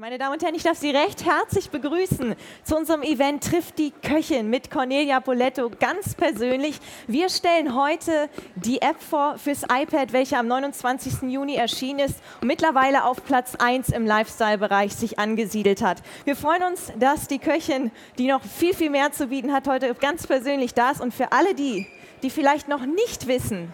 Meine 0.00 0.16
Damen 0.16 0.34
und 0.34 0.44
Herren, 0.44 0.54
ich 0.54 0.62
darf 0.62 0.78
Sie 0.78 0.92
recht 0.92 1.24
herzlich 1.24 1.70
begrüßen 1.70 2.36
zu 2.62 2.76
unserem 2.76 3.02
Event 3.02 3.42
Trifft 3.42 3.80
die 3.80 3.90
Köchin 3.90 4.48
mit 4.48 4.70
Cornelia 4.70 5.18
Poletto 5.18 5.72
ganz 5.80 6.14
persönlich. 6.14 6.78
Wir 7.08 7.28
stellen 7.28 7.74
heute 7.74 8.30
die 8.54 8.80
App 8.80 9.02
vor 9.02 9.38
fürs 9.38 9.64
iPad, 9.64 10.12
welche 10.12 10.38
am 10.38 10.46
29. 10.46 11.22
Juni 11.22 11.56
erschienen 11.56 11.98
ist 11.98 12.20
und 12.40 12.46
mittlerweile 12.46 13.06
auf 13.06 13.24
Platz 13.24 13.56
1 13.56 13.88
im 13.88 14.06
Lifestyle-Bereich 14.06 14.94
sich 14.94 15.18
angesiedelt 15.18 15.82
hat. 15.82 16.00
Wir 16.24 16.36
freuen 16.36 16.62
uns, 16.62 16.92
dass 17.00 17.26
die 17.26 17.40
Köchin, 17.40 17.90
die 18.18 18.28
noch 18.28 18.44
viel, 18.44 18.74
viel 18.74 18.90
mehr 18.90 19.10
zu 19.10 19.26
bieten 19.26 19.52
hat, 19.52 19.66
heute 19.66 19.92
ganz 19.96 20.28
persönlich 20.28 20.74
da 20.74 20.92
ist 20.92 21.00
und 21.00 21.12
für 21.12 21.32
alle 21.32 21.56
die, 21.56 21.88
die 22.22 22.30
vielleicht 22.30 22.68
noch 22.68 22.86
nicht 22.86 23.26
wissen, 23.26 23.72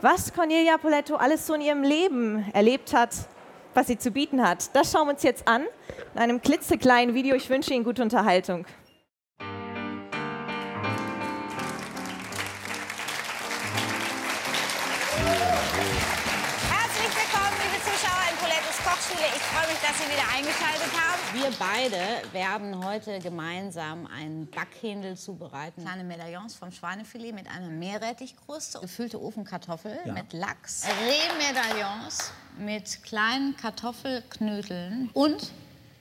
was 0.00 0.32
Cornelia 0.32 0.78
Poletto 0.78 1.16
alles 1.16 1.46
so 1.46 1.52
in 1.52 1.60
ihrem 1.60 1.82
Leben 1.82 2.46
erlebt 2.54 2.94
hat, 2.94 3.10
was 3.74 3.86
sie 3.86 3.98
zu 3.98 4.10
bieten 4.10 4.46
hat. 4.46 4.74
Das 4.74 4.92
schauen 4.92 5.06
wir 5.06 5.12
uns 5.14 5.22
jetzt 5.22 5.46
an 5.46 5.64
in 6.14 6.20
einem 6.20 6.40
klitzekleinen 6.40 7.14
Video. 7.14 7.34
Ich 7.36 7.48
wünsche 7.50 7.74
Ihnen 7.74 7.84
gute 7.84 8.02
Unterhaltung. 8.02 8.66
Kochschule. 19.18 19.36
Ich 19.36 19.42
freue 19.42 19.66
mich, 19.68 19.80
dass 19.80 19.98
Sie 19.98 20.10
wieder 20.10 20.28
eingeschaltet 20.34 20.92
haben. 20.96 21.20
Wir 21.34 21.50
beide 21.58 22.32
werden 22.32 22.84
heute 22.84 23.18
gemeinsam 23.18 24.06
einen 24.06 24.48
Backhändel 24.50 25.16
zubereiten. 25.16 25.84
Kleine 25.84 26.04
Medaillons 26.04 26.54
vom 26.54 26.72
Schweinefilet 26.72 27.32
mit 27.32 27.48
einer 27.48 27.68
Meerrettichkruste, 27.68 28.80
gefüllte 28.80 29.20
Ofenkartoffel 29.20 29.98
mit 30.12 30.32
Lachs, 30.32 30.84
Rehmedaillons 30.86 32.32
mit 32.58 33.02
kleinen 33.02 33.56
Kartoffelknödeln 33.56 35.10
und 35.12 35.52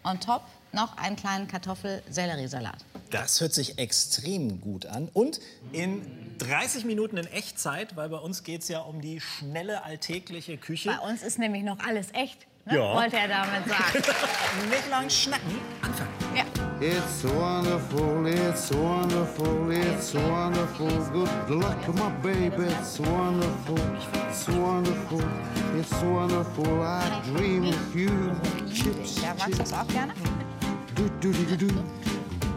on 0.04 0.20
top 0.20 0.44
noch 0.72 0.98
einen 0.98 1.16
kleinen 1.16 1.48
Kartoffel-Selleriesalat. 1.48 2.86
Das 3.10 3.40
hört 3.42 3.54
sich 3.54 3.80
extrem 3.80 4.60
gut 4.62 4.86
an. 4.86 5.10
Und 5.14 5.40
in 5.72 6.36
30 6.40 6.86
Minuten 6.86 7.18
in 7.18 7.26
Echtzeit, 7.28 7.96
weil 7.96 8.10
bei 8.10 8.18
uns 8.18 8.44
geht 8.44 8.62
es 8.62 8.68
ja 8.68 8.80
um 8.80 9.02
die 9.02 9.22
schnelle 9.22 9.84
alltägliche 9.84 10.58
Küche. 10.58 10.90
Bei 10.90 11.10
uns 11.10 11.24
ist 11.24 11.40
nämlich 11.40 11.64
noch 11.64 11.80
alles 11.80 12.14
echt, 12.14 12.48
ne? 12.68 12.78
Ja. 12.78 12.94
wollte 12.94 13.18
er 13.18 13.28
damit 13.28 13.68
sagen. 13.68 14.04
Nicht 14.70 14.90
lang 14.90 15.10
schnacken. 15.10 15.60
Anfangen. 15.82 16.12
ja. 16.36 16.44
It's 16.80 17.24
wonderful, 17.24 18.28
it's 18.28 18.72
wonderful, 18.72 19.72
it's 19.72 20.14
wonderful. 20.14 20.88
Good 21.12 21.50
luck, 21.50 21.88
my 21.96 22.10
baby. 22.22 22.68
It's 22.80 23.00
wonderful, 23.00 23.80
it's 24.30 24.48
wonderful, 24.48 25.22
it's 25.80 26.04
wonderful. 26.04 26.84
I 26.84 27.10
dream 27.36 27.70
of 27.70 27.96
you. 27.96 28.12
Chips, 28.72 29.22
Ja, 29.24 29.34
magst 29.40 29.54
du 29.56 29.64
das 29.64 29.74
auch 29.74 29.88
gerne? 29.88 30.14
do 30.96 31.10
do 31.20 31.32
do 31.32 31.56
do 31.56 31.68
do. 31.68 31.74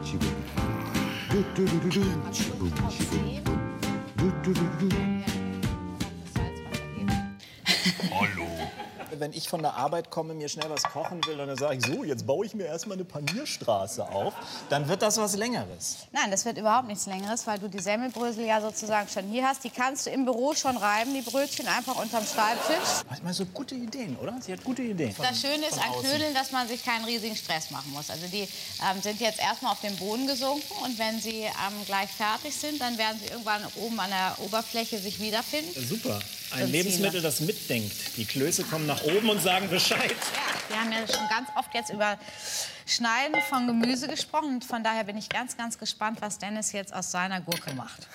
Chiboom. 0.04 0.34
Do 1.30 1.42
do 1.54 1.64
do 1.64 1.78
do 1.78 1.88
do. 1.88 2.32
Chiboom, 2.32 2.72
chiboom. 2.90 3.60
Do 4.16 5.39
Wenn 9.20 9.34
ich 9.34 9.50
von 9.50 9.60
der 9.60 9.74
Arbeit 9.74 10.10
komme, 10.10 10.32
mir 10.32 10.48
schnell 10.48 10.70
was 10.70 10.82
kochen 10.82 11.20
will 11.26 11.38
und 11.38 11.48
dann 11.48 11.58
sage 11.58 11.76
ich 11.76 11.84
so, 11.84 12.04
jetzt 12.04 12.26
baue 12.26 12.46
ich 12.46 12.54
mir 12.54 12.64
erstmal 12.64 12.96
eine 12.96 13.04
Panierstraße 13.04 14.08
auf, 14.08 14.32
dann 14.70 14.88
wird 14.88 15.02
das 15.02 15.18
was 15.18 15.36
Längeres. 15.36 15.98
Nein, 16.10 16.30
das 16.30 16.46
wird 16.46 16.56
überhaupt 16.56 16.88
nichts 16.88 17.04
Längeres, 17.04 17.46
weil 17.46 17.58
du 17.58 17.68
die 17.68 17.80
Semmelbrösel 17.80 18.46
ja 18.46 18.62
sozusagen 18.62 19.10
schon 19.10 19.24
hier 19.28 19.46
hast. 19.46 19.62
Die 19.62 19.68
kannst 19.68 20.06
du 20.06 20.10
im 20.10 20.24
Büro 20.24 20.54
schon 20.54 20.74
reiben, 20.74 21.12
die 21.12 21.20
Brötchen 21.20 21.68
einfach 21.68 21.96
unterm 21.96 22.24
Schreibtisch. 22.24 23.04
Manchmal 23.10 23.34
so 23.34 23.44
gute 23.44 23.74
Ideen, 23.74 24.16
oder? 24.16 24.38
Sie 24.40 24.54
hat 24.54 24.64
gute 24.64 24.80
Ideen. 24.80 25.14
Das 25.18 25.38
Schöne 25.38 25.66
ist 25.66 25.78
an. 25.78 25.92
Knödeln, 26.00 26.32
dass 26.32 26.50
man 26.50 26.66
sich 26.66 26.82
keinen 26.82 27.04
riesigen 27.04 27.36
Stress 27.36 27.70
machen 27.70 27.92
muss. 27.92 28.08
Also 28.08 28.26
die 28.26 28.48
ähm, 28.48 29.02
sind 29.02 29.20
jetzt 29.20 29.38
erstmal 29.38 29.72
auf 29.72 29.80
den 29.82 29.96
Boden 29.96 30.26
gesunken 30.26 30.72
und 30.82 30.98
wenn 30.98 31.20
sie 31.20 31.42
ähm, 31.42 31.84
gleich 31.84 32.10
fertig 32.10 32.56
sind, 32.56 32.80
dann 32.80 32.96
werden 32.96 33.20
sie 33.22 33.30
irgendwann 33.30 33.62
oben 33.76 34.00
an 34.00 34.08
der 34.08 34.44
Oberfläche 34.46 34.98
sich 34.98 35.20
wiederfinden. 35.20 35.74
Super. 35.86 36.20
Ein 36.52 36.70
Lebensmittel, 36.70 37.22
das 37.22 37.40
mitdenkt. 37.40 38.16
Die 38.16 38.24
Klöße 38.24 38.64
kommen 38.64 38.86
nach 38.86 39.02
oben 39.04 39.30
und 39.30 39.40
sagen 39.40 39.68
Bescheid. 39.68 40.14
Wir 40.68 40.80
haben 40.80 40.90
ja 40.92 41.06
schon 41.06 41.28
ganz 41.28 41.48
oft 41.56 41.72
jetzt 41.74 41.90
über 41.90 42.18
Schneiden 42.86 43.36
von 43.48 43.66
Gemüse 43.66 44.08
gesprochen. 44.08 44.54
Und 44.54 44.64
von 44.64 44.82
daher 44.82 45.04
bin 45.04 45.16
ich 45.16 45.28
ganz, 45.28 45.56
ganz 45.56 45.78
gespannt, 45.78 46.20
was 46.20 46.38
Dennis 46.38 46.72
jetzt 46.72 46.92
aus 46.92 47.10
seiner 47.10 47.40
Gurke 47.40 47.72
macht. 47.74 48.08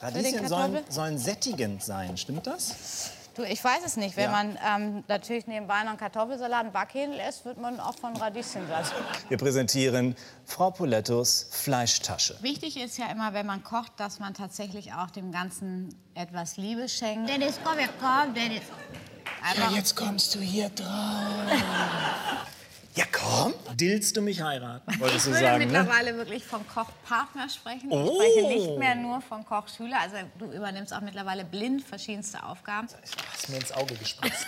Radieschen 0.00 0.46
sollen, 0.46 0.84
sollen 0.88 1.18
sättigend 1.18 1.82
sein, 1.82 2.16
stimmt 2.16 2.46
das? 2.46 3.10
Du, 3.36 3.42
ich 3.44 3.62
weiß 3.62 3.80
es 3.84 3.96
nicht. 3.98 4.16
Wenn 4.16 4.24
Ja. 4.24 4.30
man 4.30 4.58
ähm, 4.66 5.04
natürlich 5.08 5.46
nebenbei 5.46 5.82
noch 5.82 5.90
einen 5.90 5.98
Kartoffelsalat 5.98 6.64
und 6.66 6.72
Backhähnel 6.72 7.20
isst, 7.28 7.44
wird 7.44 7.58
man 7.58 7.78
auch 7.80 7.94
von 7.98 8.16
Radieschen 8.16 8.66
satt. 8.66 8.92
Wir 9.28 9.36
präsentieren 9.36 10.16
Frau 10.46 10.70
Polettos 10.70 11.46
Fleischtasche. 11.50 12.36
Wichtig 12.40 12.78
ist 12.82 12.96
ja 12.96 13.10
immer, 13.10 13.34
wenn 13.34 13.44
man 13.44 13.62
kocht, 13.62 13.92
dass 13.98 14.20
man 14.20 14.32
tatsächlich 14.32 14.94
auch 14.94 15.10
dem 15.10 15.32
Ganzen 15.32 15.94
etwas 16.14 16.56
Liebe 16.56 16.88
schenkt. 16.88 17.28
Dennis, 17.28 17.60
komm, 17.62 17.78
ja, 17.78 17.88
komm, 18.00 18.32
Dennis. 18.32 18.62
Einfach, 19.42 19.70
jetzt 19.76 19.94
kommst 19.94 20.34
du 20.34 20.38
hier 20.40 20.70
drauf. 20.70 20.86
Ja, 22.96 23.04
komm. 23.12 23.52
Dillst 23.74 24.16
du 24.16 24.22
mich 24.22 24.40
heiraten? 24.40 24.98
Wolltest 24.98 25.26
ich 25.26 25.32
würde 25.32 25.44
sagen, 25.44 25.58
ne? 25.58 25.66
mittlerweile 25.66 26.16
wirklich 26.16 26.42
vom 26.42 26.66
Kochpartner 26.66 27.46
sprechen. 27.50 27.88
Oh. 27.90 28.08
Ich 28.08 28.32
spreche 28.32 28.48
nicht 28.48 28.78
mehr 28.78 28.94
nur 28.94 29.20
von 29.20 29.44
Kochschüler. 29.44 30.00
Also 30.00 30.16
du 30.38 30.46
übernimmst 30.46 30.94
auch 30.94 31.02
mittlerweile 31.02 31.44
blind 31.44 31.84
verschiedenste 31.84 32.42
Aufgaben. 32.42 32.88
Du 32.88 32.94
hast 33.32 33.48
mir 33.50 33.56
ins 33.58 33.70
Auge 33.72 33.94
gespritzt. 33.96 34.46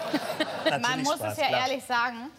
Man 0.80 1.02
muss 1.02 1.16
Spaß, 1.16 1.32
es 1.34 1.38
ja 1.38 1.48
klar. 1.48 1.68
ehrlich 1.68 1.84
sagen, 1.84 2.30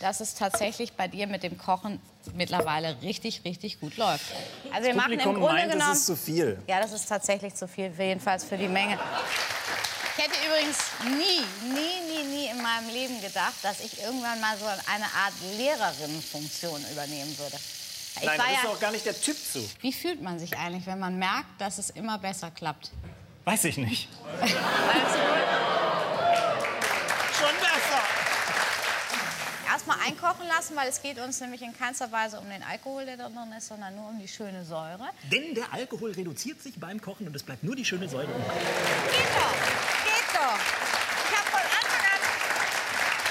dass 0.00 0.20
es 0.20 0.34
tatsächlich 0.34 0.92
bei 0.92 1.08
dir 1.08 1.26
mit 1.26 1.42
dem 1.42 1.56
Kochen 1.56 1.98
mittlerweile 2.34 3.00
richtig, 3.00 3.42
richtig 3.46 3.80
gut 3.80 3.96
läuft. 3.96 4.26
Also 4.70 4.86
wir 4.86 4.94
machen 4.94 5.12
im 5.12 5.18
Publikum 5.18 5.42
Grunde 5.46 5.62
meint, 5.62 5.72
genommen... 5.72 5.92
es 5.92 6.00
ist 6.00 6.06
zu 6.06 6.16
viel. 6.16 6.58
Ja, 6.66 6.78
das 6.80 6.92
ist 6.92 7.08
tatsächlich 7.08 7.54
zu 7.54 7.66
viel, 7.66 7.90
jedenfalls 7.98 8.44
für 8.44 8.58
die 8.58 8.68
Menge. 8.68 8.98
Ich 10.20 10.26
hätte 10.26 10.46
übrigens 10.46 10.76
nie, 11.16 11.72
nie, 11.72 12.12
nie, 12.12 12.24
nie 12.24 12.46
in 12.50 12.60
meinem 12.60 12.90
Leben 12.90 13.22
gedacht, 13.22 13.54
dass 13.62 13.80
ich 13.80 14.02
irgendwann 14.02 14.38
mal 14.38 14.54
so 14.58 14.66
eine 14.66 15.06
Art 15.06 15.32
Lehrerinnenfunktion 15.56 16.84
übernehmen 16.92 17.38
würde. 17.38 17.56
Ich 18.16 18.26
Nein, 18.26 18.36
da 18.36 18.44
bist 18.44 18.62
ja, 18.62 18.68
auch 18.68 18.78
gar 18.78 18.92
nicht 18.92 19.06
der 19.06 19.18
Typ 19.18 19.34
zu. 19.38 19.66
wie 19.80 19.94
fühlt 19.94 20.20
man 20.20 20.38
sich 20.38 20.58
eigentlich, 20.58 20.84
wenn 20.84 20.98
man 20.98 21.18
merkt, 21.18 21.58
dass 21.58 21.78
es 21.78 21.88
immer 21.88 22.18
besser 22.18 22.50
klappt? 22.50 22.90
Weiß 23.46 23.64
ich 23.64 23.78
nicht. 23.78 24.08
Also, 24.42 25.18
Schon 27.38 27.56
besser. 27.56 28.02
Erstmal 29.80 30.06
einkochen 30.06 30.46
lassen, 30.46 30.76
weil 30.76 30.88
es 30.90 31.00
geht 31.00 31.18
uns 31.18 31.40
nämlich 31.40 31.62
in 31.62 31.72
keinster 31.76 32.12
Weise 32.12 32.38
um 32.38 32.50
den 32.50 32.62
Alkohol, 32.62 33.06
der 33.06 33.16
da 33.16 33.30
drin 33.30 33.50
ist, 33.56 33.68
sondern 33.68 33.96
nur 33.96 34.08
um 34.08 34.18
die 34.18 34.28
schöne 34.28 34.62
Säure. 34.62 35.08
Denn 35.32 35.54
der 35.54 35.72
Alkohol 35.72 36.12
reduziert 36.12 36.60
sich 36.60 36.78
beim 36.78 37.00
Kochen 37.00 37.26
und 37.26 37.34
es 37.34 37.42
bleibt 37.42 37.64
nur 37.64 37.74
die 37.74 37.84
schöne 37.84 38.06
Säure. 38.06 38.26
Geht 38.26 38.34
doch, 38.34 39.54
geht 40.04 40.28
doch. 40.34 40.58
Ich 41.24 41.38
habe 41.38 41.48
von 41.48 41.62
Anfang 41.62 42.04
an, 42.12 42.20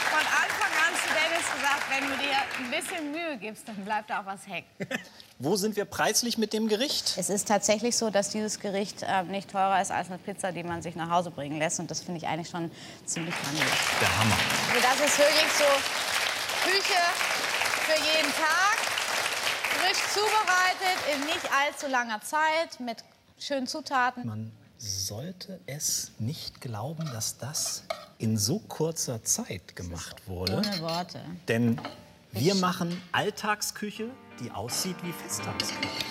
von 0.09 0.25
Anfang 0.25 0.73
an 0.87 0.93
zu 0.95 1.09
Dennis 1.13 1.45
gesagt, 1.53 1.83
wenn 1.91 2.09
du 2.09 2.17
dir 2.17 2.37
ein 2.57 2.71
bisschen 2.71 3.11
Mühe 3.11 3.37
gibst, 3.37 3.67
dann 3.67 3.85
bleibt 3.85 4.09
da 4.09 4.21
auch 4.21 4.25
was 4.25 4.47
hängen. 4.47 4.65
Wo 5.37 5.55
sind 5.55 5.75
wir 5.75 5.85
preislich 5.85 6.39
mit 6.39 6.51
dem 6.51 6.67
Gericht? 6.67 7.13
Es 7.15 7.29
ist 7.29 7.47
tatsächlich 7.47 7.95
so, 7.95 8.09
dass 8.09 8.29
dieses 8.29 8.59
Gericht 8.59 9.03
äh, 9.03 9.23
nicht 9.23 9.51
teurer 9.51 9.79
ist 9.81 9.91
als 9.91 10.09
eine 10.09 10.17
Pizza, 10.17 10.51
die 10.51 10.63
man 10.63 10.81
sich 10.81 10.95
nach 10.95 11.11
Hause 11.11 11.29
bringen 11.29 11.59
lässt. 11.59 11.79
Und 11.79 11.91
das 11.91 12.01
finde 12.01 12.17
ich 12.17 12.27
eigentlich 12.27 12.49
schon 12.49 12.71
ziemlich 13.05 13.35
grandios. 13.43 13.69
Der 14.01 14.19
Hammer. 14.19 14.35
Also 14.73 14.81
das 14.81 15.11
ist 15.11 15.19
wirklich 15.19 15.51
so 15.53 16.18
Küche 16.69 17.01
für 17.87 17.99
jeden 17.99 18.31
Tag. 18.33 18.77
Frisch 19.79 20.03
zubereitet, 20.13 20.99
in 21.15 21.25
nicht 21.25 21.49
allzu 21.51 21.87
langer 21.87 22.21
Zeit, 22.21 22.79
mit 22.79 23.03
schönen 23.39 23.65
Zutaten. 23.65 24.27
Man 24.27 24.51
sollte 24.77 25.59
es 25.65 26.11
nicht 26.19 26.61
glauben, 26.61 27.05
dass 27.11 27.39
das 27.39 27.83
in 28.19 28.37
so 28.37 28.59
kurzer 28.59 29.23
Zeit 29.23 29.75
gemacht 29.75 30.27
wurde. 30.27 30.57
Ohne 30.57 30.81
Worte. 30.81 31.21
Denn 31.47 31.81
wir 32.33 32.53
machen 32.53 33.01
Alltagsküche, 33.13 34.11
die 34.39 34.51
aussieht 34.51 34.97
wie 35.03 35.11
Festtagsküche. 35.11 36.05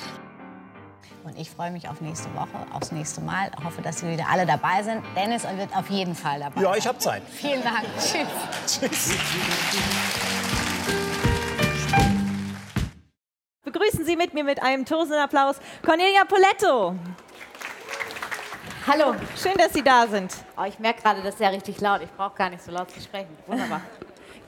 Und 1.28 1.38
ich 1.38 1.50
freue 1.50 1.70
mich 1.70 1.86
auf 1.86 2.00
nächste 2.00 2.34
Woche, 2.34 2.48
aufs 2.72 2.90
nächste 2.90 3.20
Mal. 3.20 3.50
Hoffe, 3.62 3.82
dass 3.82 3.98
Sie 3.98 4.08
wieder 4.08 4.30
alle 4.30 4.46
dabei 4.46 4.82
sind. 4.82 5.04
Dennis 5.14 5.44
wird 5.44 5.76
auf 5.76 5.90
jeden 5.90 6.14
Fall 6.14 6.40
dabei 6.40 6.62
Ja, 6.62 6.74
ich 6.74 6.86
habe 6.86 6.96
Zeit. 6.96 7.22
Vielen 7.30 7.62
Dank. 7.62 7.84
Tschüss. 7.98 9.14
Begrüßen 13.62 14.06
Sie 14.06 14.16
mit 14.16 14.32
mir 14.32 14.42
mit 14.42 14.62
einem 14.62 14.86
tosenden 14.86 15.20
Applaus 15.20 15.56
Cornelia 15.84 16.24
Poletto. 16.24 16.94
Hallo. 18.86 19.14
Schön, 19.36 19.52
dass 19.58 19.74
Sie 19.74 19.82
da 19.82 20.06
sind. 20.06 20.32
Oh, 20.56 20.64
ich 20.64 20.78
merke 20.78 21.02
gerade, 21.02 21.20
das 21.20 21.34
ist 21.34 21.40
ja 21.40 21.50
richtig 21.50 21.78
laut. 21.82 22.00
Ich 22.00 22.10
brauche 22.12 22.34
gar 22.36 22.48
nicht 22.48 22.62
so 22.62 22.72
laut 22.72 22.90
zu 22.90 23.02
sprechen. 23.02 23.36
Wunderbar. 23.46 23.82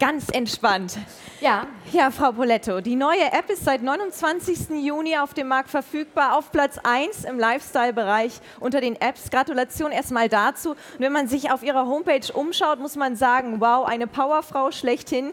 Ganz 0.01 0.29
entspannt. 0.31 0.99
Ja. 1.41 1.67
Ja, 1.93 2.11
Frau 2.11 2.33
Poletto, 2.33 2.81
die 2.81 2.97
neue 2.97 3.33
App 3.33 3.51
ist 3.51 3.65
seit 3.65 3.83
29. 3.83 4.71
Juni 4.83 5.17
auf 5.17 5.35
dem 5.35 5.49
Markt 5.49 5.71
verfügbar, 5.71 6.37
auf 6.37 6.51
Platz 6.51 6.79
1 6.83 7.25
im 7.25 7.39
Lifestyle-Bereich 7.39 8.41
unter 8.59 8.81
den 8.81 9.01
Apps. 9.01 9.31
Gratulation 9.31 9.93
erstmal 9.93 10.29
dazu. 10.29 10.71
Und 10.71 10.79
wenn 10.99 11.13
man 11.13 11.29
sich 11.29 11.51
auf 11.51 11.63
Ihrer 11.63 11.87
Homepage 11.87 12.33
umschaut, 12.33 12.81
muss 12.81 12.97
man 12.97 13.15
sagen, 13.15 13.61
wow, 13.61 13.87
eine 13.87 14.07
Powerfrau 14.07 14.71
schlechthin. 14.71 15.33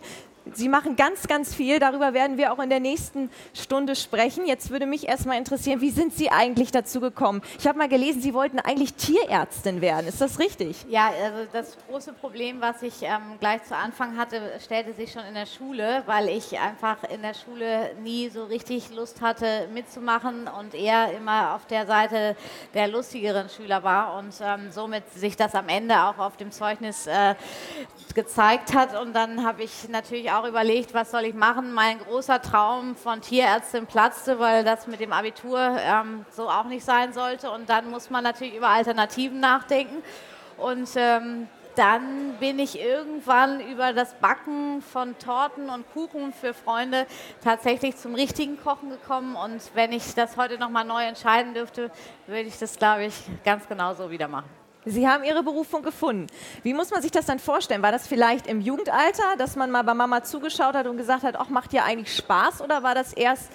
Sie 0.54 0.70
machen 0.70 0.96
ganz, 0.96 1.28
ganz 1.28 1.54
viel. 1.54 1.80
Darüber 1.80 2.14
werden 2.14 2.38
wir 2.38 2.54
auch 2.54 2.60
in 2.60 2.70
der 2.70 2.80
nächsten 2.80 3.30
Stunde 3.54 3.96
sprechen. 3.96 4.46
Jetzt 4.46 4.70
würde 4.70 4.86
mich 4.86 5.08
erstmal 5.08 5.38
interessieren, 5.38 5.82
wie 5.82 5.92
sind 5.92 6.14
Sie 6.14 6.30
eigentlich 6.30 6.72
dazu 6.72 7.00
gekommen? 7.00 7.42
Ich 7.60 7.68
habe 7.68 7.78
mal 7.78 7.90
gelesen, 7.90 8.22
Sie 8.22 8.34
wollten 8.34 8.60
eigentlich 8.60 8.94
Tierärztin 8.94 9.82
werden. 9.82 10.08
Ist 10.08 10.22
das 10.22 10.40
richtig? 10.40 10.86
Ja, 10.90 11.12
also 11.24 11.48
das 11.52 11.78
große 11.90 12.14
Problem, 12.14 12.62
was 12.62 12.82
ich 12.82 13.02
ähm, 13.04 13.38
gleich 13.40 13.64
zu 13.64 13.76
Anfang 13.76 14.18
hatte, 14.18 14.42
stellte 14.64 14.94
sich 14.94 15.12
schon 15.12 15.24
in 15.26 15.34
der 15.34 15.46
Schule, 15.46 16.04
weil 16.06 16.30
ich 16.30 16.58
einfach 16.60 17.04
in 17.04 17.22
der 17.22 17.34
Schule 17.34 17.96
nie 18.02 18.30
so 18.30 18.46
richtig 18.46 18.94
Lust 18.94 19.22
hatte 19.22 19.68
mitzumachen 19.74 20.48
und 20.48 20.74
eher 20.74 21.12
immer 21.14 21.56
auf 21.56 21.66
der 21.66 21.86
Seite 21.86 22.36
der 22.74 22.88
lustigeren 22.88 23.50
Schüler 23.50 23.84
war 23.84 24.18
und 24.18 24.34
ähm, 24.42 24.72
somit 24.72 25.12
sich 25.14 25.36
das 25.36 25.56
am 25.56 25.70
Ende 25.70 25.96
auch 26.04 26.18
auf 26.18 26.38
dem 26.38 26.52
Zeugnis 26.52 27.08
äh, 27.08 27.36
gezeigt 28.14 28.74
hat. 28.74 29.00
Und 29.00 29.14
dann 29.14 29.46
habe 29.46 29.64
ich 29.64 29.90
natürlich 29.90 30.32
auch 30.32 30.37
überlegt, 30.46 30.94
was 30.94 31.12
soll 31.12 31.26
ich 31.26 31.34
machen. 31.34 31.74
Mein 31.74 32.00
großer 32.00 32.42
Traum 32.42 32.96
von 32.96 33.22
Tierärztin 33.22 33.86
platzte, 33.86 34.40
weil 34.40 34.64
das 34.64 34.88
mit 34.88 35.00
dem 35.00 35.14
Abitur 35.14 35.60
ähm, 35.80 36.26
so 36.32 36.50
auch 36.50 36.66
nicht 36.66 36.86
sein 36.86 37.14
sollte. 37.14 37.50
Und 37.52 37.70
dann 37.70 37.90
muss 37.90 38.10
man 38.10 38.24
natürlich 38.24 38.56
über 38.56 38.70
Alternativen 38.70 39.40
nachdenken. 39.40 40.04
Und 40.58 40.90
ähm, 40.96 41.48
dann 41.78 42.34
bin 42.40 42.58
ich 42.58 42.80
irgendwann 42.80 43.60
über 43.60 43.94
das 43.94 44.16
Backen 44.16 44.82
von 44.82 45.18
Torten 45.20 45.70
und 45.70 45.86
Kuchen 45.94 46.34
für 46.34 46.54
Freunde 46.54 47.06
tatsächlich 47.44 47.96
zum 47.98 48.16
richtigen 48.16 48.60
Kochen 48.60 48.90
gekommen. 48.90 49.36
Und 49.36 49.62
wenn 49.76 49.92
ich 49.92 50.16
das 50.16 50.38
heute 50.38 50.58
nochmal 50.58 50.86
neu 50.86 51.04
entscheiden 51.04 51.54
dürfte, 51.54 51.92
würde 52.26 52.48
ich 52.48 52.58
das, 52.58 52.78
glaube 52.78 53.06
ich, 53.06 53.14
ganz 53.46 53.68
genau 53.68 53.94
so 53.94 54.10
wieder 54.10 54.28
machen. 54.28 54.57
Sie 54.88 55.08
haben 55.08 55.24
Ihre 55.24 55.44
Berufung 55.44 55.84
gefunden. 55.84 56.28
Wie 56.64 56.74
muss 56.74 56.92
man 56.92 57.02
sich 57.02 57.12
das 57.12 57.26
dann 57.26 57.40
vorstellen? 57.40 57.82
War 57.82 57.92
das 57.92 58.08
vielleicht 58.08 58.48
im 58.48 58.62
Jugendalter, 58.62 59.36
dass 59.38 59.56
man 59.56 59.70
mal 59.70 59.84
bei 59.84 59.94
Mama 59.94 60.24
zugeschaut 60.24 60.76
hat 60.76 60.88
und 60.88 60.98
gesagt 60.98 61.24
hat, 61.24 61.36
ach, 61.38 61.50
macht 61.50 61.74
ja 61.74 61.84
eigentlich 61.84 62.16
Spaß? 62.16 62.62
Oder 62.62 62.84
war 62.84 62.96
das 62.96 63.14
erst 63.14 63.52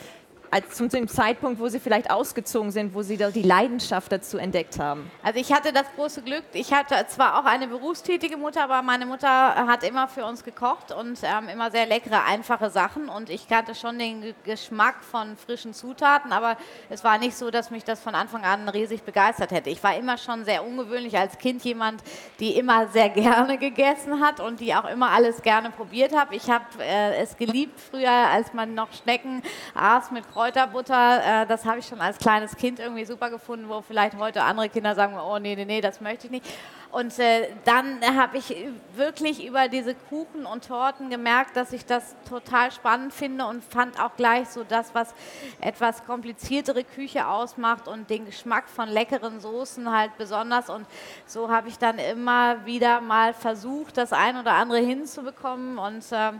als 0.53 0.69
zum 0.77 0.91
dem 0.91 1.09
Zeitpunkt, 1.09 1.59
wo 1.59 1.69
Sie 1.69 1.81
vielleicht 1.81 2.11
ausgezogen 2.11 2.71
sind, 2.73 2.93
wo 2.95 3.01
Sie 3.01 3.17
da 3.17 3.31
die 3.31 3.43
Leidenschaft 3.43 4.13
dazu 4.13 4.37
entdeckt 4.37 4.79
haben? 4.79 5.11
Also 5.23 5.41
ich 5.41 5.51
hatte 5.51 5.73
das 5.73 5.87
große 5.97 6.21
Glück, 6.21 6.45
ich 6.53 6.75
hatte 6.75 7.07
zwar 7.09 7.41
auch 7.41 7.47
eine 7.47 7.67
berufstätige 7.69 8.37
Mutter, 8.37 8.65
aber 8.65 8.83
meine 8.83 9.07
Mutter 9.07 9.29
hat 9.29 9.83
immer 9.83 10.09
für 10.09 10.27
uns 10.27 10.45
gekocht 10.45 10.93
und 10.93 11.19
ähm, 11.23 11.49
immer 11.49 11.71
sehr 11.71 11.87
leckere, 11.87 12.25
einfache 12.27 12.69
Sachen 12.69 13.09
und 13.09 13.31
ich 13.31 13.49
kannte 13.49 13.75
schon 13.75 13.99
den 13.99 14.35
Geschmack 14.45 15.03
von 15.03 15.39
frischen 15.39 15.73
Zutaten, 15.73 16.33
aber 16.33 16.59
es 16.91 17.03
war 17.03 17.17
nicht 17.17 17.35
so, 17.35 17.51
dass 17.51 17.71
mich 17.71 17.85
das 17.85 18.01
von 18.01 18.15
Anfang 18.15 18.45
an 18.45 18.69
riesig 18.69 19.05
begeistert 19.05 19.53
hätte. 19.53 19.71
Ich 19.71 19.83
war 19.83 19.97
immer 19.97 20.19
schon 20.19 20.45
sehr 20.45 20.67
ungewöhnlich 20.67 21.17
als 21.17 21.39
Kind 21.39 21.65
jemand, 21.65 22.03
die 22.41 22.59
immer 22.59 22.89
sehr 22.89 23.09
gerne 23.09 23.57
gegessen 23.57 24.21
hat 24.21 24.39
und 24.39 24.61
die 24.61 24.75
auch 24.75 24.85
immer 24.85 25.13
alles 25.13 25.41
gerne 25.41 25.71
probiert 25.71 26.15
hat. 26.15 26.29
Ich 26.33 26.51
habe 26.51 26.67
äh, 26.79 27.23
es 27.23 27.39
geliebt 27.39 27.81
früher, 27.81 28.11
als 28.11 28.53
man 28.53 28.75
noch 28.75 28.93
Schnecken 28.93 29.43
aß 29.75 30.11
mit 30.11 30.31
Kräutern 30.31 30.42
Kräuterbutter, 30.43 31.43
äh, 31.43 31.47
das 31.47 31.65
habe 31.65 31.79
ich 31.79 31.87
schon 31.87 32.01
als 32.01 32.19
kleines 32.19 32.57
Kind 32.57 32.81
irgendwie 32.81 33.05
super 33.05 33.31
gefunden, 33.31 33.69
wo 33.69 33.81
vielleicht 33.81 34.17
heute 34.19 34.43
andere 34.43 34.69
Kinder 34.69 34.93
sagen, 34.97 35.17
oh 35.17 35.39
nee, 35.39 35.55
nee, 35.55 35.65
nee, 35.65 35.81
das 35.81 36.01
möchte 36.01 36.27
ich 36.27 36.33
nicht. 36.33 36.47
Und 36.91 37.17
äh, 37.21 37.51
dann 37.65 38.01
habe 38.17 38.39
ich 38.39 38.53
wirklich 38.97 39.47
über 39.47 39.69
diese 39.69 39.95
Kuchen 39.95 40.45
und 40.45 40.67
Torten 40.67 41.11
gemerkt, 41.11 41.57
dass 41.57 41.73
ich 41.73 41.87
das 41.87 42.17
total 42.29 42.73
spannend 42.73 43.15
finde 43.15 43.47
und 43.47 43.63
fand 43.63 44.01
auch 44.03 44.17
gleich 44.17 44.49
so 44.49 44.65
das, 44.65 44.93
was 44.97 45.15
etwas 45.61 46.05
kompliziertere 46.05 46.83
Küche 46.83 47.29
ausmacht 47.29 47.87
und 47.87 48.11
den 48.11 48.27
Geschmack 48.27 48.69
von 48.69 48.89
leckeren 48.89 49.39
Soßen 49.39 49.93
halt 49.97 50.19
besonders. 50.19 50.69
Und 50.71 50.89
so 51.25 51.53
habe 51.53 51.69
ich 51.69 51.79
dann 51.79 51.99
immer 51.99 52.67
wieder 52.67 53.01
mal 53.01 53.33
versucht, 53.33 53.97
das 53.97 54.13
ein 54.13 54.37
oder 54.37 54.55
andere 54.55 54.81
hinzubekommen 54.81 55.79
und 55.79 56.03
äh, 56.11 56.33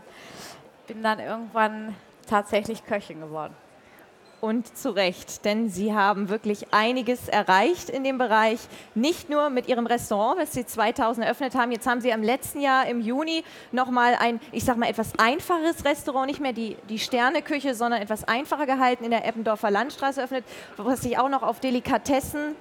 bin 0.89 1.05
dann 1.05 1.21
irgendwann 1.21 1.95
tatsächlich 2.27 2.85
Köchin 2.85 3.21
geworden 3.21 3.55
und 4.43 4.77
zu 4.77 4.91
Recht, 4.91 5.45
denn 5.45 5.69
Sie 5.69 5.95
haben 5.95 6.29
wirklich 6.29 6.75
einiges 6.75 7.29
erreicht 7.29 7.89
in 7.89 8.03
dem 8.03 8.19
Bereich. 8.19 8.59
Nicht 8.97 9.31
nur 9.31 9.51
mit 9.51 9.69
Ihrem 9.69 9.87
Restaurant, 9.87 10.41
das 10.41 10.53
Sie 10.53 10.67
2000 10.67 11.25
eröffnet 11.25 11.55
haben. 11.55 11.71
Jetzt 11.71 11.87
haben 11.87 12.01
Sie 12.01 12.11
im 12.11 12.25
letzten 12.25 12.61
Jahr 12.61 12.89
im 12.89 13.01
Juni 13.01 13.45
nochmal 13.71 14.17
ein, 14.19 14.41
ich 14.51 14.65
sag 14.65 14.79
mal, 14.79 14.89
etwas 14.89 15.17
einfaches 15.17 15.85
Restaurant, 15.85 16.27
nicht 16.27 16.41
mehr 16.41 16.53
die, 16.53 16.77
die 16.89 16.99
Sterneküche, 16.99 17.77
sondern 17.77 18.03
etwas 18.03 18.25
einfacher 18.25 18.67
gehalten 18.67 19.05
in 19.05 19.13
der 19.13 19.25
Eppendorfer 19.25 19.71
Landstraße 19.71 20.19
eröffnet, 20.19 20.45
was 20.77 21.03
sich 21.03 21.19
auch 21.19 21.29
noch 21.29 21.45
auf 21.45 21.61
Delikatessen 21.61 22.57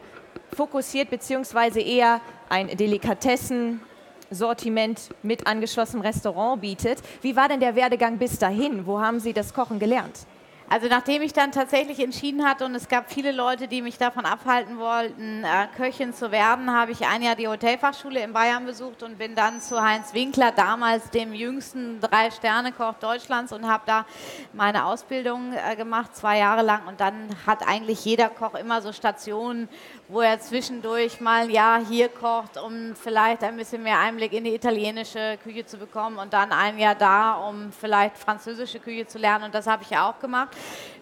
fokussiert, 0.55 1.09
beziehungsweise 1.09 1.79
eher 1.81 2.21
ein 2.47 2.67
Delikatessen 2.77 3.81
Sortiment 4.29 5.09
mit 5.23 5.47
angeschlossenem 5.47 6.03
Restaurant 6.03 6.61
bietet. 6.61 6.99
Wie 7.23 7.35
war 7.35 7.49
denn 7.49 7.59
der 7.59 7.75
Werdegang 7.75 8.19
bis 8.19 8.37
dahin? 8.37 8.85
Wo 8.85 9.01
haben 9.01 9.19
Sie 9.19 9.33
das 9.33 9.51
Kochen 9.51 9.79
gelernt? 9.79 10.27
Also 10.71 10.87
nachdem 10.87 11.21
ich 11.21 11.33
dann 11.33 11.51
tatsächlich 11.51 11.99
entschieden 11.99 12.45
hatte 12.45 12.63
und 12.63 12.73
es 12.75 12.87
gab 12.87 13.11
viele 13.11 13.33
Leute, 13.33 13.67
die 13.67 13.81
mich 13.81 13.97
davon 13.97 14.25
abhalten 14.25 14.77
wollten, 14.77 15.43
äh, 15.43 15.67
Köchin 15.75 16.13
zu 16.13 16.31
werden, 16.31 16.71
habe 16.71 16.93
ich 16.93 17.05
ein 17.05 17.21
Jahr 17.21 17.35
die 17.35 17.49
Hotelfachschule 17.49 18.23
in 18.23 18.31
Bayern 18.31 18.65
besucht 18.65 19.03
und 19.03 19.17
bin 19.17 19.35
dann 19.35 19.59
zu 19.59 19.81
Heinz 19.81 20.13
Winkler, 20.13 20.53
damals 20.53 21.09
dem 21.09 21.33
jüngsten 21.33 21.99
Drei-Sterne-Koch 21.99 22.93
Deutschlands 23.01 23.51
und 23.51 23.67
habe 23.67 23.83
da 23.85 24.05
meine 24.53 24.85
Ausbildung 24.85 25.51
äh, 25.51 25.75
gemacht, 25.75 26.15
zwei 26.15 26.37
Jahre 26.37 26.61
lang. 26.61 26.87
Und 26.87 27.01
dann 27.01 27.27
hat 27.45 27.67
eigentlich 27.67 28.05
jeder 28.05 28.29
Koch 28.29 28.55
immer 28.55 28.81
so 28.81 28.93
Stationen, 28.93 29.67
wo 30.11 30.19
er 30.19 30.39
zwischendurch 30.39 31.21
mal 31.21 31.43
ein 31.43 31.49
Jahr 31.49 31.85
hier 31.85 32.09
kocht, 32.09 32.57
um 32.57 32.93
vielleicht 32.95 33.43
ein 33.43 33.55
bisschen 33.55 33.81
mehr 33.81 33.97
Einblick 33.97 34.33
in 34.33 34.43
die 34.43 34.53
italienische 34.53 35.37
Küche 35.41 35.65
zu 35.65 35.77
bekommen 35.77 36.17
und 36.17 36.33
dann 36.33 36.51
ein 36.51 36.77
Jahr 36.77 36.95
da, 36.95 37.35
um 37.35 37.71
vielleicht 37.71 38.17
französische 38.17 38.79
Küche 38.79 39.07
zu 39.07 39.17
lernen. 39.17 39.45
Und 39.45 39.55
das 39.55 39.67
habe 39.67 39.83
ich 39.83 39.89
ja 39.89 40.09
auch 40.09 40.19
gemacht 40.19 40.49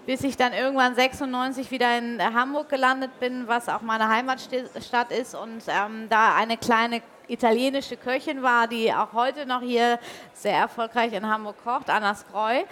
bis 0.06 0.24
ich 0.24 0.36
dann 0.36 0.54
irgendwann 0.54 0.96
96 0.96 1.70
wieder 1.70 1.96
in 1.96 2.20
Hamburg 2.20 2.68
gelandet 2.68 3.20
bin, 3.20 3.48
was 3.48 3.70
auch 3.70 3.82
meine 3.82 4.08
Heimatstadt 4.10 5.12
ist 5.12 5.36
und 5.36 5.62
ähm, 5.68 6.08
da 6.10 6.34
eine 6.34 6.58
kleine 6.58 7.04
italienische 7.28 7.96
Köchin 7.96 8.42
war, 8.42 8.68
die 8.68 8.92
auch 8.92 9.14
heute 9.14 9.46
noch 9.46 9.62
hier 9.62 10.00
sehr 10.34 10.58
erfolgreich 10.58 11.14
in 11.14 11.28
Hamburg 11.28 11.58
kocht, 11.64 11.92
Anna 11.92 12.16
Skreu. 12.16 12.64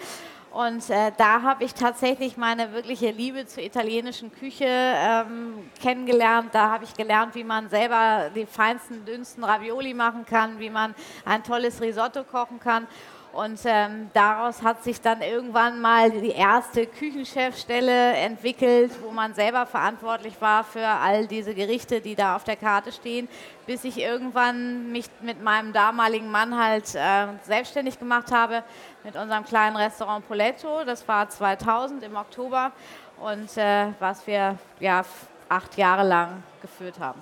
Und 0.58 0.90
äh, 0.90 1.12
da 1.16 1.42
habe 1.42 1.62
ich 1.62 1.72
tatsächlich 1.72 2.36
meine 2.36 2.72
wirkliche 2.72 3.12
Liebe 3.12 3.46
zur 3.46 3.62
italienischen 3.62 4.32
Küche 4.32 4.66
ähm, 4.66 5.70
kennengelernt. 5.80 6.48
Da 6.52 6.68
habe 6.68 6.82
ich 6.82 6.94
gelernt, 6.94 7.36
wie 7.36 7.44
man 7.44 7.68
selber 7.68 8.28
die 8.34 8.44
feinsten, 8.44 9.04
dünnsten 9.04 9.44
Ravioli 9.44 9.94
machen 9.94 10.26
kann, 10.26 10.58
wie 10.58 10.68
man 10.68 10.96
ein 11.24 11.44
tolles 11.44 11.80
Risotto 11.80 12.24
kochen 12.24 12.58
kann. 12.58 12.88
Und 13.32 13.60
ähm, 13.66 14.10
daraus 14.14 14.62
hat 14.62 14.82
sich 14.82 15.00
dann 15.00 15.22
irgendwann 15.22 15.80
mal 15.80 16.10
die 16.10 16.30
erste 16.30 16.86
Küchenchefstelle 16.86 18.14
entwickelt, 18.14 18.90
wo 19.02 19.12
man 19.12 19.34
selber 19.34 19.64
verantwortlich 19.64 20.34
war 20.40 20.64
für 20.64 20.84
all 20.84 21.28
diese 21.28 21.54
Gerichte, 21.54 22.00
die 22.00 22.16
da 22.16 22.34
auf 22.34 22.42
der 22.42 22.56
Karte 22.56 22.90
stehen, 22.90 23.28
bis 23.66 23.84
ich 23.84 24.00
irgendwann 24.00 24.90
mich 24.90 25.06
mit 25.20 25.40
meinem 25.40 25.72
damaligen 25.72 26.32
Mann 26.32 26.58
halt 26.58 26.94
äh, 26.96 27.26
selbstständig 27.44 28.00
gemacht 28.00 28.32
habe 28.32 28.64
mit 29.08 29.16
unserem 29.16 29.42
kleinen 29.42 29.74
Restaurant 29.74 30.28
Poletto. 30.28 30.84
Das 30.84 31.08
war 31.08 31.30
2000 31.30 32.02
im 32.02 32.14
Oktober 32.14 32.72
und 33.18 33.56
äh, 33.56 33.86
was 34.00 34.26
wir 34.26 34.58
ja 34.80 35.02
acht 35.48 35.78
Jahre 35.78 36.06
lang 36.06 36.42
geführt 36.60 37.00
haben. 37.00 37.18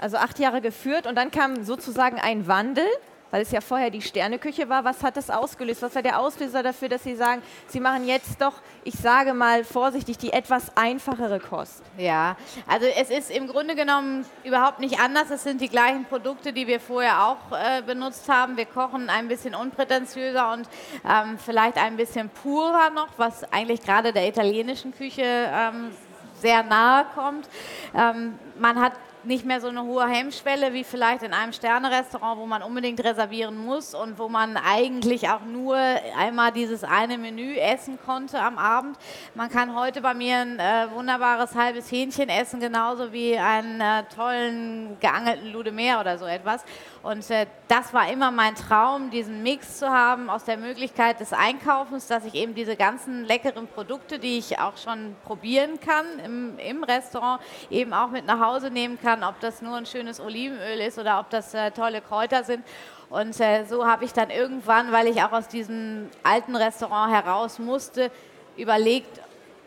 Also 0.00 0.16
acht 0.16 0.40
Jahre 0.40 0.60
geführt 0.60 1.06
und 1.06 1.14
dann 1.14 1.30
kam 1.30 1.62
sozusagen 1.62 2.18
ein 2.18 2.48
Wandel 2.48 2.88
weil 3.34 3.42
es 3.42 3.50
ja 3.50 3.60
vorher 3.60 3.90
die 3.90 4.00
Sterneküche 4.00 4.68
war. 4.68 4.84
Was 4.84 5.02
hat 5.02 5.16
das 5.16 5.28
ausgelöst? 5.28 5.82
Was 5.82 5.92
war 5.96 6.02
der 6.02 6.20
Auslöser 6.20 6.62
dafür, 6.62 6.88
dass 6.88 7.02
Sie 7.02 7.16
sagen, 7.16 7.42
Sie 7.66 7.80
machen 7.80 8.06
jetzt 8.06 8.40
doch, 8.40 8.52
ich 8.84 8.94
sage 8.94 9.34
mal 9.34 9.64
vorsichtig, 9.64 10.18
die 10.18 10.32
etwas 10.32 10.76
einfachere 10.76 11.40
Kost? 11.40 11.82
Ja, 11.98 12.36
also 12.68 12.86
es 12.86 13.10
ist 13.10 13.32
im 13.32 13.48
Grunde 13.48 13.74
genommen 13.74 14.24
überhaupt 14.44 14.78
nicht 14.78 15.00
anders. 15.00 15.30
Es 15.30 15.42
sind 15.42 15.60
die 15.60 15.68
gleichen 15.68 16.04
Produkte, 16.04 16.52
die 16.52 16.68
wir 16.68 16.78
vorher 16.78 17.26
auch 17.26 17.50
äh, 17.50 17.82
benutzt 17.82 18.28
haben. 18.28 18.56
Wir 18.56 18.66
kochen 18.66 19.10
ein 19.10 19.26
bisschen 19.26 19.56
unprätentiöser 19.56 20.52
und 20.52 20.68
ähm, 21.04 21.36
vielleicht 21.44 21.76
ein 21.76 21.96
bisschen 21.96 22.28
purer 22.28 22.90
noch, 22.90 23.08
was 23.16 23.52
eigentlich 23.52 23.82
gerade 23.82 24.12
der 24.12 24.28
italienischen 24.28 24.94
Küche 24.94 25.24
ähm, 25.24 25.90
sehr 26.36 26.62
nahe 26.62 27.04
kommt. 27.16 27.48
Ähm, 27.96 28.38
man 28.60 28.80
hat 28.80 28.92
nicht 29.26 29.44
mehr 29.44 29.60
so 29.60 29.68
eine 29.68 29.84
hohe 29.84 30.06
Hemmschwelle 30.06 30.72
wie 30.72 30.84
vielleicht 30.84 31.22
in 31.22 31.32
einem 31.32 31.52
Sternerestaurant, 31.52 32.38
wo 32.40 32.46
man 32.46 32.62
unbedingt 32.62 33.02
reservieren 33.02 33.56
muss 33.56 33.94
und 33.94 34.18
wo 34.18 34.28
man 34.28 34.56
eigentlich 34.56 35.28
auch 35.28 35.44
nur 35.44 35.76
einmal 36.18 36.52
dieses 36.52 36.84
eine 36.84 37.18
Menü 37.18 37.54
essen 37.56 37.98
konnte 38.04 38.40
am 38.40 38.58
Abend. 38.58 38.96
Man 39.34 39.50
kann 39.50 39.74
heute 39.74 40.00
bei 40.00 40.14
mir 40.14 40.38
ein 40.38 40.58
äh, 40.58 40.86
wunderbares 40.92 41.54
halbes 41.54 41.90
Hähnchen 41.90 42.28
essen, 42.28 42.60
genauso 42.60 43.12
wie 43.12 43.36
einen 43.36 43.80
äh, 43.80 44.04
tollen 44.14 44.96
geangelten 45.00 45.52
Ludemeer 45.52 46.00
oder 46.00 46.18
so 46.18 46.26
etwas. 46.26 46.64
Und 47.04 47.30
äh, 47.30 47.46
das 47.68 47.92
war 47.92 48.10
immer 48.10 48.30
mein 48.30 48.54
Traum, 48.54 49.10
diesen 49.10 49.42
Mix 49.42 49.78
zu 49.78 49.90
haben 49.90 50.30
aus 50.30 50.44
der 50.44 50.56
Möglichkeit 50.56 51.20
des 51.20 51.34
Einkaufens, 51.34 52.06
dass 52.06 52.24
ich 52.24 52.34
eben 52.34 52.54
diese 52.54 52.76
ganzen 52.76 53.26
leckeren 53.26 53.66
Produkte, 53.66 54.18
die 54.18 54.38
ich 54.38 54.58
auch 54.58 54.78
schon 54.78 55.14
probieren 55.22 55.78
kann 55.80 56.06
im, 56.24 56.58
im 56.58 56.82
Restaurant, 56.82 57.42
eben 57.68 57.92
auch 57.92 58.08
mit 58.08 58.24
nach 58.24 58.40
Hause 58.40 58.70
nehmen 58.70 58.98
kann, 58.98 59.22
ob 59.22 59.38
das 59.40 59.60
nur 59.60 59.76
ein 59.76 59.84
schönes 59.84 60.18
Olivenöl 60.18 60.80
ist 60.80 60.98
oder 60.98 61.20
ob 61.20 61.28
das 61.28 61.52
äh, 61.52 61.70
tolle 61.72 62.00
Kräuter 62.00 62.42
sind. 62.42 62.64
Und 63.10 63.38
äh, 63.38 63.66
so 63.66 63.86
habe 63.86 64.06
ich 64.06 64.14
dann 64.14 64.30
irgendwann, 64.30 64.90
weil 64.90 65.06
ich 65.06 65.22
auch 65.22 65.32
aus 65.32 65.48
diesem 65.48 66.08
alten 66.22 66.56
Restaurant 66.56 67.12
heraus 67.12 67.58
musste, 67.58 68.10
überlegt, 68.56 69.20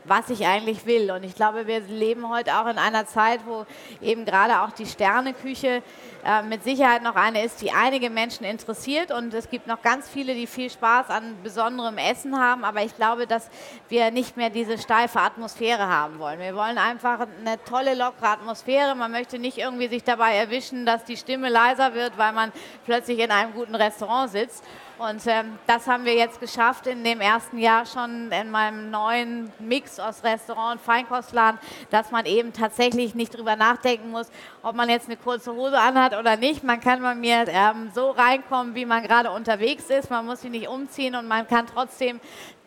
was 0.07 0.29
ich 0.29 0.45
eigentlich 0.45 0.85
will. 0.85 1.11
Und 1.11 1.23
ich 1.23 1.35
glaube, 1.35 1.67
wir 1.67 1.81
leben 1.81 2.29
heute 2.29 2.57
auch 2.57 2.67
in 2.67 2.77
einer 2.77 3.05
Zeit, 3.05 3.41
wo 3.45 3.65
eben 4.01 4.25
gerade 4.25 4.61
auch 4.61 4.71
die 4.71 4.85
Sterneküche 4.85 5.81
äh, 6.25 6.41
mit 6.43 6.63
Sicherheit 6.63 7.03
noch 7.03 7.15
eine 7.15 7.43
ist, 7.43 7.61
die 7.61 7.71
einige 7.71 8.09
Menschen 8.09 8.45
interessiert. 8.45 9.11
Und 9.11 9.33
es 9.33 9.49
gibt 9.49 9.67
noch 9.67 9.81
ganz 9.81 10.09
viele, 10.09 10.33
die 10.33 10.47
viel 10.47 10.69
Spaß 10.69 11.09
an 11.09 11.35
besonderem 11.43 11.97
Essen 11.97 12.39
haben. 12.39 12.63
Aber 12.63 12.83
ich 12.83 12.95
glaube, 12.95 13.27
dass 13.27 13.49
wir 13.89 14.11
nicht 14.11 14.37
mehr 14.37 14.49
diese 14.49 14.77
steife 14.77 15.19
Atmosphäre 15.19 15.87
haben 15.87 16.19
wollen. 16.19 16.39
Wir 16.39 16.55
wollen 16.55 16.77
einfach 16.77 17.27
eine 17.39 17.63
tolle, 17.65 17.93
lockere 17.93 18.29
Atmosphäre. 18.29 18.95
Man 18.95 19.11
möchte 19.11 19.39
nicht 19.39 19.57
irgendwie 19.57 19.87
sich 19.87 20.03
dabei 20.03 20.35
erwischen, 20.35 20.85
dass 20.85 21.03
die 21.03 21.17
Stimme 21.17 21.49
leiser 21.49 21.93
wird, 21.93 22.17
weil 22.17 22.33
man 22.33 22.51
plötzlich 22.85 23.19
in 23.19 23.31
einem 23.31 23.53
guten 23.53 23.75
Restaurant 23.75 24.31
sitzt. 24.31 24.63
Und 24.99 25.21
ähm, 25.27 25.59
das 25.67 25.85
haben 25.85 26.05
wir 26.05 26.15
jetzt 26.15 26.39
geschafft 26.39 26.87
in 26.87 27.03
dem 27.03 27.21
ersten 27.21 27.59
Jahr 27.59 27.85
schon 27.85 28.31
in 28.31 28.49
meinem 28.49 28.89
neuen 28.89 29.51
Mix 29.59 29.99
aus 29.99 30.23
Restaurant 30.23 30.79
und 30.79 30.81
Feinkostladen, 30.81 31.59
dass 31.91 32.09
man 32.09 32.25
eben 32.25 32.51
tatsächlich 32.51 33.13
nicht 33.13 33.37
drüber 33.37 33.55
nachdenken 33.55 34.09
muss, 34.09 34.31
ob 34.63 34.75
man 34.75 34.89
jetzt 34.89 35.07
eine 35.07 35.17
kurze 35.17 35.53
Hose 35.53 35.79
anhat 35.79 36.17
oder 36.17 36.35
nicht. 36.35 36.63
Man 36.63 36.79
kann 36.79 37.03
bei 37.03 37.13
mir 37.13 37.45
ähm, 37.47 37.91
so 37.93 38.09
reinkommen, 38.09 38.73
wie 38.73 38.85
man 38.85 39.03
gerade 39.03 39.29
unterwegs 39.29 39.85
ist. 39.91 40.09
Man 40.09 40.25
muss 40.25 40.41
sich 40.41 40.49
nicht 40.49 40.67
umziehen 40.67 41.13
und 41.13 41.27
man 41.27 41.47
kann 41.47 41.67
trotzdem 41.67 42.19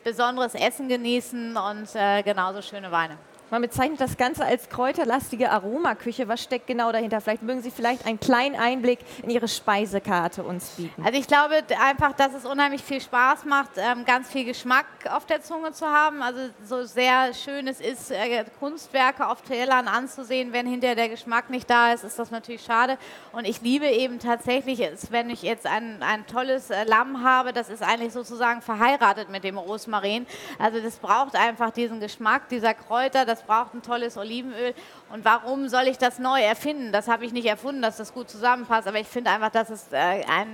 besonderes 0.05 0.55
Essen 0.55 0.89
genießen 0.89 1.57
und 1.57 1.89
äh, 1.95 2.23
genauso 2.23 2.63
schöne 2.63 2.93
Weine. 2.93 3.19
Man 3.50 3.62
bezeichnet 3.62 4.00
das 4.00 4.16
Ganze 4.16 4.45
als 4.45 4.69
kräuterlastige 4.69 5.50
Aromaküche. 5.50 6.28
Was 6.28 6.40
steckt 6.40 6.69
genau 6.69 6.92
dahinter? 6.92 7.21
Vielleicht 7.21 7.42
mögen 7.42 7.62
Sie 7.62 7.73
vielleicht 7.73 8.07
einen 8.07 8.21
kleinen 8.21 8.54
Einblick 8.54 9.00
in 9.25 9.30
Ihre 9.30 9.49
Speisekarte 9.49 10.45
uns 10.45 10.71
bieten. 10.76 11.02
Also 11.04 11.19
ich 11.19 11.26
glaube 11.26 11.57
einfach, 11.85 12.12
dass 12.12 12.33
es 12.33 12.47
unheimlich 12.47 12.83
viel 12.83 13.00
Spaß 13.00 13.45
macht, 13.47 13.71
ähm, 13.76 14.04
ganz 14.04 14.30
viel 14.30 14.45
Geschmack 14.45 14.87
auf 15.11 15.26
der 15.26 15.42
Zunge 15.42 15.73
zu 15.73 15.85
haben. 15.87 16.23
Also 16.23 16.38
so 16.64 16.85
sehr 16.85 17.35
schön 17.35 17.66
es 17.66 17.80
ist, 17.80 18.12
äh, 18.12 18.45
Kunstwerke 18.61 19.26
auf 19.26 19.42
Tellern 19.42 19.88
anzusehen, 19.88 20.52
wenn 20.52 20.69
hinterher 20.69 20.95
der 20.95 21.09
Geschmack 21.09 21.50
nicht 21.50 21.69
da 21.69 21.92
ist, 21.92 22.04
ist 22.04 22.21
das 22.21 22.30
natürlich 22.30 22.62
schade. 22.62 22.99
Und 23.33 23.49
ich 23.49 23.61
liebe 23.62 23.87
eben 23.87 24.21
tatsächlich, 24.21 24.80
wenn 25.11 25.28
ich 25.28 25.42
jetzt 25.42 25.66
ein, 25.66 26.04
ein 26.04 26.25
tolles 26.28 26.71
äh, 26.71 26.85
Lamm 26.85 27.25
habe, 27.25 27.52
das 27.52 27.69
ist 27.69 27.83
eigentlich 27.83 28.12
sozusagen 28.12 28.62
verheiratet 28.62 29.28
mit 29.28 29.42
dem 29.42 29.59
Rosmarin. 29.59 30.26
Also 30.61 30.80
das 30.80 30.97
braucht 30.97 31.35
einfach 31.35 31.71
diesen 31.71 31.99
Geschmack 31.99 32.49
dieser 32.49 32.75
Kräuter, 32.75 33.25
das 33.25 33.40
das 33.41 33.47
braucht 33.47 33.75
ein 33.75 33.83
tolles 33.83 34.17
Olivenöl. 34.17 34.75
Und 35.13 35.25
warum 35.25 35.69
soll 35.69 35.89
ich 35.89 35.99
das 35.99 36.19
neu 36.19 36.41
erfinden? 36.41 36.93
Das 36.93 37.09
habe 37.09 37.25
ich 37.25 37.33
nicht 37.33 37.47
erfunden, 37.47 37.83
dass 37.83 37.97
das 37.97 38.13
gut 38.13 38.29
zusammenpasst, 38.31 38.87
aber 38.87 38.99
ich 38.99 39.07
finde 39.07 39.31
einfach, 39.31 39.51
dass 39.51 39.71
es 39.71 39.93
äh, 39.93 39.97
ein 39.97 40.49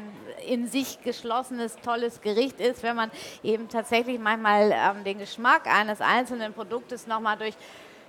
in 0.47 0.69
sich 0.69 1.02
geschlossenes, 1.02 1.76
tolles 1.85 2.21
Gericht 2.21 2.61
ist, 2.61 2.83
wenn 2.83 2.95
man 2.95 3.11
eben 3.43 3.69
tatsächlich 3.69 4.19
manchmal 4.19 4.73
ähm, 4.73 5.02
den 5.02 5.19
Geschmack 5.19 5.66
eines 5.66 6.00
einzelnen 6.00 6.52
Produktes 6.52 7.07
nochmal 7.07 7.37
durch 7.37 7.55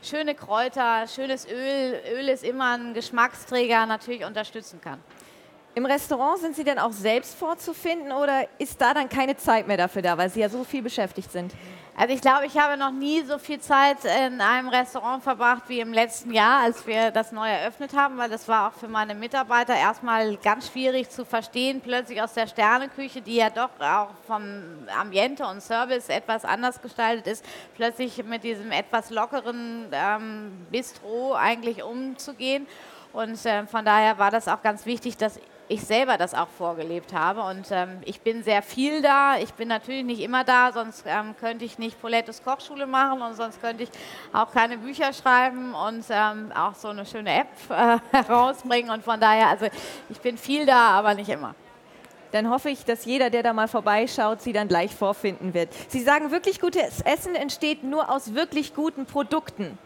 schöne 0.04 0.36
Kräuter, 0.36 1.08
schönes 1.08 1.48
Öl, 1.48 2.00
Öl 2.14 2.30
ist 2.30 2.44
immer 2.44 2.78
ein 2.78 2.94
Geschmacksträger, 2.94 3.86
natürlich 3.86 4.24
unterstützen 4.24 4.80
kann. 4.82 5.00
Im 5.74 5.86
Restaurant 5.86 6.40
sind 6.40 6.56
Sie 6.56 6.64
denn 6.64 6.80
auch 6.80 6.92
selbst 6.92 7.36
vorzufinden 7.36 8.12
oder 8.12 8.48
ist 8.58 8.80
da 8.82 8.94
dann 8.94 9.10
keine 9.10 9.38
Zeit 9.38 9.68
mehr 9.68 9.78
dafür 9.78 10.02
da, 10.02 10.18
weil 10.18 10.30
Sie 10.30 10.40
ja 10.40 10.50
so 10.50 10.64
viel 10.64 10.82
beschäftigt 10.82 11.32
sind? 11.32 11.54
Also 12.00 12.13
ich 12.13 12.22
glaube, 12.22 12.46
ich 12.46 12.56
habe 12.56 12.77
noch 12.77 12.92
nie 12.92 13.24
so 13.24 13.39
viel 13.39 13.60
Zeit 13.60 13.98
in 14.06 14.39
einem 14.39 14.70
Restaurant 14.70 15.24
verbracht 15.24 15.63
wie 15.66 15.80
im 15.80 15.92
letzten 15.92 16.32
Jahr, 16.32 16.62
als 16.62 16.86
wir 16.86 17.10
das 17.10 17.32
neu 17.32 17.50
eröffnet 17.50 17.96
haben, 17.96 18.20
weil 18.20 18.30
das 18.30 18.48
war 18.48 18.68
auch 18.68 18.74
für 18.74 18.88
meine 18.88 19.16
Mitarbeiter 19.16 19.74
erstmal 19.74 20.38
ganz 20.38 20.68
schwierig 20.68 21.10
zu 21.10 21.25
verstehen, 21.25 21.82
plötzlich 21.82 22.22
aus 22.22 22.36
der 22.36 22.46
Sterneküche, 22.46 23.20
die 23.22 23.38
ja 23.38 23.50
doch 23.50 23.72
auch 23.80 24.10
vom 24.27 24.44
Ambiente 24.96 25.44
und 25.48 25.60
Service 25.60 26.10
etwas 26.10 26.46
anders 26.46 26.84
gestaltet 26.84 27.25
ist, 27.25 27.44
plötzlich 27.75 28.24
mit 28.24 28.44
diesem 28.44 28.72
etwas 28.72 29.10
lockeren 29.10 29.88
ähm, 29.92 30.68
Bistro 30.70 31.34
eigentlich 31.34 31.82
umzugehen. 31.82 32.68
Und 33.12 33.44
äh, 33.44 33.66
von 33.66 33.84
daher 33.84 34.20
war 34.20 34.30
das 34.30 34.48
auch 34.48 34.62
ganz 34.62 34.86
wichtig, 34.86 35.18
dass 35.18 35.39
ich 35.70 35.82
selber 35.82 36.18
das 36.18 36.34
auch 36.34 36.48
vorgelebt 36.48 37.14
habe. 37.14 37.42
Und 37.42 37.68
ähm, 37.72 38.00
ich 38.06 38.22
bin 38.22 38.44
sehr 38.44 38.62
viel 38.62 39.02
da. 39.02 39.38
Ich 39.38 39.54
bin 39.54 39.68
natürlich 39.68 40.04
nicht 40.04 40.22
immer 40.22 40.44
da, 40.44 40.72
sonst 40.72 41.04
ähm, 41.06 41.36
könnte 41.40 41.66
ich 41.66 41.78
nicht 41.78 42.00
Polettes 42.02 42.44
Kochschule 42.44 42.88
machen 42.88 43.22
und 43.22 43.36
sonst 43.36 43.62
könnte 43.62 43.84
ich 43.84 43.90
auch 44.34 44.52
keine 44.52 44.78
Bücher 44.78 45.14
schreiben 45.14 45.74
und 45.74 46.06
ähm, 46.10 46.52
auch 46.54 46.76
so 46.76 46.90
eine 46.90 47.06
schöne 47.06 47.42
App 47.42 47.48
äh, 47.70 47.98
herausbringen. 48.12 48.92
Und 48.92 49.04
von 49.04 49.20
daher, 49.20 49.48
also 49.50 49.68
ich 50.10 50.20
bin 50.20 50.38
viel 50.38 50.66
da, 50.66 50.92
aber 50.92 51.14
nicht 51.14 51.30
immer. 51.30 51.56
Dann 52.32 52.50
hoffe 52.50 52.70
ich, 52.70 52.84
dass 52.84 53.06
jeder, 53.06 53.30
der 53.30 53.42
da 53.42 53.54
mal 53.54 53.68
vorbeischaut, 53.68 54.42
sie 54.42 54.52
dann 54.52 54.68
gleich 54.68 54.94
vorfinden 54.94 55.54
wird. 55.54 55.70
Sie 55.88 56.02
sagen, 56.02 56.32
wirklich 56.32 56.60
gutes 56.60 57.02
Essen 57.02 57.36
entsteht 57.36 57.84
nur 57.84 58.10
aus 58.12 58.34
wirklich 58.34 58.76
guten 58.76 59.06
Produkten. 59.06 59.78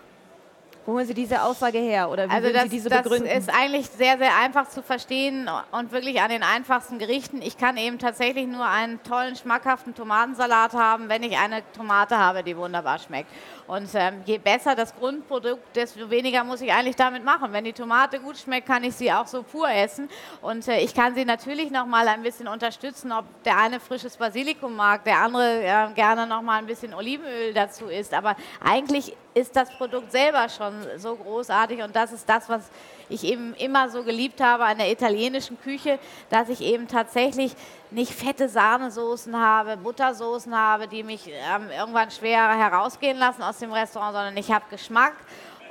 Wo 0.85 0.93
holen 0.93 1.05
Sie 1.05 1.13
diese 1.13 1.43
Aussage 1.43 1.77
her 1.77 2.09
oder 2.09 2.27
wie 2.27 2.33
also 2.33 2.51
das, 2.51 2.63
Sie 2.63 2.69
diese 2.69 2.89
begründen? 2.89 3.27
Das 3.27 3.43
ist 3.43 3.53
eigentlich 3.53 3.87
sehr, 3.87 4.17
sehr 4.17 4.35
einfach 4.37 4.67
zu 4.67 4.81
verstehen 4.81 5.47
und 5.71 5.91
wirklich 5.91 6.21
an 6.21 6.31
den 6.31 6.41
einfachsten 6.41 6.97
Gerichten. 6.97 7.41
Ich 7.43 7.57
kann 7.57 7.77
eben 7.77 7.99
tatsächlich 7.99 8.47
nur 8.47 8.65
einen 8.65 9.01
tollen, 9.03 9.35
schmackhaften 9.35 9.93
Tomatensalat 9.93 10.73
haben, 10.73 11.07
wenn 11.07 11.21
ich 11.21 11.37
eine 11.37 11.61
Tomate 11.73 12.17
habe, 12.17 12.43
die 12.43 12.57
wunderbar 12.57 12.97
schmeckt. 12.97 13.29
Und 13.67 13.89
ähm, 13.93 14.21
je 14.25 14.39
besser 14.39 14.75
das 14.75 14.95
Grundprodukt, 14.95 15.75
desto 15.75 16.09
weniger 16.09 16.43
muss 16.43 16.61
ich 16.61 16.73
eigentlich 16.73 16.95
damit 16.95 17.23
machen. 17.23 17.53
Wenn 17.53 17.63
die 17.63 17.73
Tomate 17.73 18.19
gut 18.19 18.37
schmeckt, 18.37 18.67
kann 18.67 18.83
ich 18.83 18.95
sie 18.95 19.11
auch 19.11 19.27
so 19.27 19.43
pur 19.43 19.69
essen. 19.69 20.09
Und 20.41 20.67
äh, 20.67 20.79
ich 20.79 20.95
kann 20.95 21.13
sie 21.13 21.25
natürlich 21.25 21.69
noch 21.69 21.85
mal 21.85 22.07
ein 22.07 22.23
bisschen 22.23 22.47
unterstützen, 22.47 23.11
ob 23.11 23.25
der 23.43 23.57
eine 23.57 23.79
frisches 23.79 24.17
Basilikum 24.17 24.75
mag, 24.75 25.03
der 25.03 25.19
andere 25.19 25.63
äh, 25.63 25.93
gerne 25.93 26.25
noch 26.25 26.41
mal 26.41 26.57
ein 26.57 26.65
bisschen 26.65 26.93
Olivenöl 26.93 27.53
dazu 27.53 27.85
isst. 27.85 28.13
Aber 28.13 28.35
eigentlich 28.63 29.15
ist 29.33 29.55
das 29.55 29.69
Produkt 29.71 30.11
selber 30.11 30.49
schon 30.49 30.73
so 30.97 31.15
großartig 31.15 31.81
und 31.81 31.95
das 31.95 32.11
ist 32.11 32.27
das, 32.27 32.49
was 32.49 32.69
ich 33.09 33.23
eben 33.23 33.53
immer 33.55 33.89
so 33.89 34.03
geliebt 34.03 34.41
habe 34.41 34.65
an 34.65 34.77
der 34.77 34.91
italienischen 34.91 35.59
Küche, 35.61 35.99
dass 36.29 36.49
ich 36.49 36.61
eben 36.61 36.87
tatsächlich 36.87 37.53
nicht 37.91 38.13
fette 38.13 38.49
Sahnesoßen 38.49 39.37
habe, 39.37 39.77
Buttersoßen 39.77 40.55
habe, 40.55 40.87
die 40.87 41.03
mich 41.03 41.27
ähm, 41.27 41.69
irgendwann 41.77 42.11
schwer 42.11 42.57
herausgehen 42.57 43.17
lassen 43.17 43.43
aus 43.43 43.59
dem 43.59 43.71
Restaurant, 43.71 44.13
sondern 44.13 44.37
ich 44.37 44.51
habe 44.51 44.65
Geschmack 44.69 45.13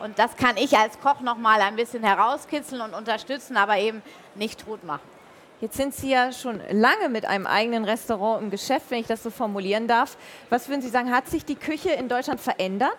und 0.01 0.19
das 0.19 0.37
kann 0.37 0.57
ich 0.57 0.77
als 0.77 0.99
Koch 1.01 1.21
noch 1.21 1.37
mal 1.37 1.61
ein 1.61 1.77
bisschen 1.77 2.03
herauskitzeln 2.03 2.81
und 2.81 2.95
unterstützen, 2.95 3.57
aber 3.57 3.77
eben 3.77 4.03
nicht 4.35 4.65
tot 4.65 4.83
machen. 4.85 5.03
Jetzt 5.61 5.77
sind 5.77 5.95
Sie 5.95 6.09
ja 6.09 6.33
schon 6.33 6.59
lange 6.71 7.11
mit 7.11 7.27
einem 7.27 7.47
eigenen 7.47 7.85
Restaurant 7.85 8.43
im 8.43 8.51
Geschäft, 8.51 8.87
wenn 8.89 9.01
ich 9.01 9.07
das 9.07 9.23
so 9.23 9.29
formulieren 9.29 9.87
darf. 9.87 10.17
Was 10.49 10.71
würden 10.71 10.81
Sie 10.81 10.89
sagen, 10.89 11.15
hat 11.15 11.29
sich 11.29 11.45
die 11.45 11.55
Küche 11.55 11.91
in 11.91 12.09
Deutschland 12.09 12.41
verändert? 12.41 12.97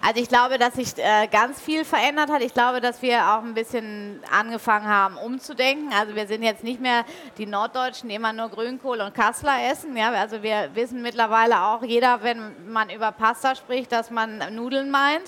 Also 0.00 0.20
ich 0.20 0.28
glaube, 0.28 0.58
dass 0.58 0.74
sich 0.74 0.96
äh, 0.96 1.26
ganz 1.26 1.60
viel 1.60 1.84
verändert 1.84 2.30
hat. 2.30 2.40
Ich 2.42 2.54
glaube, 2.54 2.80
dass 2.80 3.02
wir 3.02 3.18
auch 3.32 3.42
ein 3.42 3.54
bisschen 3.54 4.20
angefangen 4.30 4.86
haben, 4.86 5.16
umzudenken. 5.16 5.92
Also 5.92 6.14
wir 6.14 6.26
sind 6.26 6.42
jetzt 6.42 6.62
nicht 6.62 6.80
mehr 6.80 7.04
die 7.36 7.46
Norddeutschen, 7.46 8.08
die 8.08 8.14
immer 8.14 8.32
nur 8.32 8.48
Grünkohl 8.48 9.00
und 9.00 9.14
Kassler 9.14 9.70
essen. 9.70 9.96
Ja, 9.96 10.12
also 10.12 10.42
wir 10.42 10.70
wissen 10.74 11.02
mittlerweile 11.02 11.62
auch 11.62 11.82
jeder, 11.82 12.22
wenn 12.22 12.70
man 12.70 12.90
über 12.90 13.12
Pasta 13.12 13.54
spricht, 13.54 13.90
dass 13.90 14.10
man 14.10 14.38
Nudeln 14.54 14.90
meint. 14.90 15.24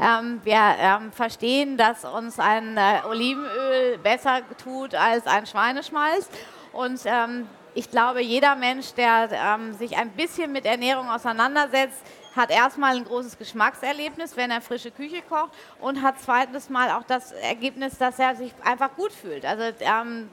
Ähm, 0.00 0.40
wir 0.44 0.76
ähm, 0.78 1.12
verstehen, 1.12 1.76
dass 1.76 2.04
uns 2.04 2.38
ein 2.38 2.76
äh, 2.76 3.00
Olivenöl 3.08 3.98
besser 3.98 4.40
tut 4.62 4.94
als 4.94 5.26
ein 5.26 5.46
Schweineschmalz. 5.46 6.28
Und 6.72 7.00
ähm, 7.04 7.48
ich 7.74 7.90
glaube, 7.90 8.22
jeder 8.22 8.54
Mensch, 8.54 8.92
der 8.94 9.30
ähm, 9.32 9.72
sich 9.74 9.96
ein 9.96 10.10
bisschen 10.10 10.52
mit 10.52 10.66
Ernährung 10.66 11.08
auseinandersetzt, 11.08 12.02
hat 12.36 12.50
erstmal 12.50 12.96
ein 12.96 13.04
großes 13.04 13.38
Geschmackserlebnis, 13.38 14.36
wenn 14.36 14.50
er 14.50 14.60
frische 14.60 14.90
Küche 14.90 15.22
kocht 15.28 15.52
und 15.80 16.02
hat 16.02 16.16
zweitens 16.20 16.70
mal 16.70 16.90
auch 16.90 17.04
das 17.04 17.32
Ergebnis, 17.32 17.98
dass 17.98 18.18
er 18.18 18.36
sich 18.36 18.52
einfach 18.64 18.94
gut 18.94 19.12
fühlt. 19.12 19.44
Also 19.44 19.64
ähm, 19.80 20.28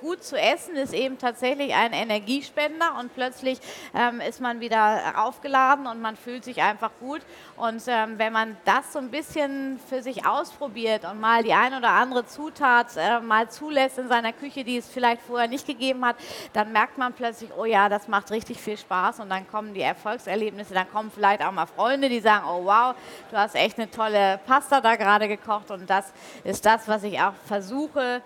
gut 0.00 0.22
zu 0.24 0.38
essen 0.38 0.76
ist 0.76 0.92
eben 0.92 1.18
tatsächlich 1.18 1.74
ein 1.74 1.92
Energiespender 1.92 2.96
und 2.98 3.14
plötzlich 3.14 3.58
ähm, 3.94 4.20
ist 4.20 4.40
man 4.40 4.60
wieder 4.60 5.14
aufgeladen 5.16 5.86
und 5.86 6.00
man 6.00 6.16
fühlt 6.16 6.44
sich 6.44 6.62
einfach 6.62 6.90
gut. 7.00 7.20
Und 7.56 7.82
ähm, 7.86 8.18
wenn 8.18 8.32
man 8.32 8.56
das 8.64 8.92
so 8.92 8.98
ein 8.98 9.10
bisschen 9.10 9.78
für 9.88 10.02
sich 10.02 10.26
ausprobiert 10.26 11.04
und 11.04 11.20
mal 11.20 11.42
die 11.42 11.52
ein 11.52 11.74
oder 11.74 11.90
andere 11.90 12.26
Zutat 12.26 12.96
äh, 12.96 13.20
mal 13.20 13.50
zulässt 13.50 13.98
in 13.98 14.08
seiner 14.08 14.32
Küche, 14.32 14.64
die 14.64 14.78
es 14.78 14.88
vielleicht 14.88 15.22
vorher 15.22 15.48
nicht 15.48 15.66
gegeben 15.66 16.04
hat, 16.04 16.16
dann 16.52 16.72
merkt 16.72 16.98
man 16.98 17.12
plötzlich, 17.12 17.50
oh 17.56 17.64
ja, 17.64 17.88
das 17.88 18.08
macht 18.08 18.30
richtig 18.30 18.60
viel 18.60 18.76
Spaß 18.76 19.20
und 19.20 19.28
dann 19.28 19.48
kommen 19.48 19.74
die 19.74 19.82
Erfolgserlebnisse, 19.82 20.74
dann 20.74 20.90
kommen 20.90 21.10
vielleicht 21.14 21.44
auch 21.44 21.52
mal 21.52 21.66
Freunde, 21.66 22.08
die 22.08 22.20
sagen, 22.20 22.44
oh 22.48 22.64
wow, 22.64 22.94
du 23.30 23.36
hast 23.36 23.54
echt 23.54 23.78
eine 23.78 23.90
tolle 23.90 24.40
Pasta 24.46 24.80
da 24.80 24.96
gerade 24.96 25.28
gekocht 25.28 25.70
und 25.70 25.88
das 25.88 26.12
ist 26.44 26.64
das, 26.64 26.88
was 26.88 27.02
ich 27.02 27.20
auch 27.20 27.34
versuche, 27.46 28.22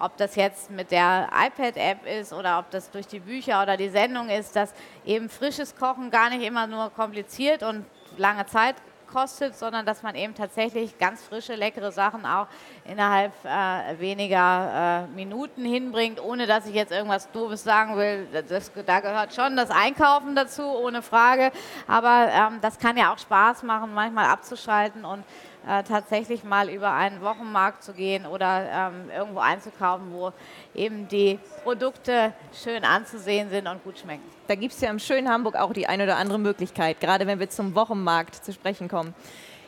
ob 0.00 0.16
das 0.16 0.34
jetzt 0.34 0.70
mit 0.70 0.90
der 0.90 1.28
iPad-App 1.32 2.06
ist 2.06 2.32
oder 2.32 2.58
ob 2.58 2.70
das 2.70 2.90
durch 2.90 3.06
die 3.06 3.20
Bücher 3.20 3.62
oder 3.62 3.76
die 3.76 3.90
Sendung 3.90 4.28
ist, 4.28 4.56
dass 4.56 4.72
eben 5.04 5.28
frisches 5.28 5.76
Kochen 5.76 6.10
gar 6.10 6.30
nicht 6.30 6.42
immer 6.42 6.66
nur 6.66 6.90
kompliziert 6.90 7.62
und 7.62 7.84
lange 8.16 8.46
Zeit 8.46 8.76
kostet, 9.12 9.56
sondern 9.56 9.84
dass 9.84 10.02
man 10.02 10.14
eben 10.14 10.34
tatsächlich 10.34 10.98
ganz 10.98 11.22
frische, 11.22 11.54
leckere 11.54 11.92
Sachen 11.92 12.24
auch 12.24 12.46
innerhalb 12.84 13.32
äh, 13.44 13.98
weniger 13.98 15.06
äh, 15.10 15.14
Minuten 15.14 15.64
hinbringt, 15.64 16.22
ohne 16.22 16.46
dass 16.46 16.66
ich 16.66 16.74
jetzt 16.74 16.92
irgendwas 16.92 17.30
Doofes 17.32 17.62
sagen 17.62 17.96
will. 17.96 18.26
Das, 18.48 18.70
da 18.86 19.00
gehört 19.00 19.34
schon 19.34 19.56
das 19.56 19.70
Einkaufen 19.70 20.34
dazu, 20.34 20.62
ohne 20.62 21.02
Frage. 21.02 21.50
Aber 21.86 22.28
ähm, 22.32 22.60
das 22.60 22.78
kann 22.78 22.96
ja 22.96 23.12
auch 23.12 23.18
Spaß 23.18 23.62
machen, 23.64 23.92
manchmal 23.92 24.26
abzuschalten 24.26 25.04
und 25.04 25.24
äh, 25.66 25.82
tatsächlich 25.82 26.44
mal 26.44 26.68
über 26.70 26.92
einen 26.92 27.20
Wochenmarkt 27.20 27.82
zu 27.82 27.92
gehen 27.92 28.26
oder 28.26 28.92
ähm, 28.92 29.10
irgendwo 29.14 29.40
einzukaufen, 29.40 30.12
wo 30.12 30.32
eben 30.74 31.08
die 31.08 31.38
Produkte 31.64 32.32
schön 32.52 32.84
anzusehen 32.84 33.50
sind 33.50 33.66
und 33.66 33.82
gut 33.84 33.98
schmecken. 33.98 34.22
Da 34.48 34.54
gibt 34.54 34.74
es 34.74 34.80
ja 34.80 34.90
im 34.90 34.98
schönen 34.98 35.28
Hamburg 35.28 35.56
auch 35.56 35.72
die 35.72 35.86
eine 35.86 36.04
oder 36.04 36.16
andere 36.16 36.38
Möglichkeit, 36.38 37.00
gerade 37.00 37.26
wenn 37.26 37.38
wir 37.38 37.50
zum 37.50 37.74
Wochenmarkt 37.74 38.44
zu 38.44 38.52
sprechen 38.52 38.88
kommen. 38.88 39.14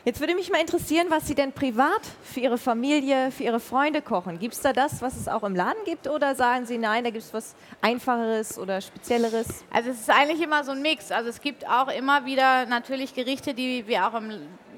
Jetzt 0.05 0.19
würde 0.19 0.35
mich 0.35 0.51
mal 0.51 0.59
interessieren, 0.59 1.07
was 1.07 1.27
Sie 1.27 1.33
denn 1.33 1.53
privat 1.53 2.01
für 2.23 2.41
Ihre 2.41 2.57
Familie, 2.57 3.31
für 3.31 3.43
Ihre 3.43 3.61
Freunde 3.61 4.01
kochen. 4.01 4.37
Gibt 4.37 4.53
es 4.53 4.59
da 4.59 4.73
das, 4.73 5.01
was 5.01 5.15
es 5.15 5.29
auch 5.29 5.43
im 5.43 5.55
Laden 5.55 5.81
gibt 5.85 6.09
oder 6.09 6.35
sagen 6.35 6.65
Sie, 6.65 6.77
nein, 6.77 7.05
da 7.05 7.09
gibt 7.09 7.23
es 7.23 7.33
was 7.33 7.55
Einfacheres 7.79 8.59
oder 8.59 8.81
Spezielleres? 8.81 9.63
Also 9.71 9.91
es 9.91 10.01
ist 10.01 10.09
eigentlich 10.09 10.41
immer 10.41 10.65
so 10.65 10.71
ein 10.71 10.81
Mix. 10.81 11.09
Also 11.09 11.29
es 11.29 11.39
gibt 11.39 11.65
auch 11.69 11.87
immer 11.87 12.25
wieder 12.25 12.65
natürlich 12.65 13.13
Gerichte, 13.13 13.53
die 13.53 13.87
wir 13.87 14.05
auch 14.05 14.15
im 14.15 14.29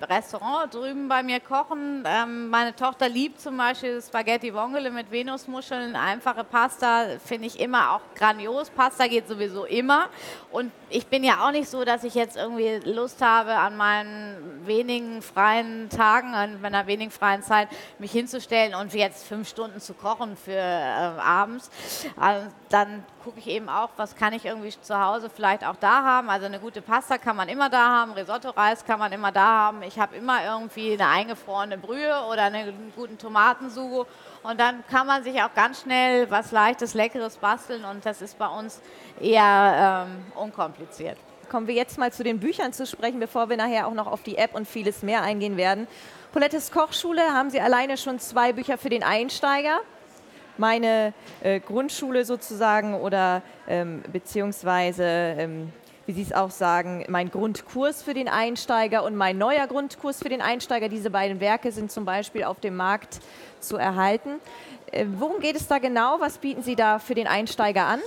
Restaurant 0.01 0.73
drüben 0.73 1.07
bei 1.07 1.23
mir 1.23 1.39
kochen. 1.39 2.03
Ähm, 2.05 2.49
meine 2.49 2.75
Tochter 2.75 3.09
liebt 3.09 3.39
zum 3.39 3.57
Beispiel 3.57 4.01
Spaghetti 4.01 4.53
Vongole 4.53 4.91
mit 4.91 5.11
Venusmuscheln. 5.11 5.95
Einfache 5.95 6.43
Pasta 6.43 7.17
finde 7.23 7.47
ich 7.47 7.59
immer 7.59 7.91
auch 7.91 8.01
grandios. 8.15 8.69
Pasta 8.69 9.07
geht 9.07 9.27
sowieso 9.27 9.65
immer. 9.65 10.09
Und 10.55 10.71
ich 10.89 11.07
bin 11.07 11.25
ja 11.25 11.45
auch 11.45 11.51
nicht 11.51 11.69
so, 11.69 11.83
dass 11.83 12.05
ich 12.05 12.15
jetzt 12.15 12.37
irgendwie 12.37 12.79
Lust 12.89 13.21
habe, 13.21 13.57
an 13.57 13.75
meinen 13.75 14.65
wenigen 14.65 15.21
freien 15.21 15.89
Tagen, 15.89 16.33
an 16.33 16.61
meiner 16.61 16.87
wenigen 16.87 17.11
freien 17.11 17.43
Zeit, 17.43 17.67
mich 17.99 18.13
hinzustellen 18.13 18.73
und 18.73 18.93
jetzt 18.93 19.27
fünf 19.27 19.49
Stunden 19.49 19.81
zu 19.81 19.93
kochen 19.93 20.37
für 20.37 20.53
äh, 20.53 21.19
abends. 21.19 21.69
Also 22.15 22.47
dann 22.69 23.03
gucke 23.25 23.39
ich 23.39 23.47
eben 23.47 23.67
auch, 23.67 23.89
was 23.97 24.15
kann 24.15 24.31
ich 24.31 24.45
irgendwie 24.45 24.73
zu 24.79 24.97
Hause 24.97 25.29
vielleicht 25.29 25.65
auch 25.65 25.75
da 25.75 26.03
haben. 26.03 26.29
Also 26.29 26.45
eine 26.45 26.59
gute 26.59 26.81
Pasta 26.81 27.17
kann 27.17 27.35
man 27.35 27.49
immer 27.49 27.69
da 27.69 27.89
haben, 27.89 28.13
Risotto-Reis 28.13 28.85
kann 28.85 28.99
man 28.99 29.11
immer 29.11 29.33
da 29.33 29.45
haben. 29.45 29.81
Ich 29.81 29.99
habe 29.99 30.15
immer 30.15 30.41
irgendwie 30.45 30.93
eine 30.93 31.09
eingefrorene 31.09 31.77
Brühe 31.77 32.15
oder 32.31 32.43
einen 32.43 32.93
guten 32.95 33.17
Tomatensugo. 33.17 34.07
Und 34.47 34.59
dann 34.59 34.83
kann 34.87 35.07
man 35.07 35.23
sich 35.23 35.41
auch 35.41 35.53
ganz 35.55 35.81
schnell 35.81 36.29
was 36.29 36.51
Leichtes, 36.51 36.93
Leckeres 36.93 37.37
basteln 37.37 37.83
und 37.83 38.05
das 38.05 38.21
ist 38.21 38.37
bei 38.37 38.47
uns 38.47 38.79
eher 39.19 40.07
ähm, 40.07 40.23
unkompliziert. 40.35 41.17
Kommen 41.49 41.67
wir 41.67 41.73
jetzt 41.73 41.97
mal 41.97 42.11
zu 42.11 42.23
den 42.23 42.39
Büchern 42.39 42.73
zu 42.73 42.85
sprechen, 42.85 43.19
bevor 43.19 43.49
wir 43.49 43.57
nachher 43.57 43.87
auch 43.87 43.93
noch 43.93 44.07
auf 44.07 44.23
die 44.23 44.37
App 44.37 44.53
und 44.53 44.67
vieles 44.67 45.01
mehr 45.01 45.21
eingehen 45.21 45.57
werden. 45.57 45.87
Paulettes 46.31 46.71
Kochschule 46.71 47.21
haben 47.33 47.49
Sie 47.49 47.59
alleine 47.59 47.97
schon 47.97 48.19
zwei 48.19 48.53
Bücher 48.53 48.77
für 48.77 48.89
den 48.89 49.03
Einsteiger 49.03 49.79
meine 50.57 51.13
äh, 51.41 51.59
Grundschule 51.59 52.25
sozusagen 52.25 52.95
oder 52.95 53.41
ähm, 53.67 54.03
beziehungsweise, 54.11 55.03
ähm, 55.03 55.71
wie 56.05 56.13
Sie 56.13 56.21
es 56.21 56.33
auch 56.33 56.51
sagen, 56.51 57.05
mein 57.09 57.31
Grundkurs 57.31 58.03
für 58.03 58.13
den 58.13 58.27
Einsteiger 58.27 59.03
und 59.03 59.15
mein 59.15 59.37
neuer 59.37 59.67
Grundkurs 59.67 60.19
für 60.19 60.29
den 60.29 60.41
Einsteiger. 60.41 60.89
Diese 60.89 61.09
beiden 61.09 61.39
Werke 61.39 61.71
sind 61.71 61.91
zum 61.91 62.05
Beispiel 62.05 62.43
auf 62.43 62.59
dem 62.59 62.75
Markt 62.75 63.19
zu 63.59 63.77
erhalten. 63.77 64.39
Äh, 64.91 65.05
worum 65.17 65.39
geht 65.39 65.55
es 65.55 65.67
da 65.67 65.79
genau? 65.79 66.19
Was 66.19 66.37
bieten 66.37 66.61
Sie 66.61 66.75
da 66.75 66.99
für 66.99 67.15
den 67.15 67.27
Einsteiger 67.27 67.85
an? 67.85 67.99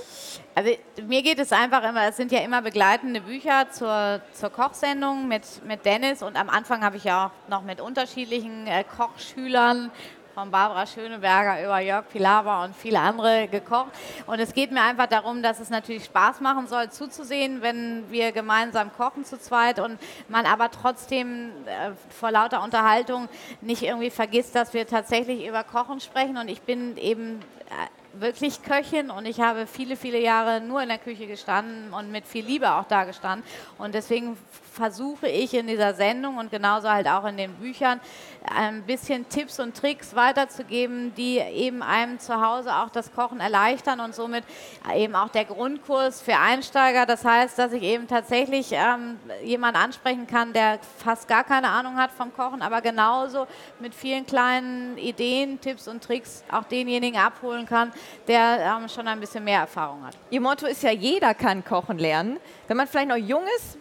Also 0.55 0.71
mir 1.07 1.21
geht 1.21 1.39
es 1.39 1.51
einfach 1.51 1.87
immer, 1.87 2.07
es 2.07 2.17
sind 2.17 2.31
ja 2.31 2.39
immer 2.39 2.61
begleitende 2.61 3.21
Bücher 3.21 3.69
zur, 3.71 4.21
zur 4.33 4.49
Kochsendung 4.49 5.27
mit, 5.27 5.43
mit 5.65 5.85
Dennis 5.85 6.21
und 6.21 6.35
am 6.35 6.49
Anfang 6.49 6.83
habe 6.83 6.97
ich 6.97 7.05
ja 7.05 7.27
auch 7.27 7.49
noch 7.49 7.63
mit 7.63 7.79
unterschiedlichen 7.79 8.67
äh, 8.67 8.83
Kochschülern 8.83 9.91
von 10.39 10.51
Barbara 10.51 10.87
Schöneberger 10.87 11.61
über 11.65 11.81
Jörg 11.81 12.07
Pilawa 12.07 12.63
und 12.63 12.73
viele 12.73 13.01
andere 13.01 13.49
gekocht. 13.49 13.89
Und 14.25 14.39
es 14.39 14.53
geht 14.53 14.71
mir 14.71 14.81
einfach 14.81 15.07
darum, 15.07 15.43
dass 15.43 15.59
es 15.59 15.69
natürlich 15.69 16.05
Spaß 16.05 16.39
machen 16.39 16.65
soll, 16.67 16.89
zuzusehen, 16.89 17.61
wenn 17.61 18.09
wir 18.09 18.31
gemeinsam 18.31 18.89
kochen 18.93 19.25
zu 19.25 19.37
zweit 19.37 19.79
und 19.79 19.99
man 20.29 20.45
aber 20.45 20.71
trotzdem 20.71 21.51
äh, 21.65 21.91
vor 22.09 22.31
lauter 22.31 22.63
Unterhaltung 22.63 23.27
nicht 23.59 23.83
irgendwie 23.83 24.09
vergisst, 24.09 24.55
dass 24.55 24.73
wir 24.73 24.87
tatsächlich 24.87 25.45
über 25.45 25.65
Kochen 25.65 25.99
sprechen. 25.99 26.37
Und 26.37 26.47
ich 26.47 26.61
bin 26.61 26.95
eben 26.95 27.41
äh, 27.67 27.98
wirklich 28.13 28.61
Köchin 28.63 29.11
und 29.11 29.25
ich 29.25 29.39
habe 29.39 29.67
viele, 29.67 29.95
viele 29.95 30.19
Jahre 30.19 30.61
nur 30.61 30.81
in 30.81 30.89
der 30.89 30.97
Küche 30.97 31.27
gestanden 31.27 31.93
und 31.93 32.11
mit 32.11 32.27
viel 32.27 32.45
Liebe 32.45 32.71
auch 32.71 32.85
da 32.85 33.03
gestanden. 33.03 33.45
Und 33.77 33.93
deswegen 33.93 34.37
versuche 34.73 35.27
ich 35.27 35.53
in 35.53 35.67
dieser 35.67 35.93
Sendung 35.93 36.37
und 36.37 36.51
genauso 36.51 36.89
halt 36.89 37.07
auch 37.07 37.25
in 37.25 37.35
den 37.35 37.53
Büchern 37.55 37.99
ein 38.55 38.83
bisschen 38.83 39.27
Tipps 39.27 39.59
und 39.59 39.75
Tricks 39.75 40.15
weiterzugeben, 40.15 41.13
die 41.15 41.37
eben 41.37 41.83
einem 41.83 42.19
zu 42.19 42.41
Hause 42.41 42.73
auch 42.73 42.89
das 42.89 43.13
Kochen 43.13 43.41
erleichtern 43.41 43.99
und 43.99 44.15
somit 44.15 44.43
eben 44.95 45.15
auch 45.15 45.27
der 45.29 45.45
Grundkurs 45.45 46.21
für 46.21 46.37
Einsteiger. 46.37 47.05
Das 47.05 47.25
heißt, 47.25 47.59
dass 47.59 47.73
ich 47.73 47.83
eben 47.83 48.07
tatsächlich 48.07 48.69
ähm, 48.71 49.19
jemanden 49.43 49.81
ansprechen 49.81 50.27
kann, 50.27 50.53
der 50.53 50.79
fast 50.97 51.27
gar 51.27 51.43
keine 51.43 51.67
Ahnung 51.67 51.97
hat 51.97 52.11
vom 52.11 52.33
Kochen, 52.33 52.61
aber 52.61 52.81
genauso 52.81 53.47
mit 53.79 53.93
vielen 53.93 54.25
kleinen 54.25 54.97
Ideen, 54.97 55.59
Tipps 55.59 55.87
und 55.87 56.03
Tricks 56.03 56.43
auch 56.51 56.63
denjenigen 56.63 57.19
abholen 57.19 57.65
kann, 57.65 57.91
der 58.27 58.77
ähm, 58.79 58.89
schon 58.89 59.07
ein 59.07 59.19
bisschen 59.19 59.43
mehr 59.43 59.61
Erfahrung 59.61 60.05
hat. 60.05 60.15
Ihr 60.29 60.41
Motto 60.41 60.65
ist 60.65 60.83
ja, 60.83 60.91
jeder 60.91 61.33
kann 61.33 61.63
kochen 61.63 61.97
lernen. 61.97 62.39
Wenn 62.67 62.77
man 62.77 62.87
vielleicht 62.87 63.09
noch 63.09 63.15
jung 63.15 63.43
ist, 63.57 63.77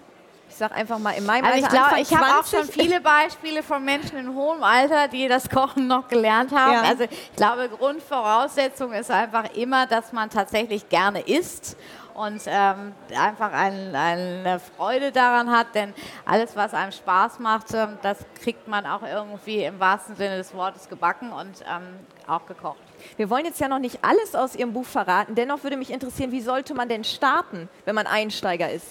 ich 0.49 0.57
sag 0.57 0.75
einfach 0.75 0.99
mal 0.99 1.13
in 1.13 1.27
meinem 1.27 1.45
also 1.45 1.65
Alter, 1.65 1.67
ich 1.67 1.73
glaube, 1.73 2.01
ich 2.01 2.17
habe 2.17 2.41
auch 2.41 2.47
schon 2.47 2.65
viele 2.65 3.01
Beispiele 3.01 3.63
von 3.63 3.85
Menschen 3.85 4.17
in 4.19 4.35
hohem 4.35 4.63
Alter, 4.63 5.09
die 5.09 5.29
das 5.29 5.49
Kochen 5.49 5.87
noch 5.87 6.09
gelernt 6.09 6.53
haben. 6.53 6.73
Ja. 6.73 6.83
Also 6.83 7.05
ich 7.05 7.37
glaube, 7.37 7.69
Grundvoraussetzung 7.69 8.93
ist 8.93 9.11
einfach 9.11 9.45
immer, 9.55 9.87
dass 9.87 10.13
man 10.13 10.31
tatsächlich 10.31 10.89
gerne 10.89 11.21
isst 11.21 11.77
und 12.19 12.43
ähm, 12.47 12.95
einfach 13.17 13.53
ein, 13.53 13.95
eine 13.95 14.59
Freude 14.59 15.13
daran 15.13 15.51
hat, 15.51 15.75
denn 15.75 15.95
alles, 16.25 16.57
was 16.57 16.75
einem 16.75 16.93
Spaß 16.93 17.39
macht, 17.39 17.73
ähm, 17.75 17.99
das 18.03 18.19
kriegt 18.43 18.67
man 18.67 18.87
auch 18.87 19.03
irgendwie 19.03 19.65
im 19.65 19.79
wahrsten 19.79 20.17
Sinne 20.17 20.39
des 20.39 20.53
Wortes 20.55 20.89
gebacken 20.89 21.31
und 21.31 21.63
ähm, 21.69 22.01
auch 22.27 22.45
gekocht. 22.47 22.88
Wir 23.17 23.31
wollen 23.31 23.45
jetzt 23.45 23.61
ja 23.61 23.69
noch 23.69 23.79
nicht 23.79 23.99
alles 24.03 24.35
aus 24.35 24.55
Ihrem 24.55 24.73
Buch 24.73 24.87
verraten, 24.87 25.35
dennoch 25.35 25.63
würde 25.63 25.77
mich 25.77 25.91
interessieren, 25.91 26.33
wie 26.33 26.41
sollte 26.41 26.75
man 26.75 26.89
denn 26.89 27.05
starten, 27.05 27.69
wenn 27.85 27.95
man 27.95 28.07
Einsteiger 28.07 28.71
ist? 28.71 28.87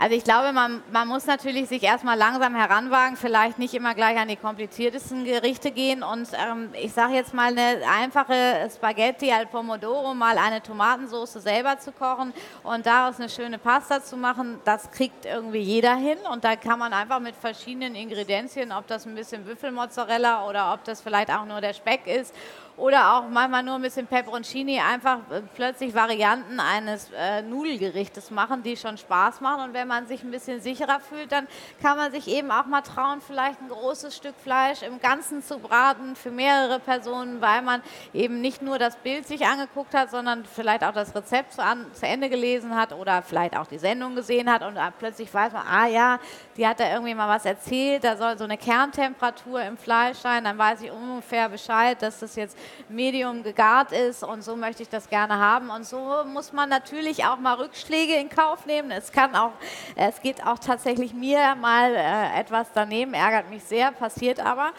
Also 0.00 0.14
ich 0.14 0.22
glaube, 0.22 0.52
man, 0.52 0.80
man 0.92 1.08
muss 1.08 1.26
natürlich 1.26 1.68
sich 1.68 1.82
erstmal 1.82 2.16
langsam 2.16 2.54
heranwagen, 2.54 3.16
vielleicht 3.16 3.58
nicht 3.58 3.74
immer 3.74 3.96
gleich 3.96 4.16
an 4.16 4.28
die 4.28 4.36
kompliziertesten 4.36 5.24
Gerichte 5.24 5.72
gehen. 5.72 6.04
Und 6.04 6.28
ähm, 6.34 6.70
ich 6.80 6.92
sage 6.92 7.14
jetzt 7.14 7.34
mal 7.34 7.48
eine 7.48 7.82
einfache 7.84 8.70
Spaghetti 8.72 9.32
al 9.32 9.46
Pomodoro, 9.46 10.14
mal 10.14 10.38
eine 10.38 10.62
Tomatensauce 10.62 11.32
selber 11.32 11.80
zu 11.80 11.90
kochen 11.90 12.32
und 12.62 12.86
daraus 12.86 13.18
eine 13.18 13.28
schöne 13.28 13.58
Pasta 13.58 14.00
zu 14.00 14.16
machen, 14.16 14.60
das 14.64 14.88
kriegt 14.92 15.26
irgendwie 15.26 15.58
jeder 15.58 15.96
hin. 15.96 16.18
Und 16.32 16.44
da 16.44 16.54
kann 16.54 16.78
man 16.78 16.92
einfach 16.92 17.18
mit 17.18 17.34
verschiedenen 17.34 17.96
Ingredienzien, 17.96 18.70
ob 18.70 18.86
das 18.86 19.04
ein 19.04 19.16
bisschen 19.16 19.44
Büffelmozzarella 19.44 20.48
oder 20.48 20.74
ob 20.74 20.84
das 20.84 21.00
vielleicht 21.00 21.32
auch 21.32 21.44
nur 21.44 21.60
der 21.60 21.74
Speck 21.74 22.06
ist 22.06 22.32
oder 22.78 23.14
auch 23.14 23.28
manchmal 23.28 23.62
nur 23.62 23.74
ein 23.74 23.82
bisschen 23.82 24.06
Peperoncini, 24.06 24.80
einfach 24.80 25.18
äh, 25.30 25.42
plötzlich 25.54 25.94
Varianten 25.94 26.60
eines 26.60 27.10
äh, 27.16 27.42
Nudelgerichtes 27.42 28.30
machen, 28.30 28.62
die 28.62 28.76
schon 28.76 28.96
Spaß 28.96 29.40
machen. 29.40 29.64
Und 29.64 29.74
wenn 29.74 29.88
man 29.88 30.06
sich 30.06 30.22
ein 30.22 30.30
bisschen 30.30 30.60
sicherer 30.60 31.00
fühlt, 31.00 31.32
dann 31.32 31.48
kann 31.82 31.96
man 31.96 32.12
sich 32.12 32.28
eben 32.28 32.50
auch 32.50 32.66
mal 32.66 32.82
trauen, 32.82 33.20
vielleicht 33.20 33.60
ein 33.60 33.68
großes 33.68 34.16
Stück 34.16 34.34
Fleisch 34.42 34.82
im 34.82 35.00
Ganzen 35.00 35.42
zu 35.42 35.58
braten 35.58 36.14
für 36.14 36.30
mehrere 36.30 36.78
Personen, 36.78 37.40
weil 37.40 37.62
man 37.62 37.82
eben 38.14 38.40
nicht 38.40 38.62
nur 38.62 38.78
das 38.78 38.96
Bild 38.96 39.26
sich 39.26 39.44
angeguckt 39.44 39.94
hat, 39.94 40.10
sondern 40.10 40.44
vielleicht 40.44 40.84
auch 40.84 40.92
das 40.92 41.14
Rezept 41.14 41.54
zu, 41.54 41.62
an, 41.62 41.86
zu 41.92 42.06
Ende 42.06 42.28
gelesen 42.28 42.76
hat 42.76 42.92
oder 42.92 43.22
vielleicht 43.22 43.56
auch 43.56 43.66
die 43.66 43.78
Sendung 43.78 44.14
gesehen 44.14 44.50
hat 44.50 44.62
und 44.62 44.78
plötzlich 44.98 45.32
weiß 45.32 45.52
man, 45.52 45.66
ah 45.66 45.86
ja, 45.86 46.20
die 46.56 46.66
hat 46.66 46.78
da 46.78 46.90
irgendwie 46.90 47.14
mal 47.14 47.28
was 47.28 47.44
erzählt, 47.44 48.04
da 48.04 48.16
soll 48.16 48.38
so 48.38 48.44
eine 48.44 48.56
Kerntemperatur 48.56 49.62
im 49.62 49.76
Fleisch 49.76 50.18
sein, 50.18 50.44
dann 50.44 50.56
weiß 50.56 50.82
ich 50.82 50.92
ungefähr 50.92 51.48
Bescheid, 51.48 52.00
dass 52.00 52.20
das 52.20 52.36
jetzt 52.36 52.56
Medium 52.88 53.42
gegart 53.42 53.92
ist 53.92 54.22
und 54.22 54.42
so 54.42 54.56
möchte 54.56 54.82
ich 54.82 54.88
das 54.88 55.08
gerne 55.08 55.38
haben. 55.38 55.70
Und 55.70 55.84
so 55.86 56.24
muss 56.26 56.52
man 56.52 56.68
natürlich 56.68 57.24
auch 57.24 57.38
mal 57.38 57.54
Rückschläge 57.54 58.14
in 58.14 58.28
Kauf 58.28 58.66
nehmen. 58.66 58.90
Es 58.90 59.12
kann 59.12 59.34
auch, 59.34 59.52
es 59.96 60.20
geht 60.20 60.44
auch 60.46 60.58
tatsächlich 60.58 61.14
mir 61.14 61.54
mal 61.54 61.94
äh, 61.94 62.40
etwas 62.40 62.68
daneben, 62.72 63.14
ärgert 63.14 63.50
mich 63.50 63.64
sehr, 63.64 63.92
passiert 63.92 64.40
aber. 64.40 64.72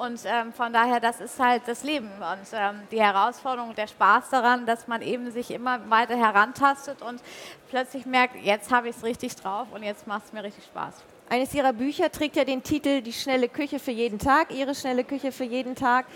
Und 0.00 0.20
ähm, 0.24 0.50
von 0.54 0.72
daher, 0.72 0.98
das 0.98 1.20
ist 1.20 1.38
halt 1.38 1.62
das 1.66 1.84
Leben 1.84 2.08
und 2.08 2.46
ähm, 2.54 2.80
die 2.90 3.02
Herausforderung, 3.02 3.74
der 3.74 3.86
Spaß 3.86 4.30
daran, 4.30 4.64
dass 4.64 4.88
man 4.88 5.02
eben 5.02 5.30
sich 5.30 5.50
immer 5.50 5.90
weiter 5.90 6.16
herantastet 6.16 7.02
und 7.02 7.20
plötzlich 7.68 8.06
merkt, 8.06 8.36
jetzt 8.36 8.72
habe 8.72 8.88
ich 8.88 8.96
es 8.96 9.02
richtig 9.04 9.36
drauf 9.36 9.68
und 9.72 9.82
jetzt 9.82 10.06
macht 10.06 10.24
es 10.24 10.32
mir 10.32 10.42
richtig 10.42 10.64
Spaß. 10.64 10.94
Eines 11.32 11.54
Ihrer 11.54 11.72
Bücher 11.72 12.10
trägt 12.10 12.34
ja 12.34 12.44
den 12.44 12.64
Titel 12.64 13.02
Die 13.02 13.12
schnelle 13.12 13.48
Küche 13.48 13.78
für 13.78 13.92
jeden 13.92 14.18
Tag, 14.18 14.52
Ihre 14.52 14.74
schnelle 14.74 15.04
Küche 15.04 15.30
für 15.30 15.44
jeden 15.44 15.76
Tag. 15.76 16.06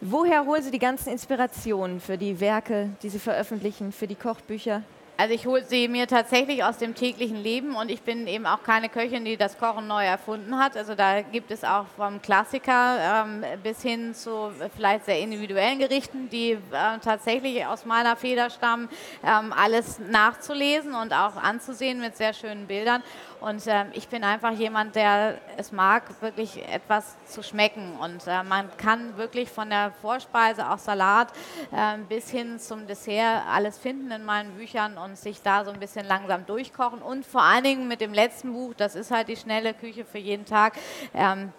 Woher 0.00 0.44
holen 0.46 0.64
Sie 0.64 0.72
die 0.72 0.80
ganzen 0.80 1.10
Inspirationen 1.10 2.00
für 2.00 2.18
die 2.18 2.40
Werke, 2.40 2.90
die 3.00 3.08
Sie 3.08 3.20
veröffentlichen, 3.20 3.92
für 3.92 4.08
die 4.08 4.16
Kochbücher? 4.16 4.82
Also 5.16 5.32
ich 5.32 5.46
hole 5.46 5.64
sie 5.64 5.86
mir 5.86 6.08
tatsächlich 6.08 6.64
aus 6.64 6.78
dem 6.78 6.96
täglichen 6.96 7.36
Leben 7.36 7.76
und 7.76 7.88
ich 7.88 8.02
bin 8.02 8.26
eben 8.26 8.46
auch 8.46 8.64
keine 8.64 8.88
Köchin, 8.88 9.24
die 9.24 9.36
das 9.36 9.56
Kochen 9.56 9.86
neu 9.86 10.04
erfunden 10.04 10.58
hat. 10.58 10.76
Also 10.76 10.96
da 10.96 11.22
gibt 11.22 11.52
es 11.52 11.62
auch 11.62 11.86
vom 11.96 12.20
Klassiker 12.20 13.24
ähm, 13.24 13.44
bis 13.62 13.80
hin 13.80 14.12
zu 14.12 14.50
vielleicht 14.76 15.04
sehr 15.04 15.20
individuellen 15.20 15.78
Gerichten, 15.78 16.28
die 16.30 16.50
äh, 16.50 16.58
tatsächlich 17.00 17.64
aus 17.64 17.84
meiner 17.84 18.16
Feder 18.16 18.50
stammen, 18.50 18.88
ähm, 19.24 19.52
alles 19.52 20.00
nachzulesen 20.00 20.94
und 20.94 21.12
auch 21.12 21.36
anzusehen 21.36 22.00
mit 22.00 22.16
sehr 22.16 22.34
schönen 22.34 22.66
Bildern. 22.66 23.00
Und 23.44 23.66
äh, 23.66 23.84
ich 23.92 24.08
bin 24.08 24.24
einfach 24.24 24.52
jemand, 24.52 24.96
der 24.96 25.38
es 25.58 25.70
mag, 25.70 26.22
wirklich 26.22 26.66
etwas 26.66 27.14
zu 27.26 27.42
schmecken. 27.42 27.94
Und 28.00 28.26
äh, 28.26 28.42
man 28.42 28.74
kann 28.78 29.18
wirklich 29.18 29.50
von 29.50 29.68
der 29.68 29.92
Vorspeise, 30.00 30.70
auch 30.70 30.78
Salat, 30.78 31.28
äh, 31.70 31.98
bis 32.08 32.30
hin 32.30 32.58
zum 32.58 32.86
Dessert 32.86 33.42
alles 33.46 33.76
finden 33.76 34.10
in 34.12 34.24
meinen 34.24 34.54
Büchern 34.54 34.96
und 34.96 35.18
sich 35.18 35.42
da 35.42 35.62
so 35.62 35.70
ein 35.70 35.78
bisschen 35.78 36.06
langsam 36.06 36.46
durchkochen. 36.46 37.02
Und 37.02 37.26
vor 37.26 37.42
allen 37.42 37.64
Dingen 37.64 37.86
mit 37.86 38.00
dem 38.00 38.14
letzten 38.14 38.54
Buch, 38.54 38.72
das 38.78 38.94
ist 38.94 39.10
halt 39.10 39.28
die 39.28 39.36
schnelle 39.36 39.74
Küche 39.74 40.06
für 40.06 40.18
jeden 40.18 40.46
Tag. 40.46 40.78
Ähm, 41.12 41.52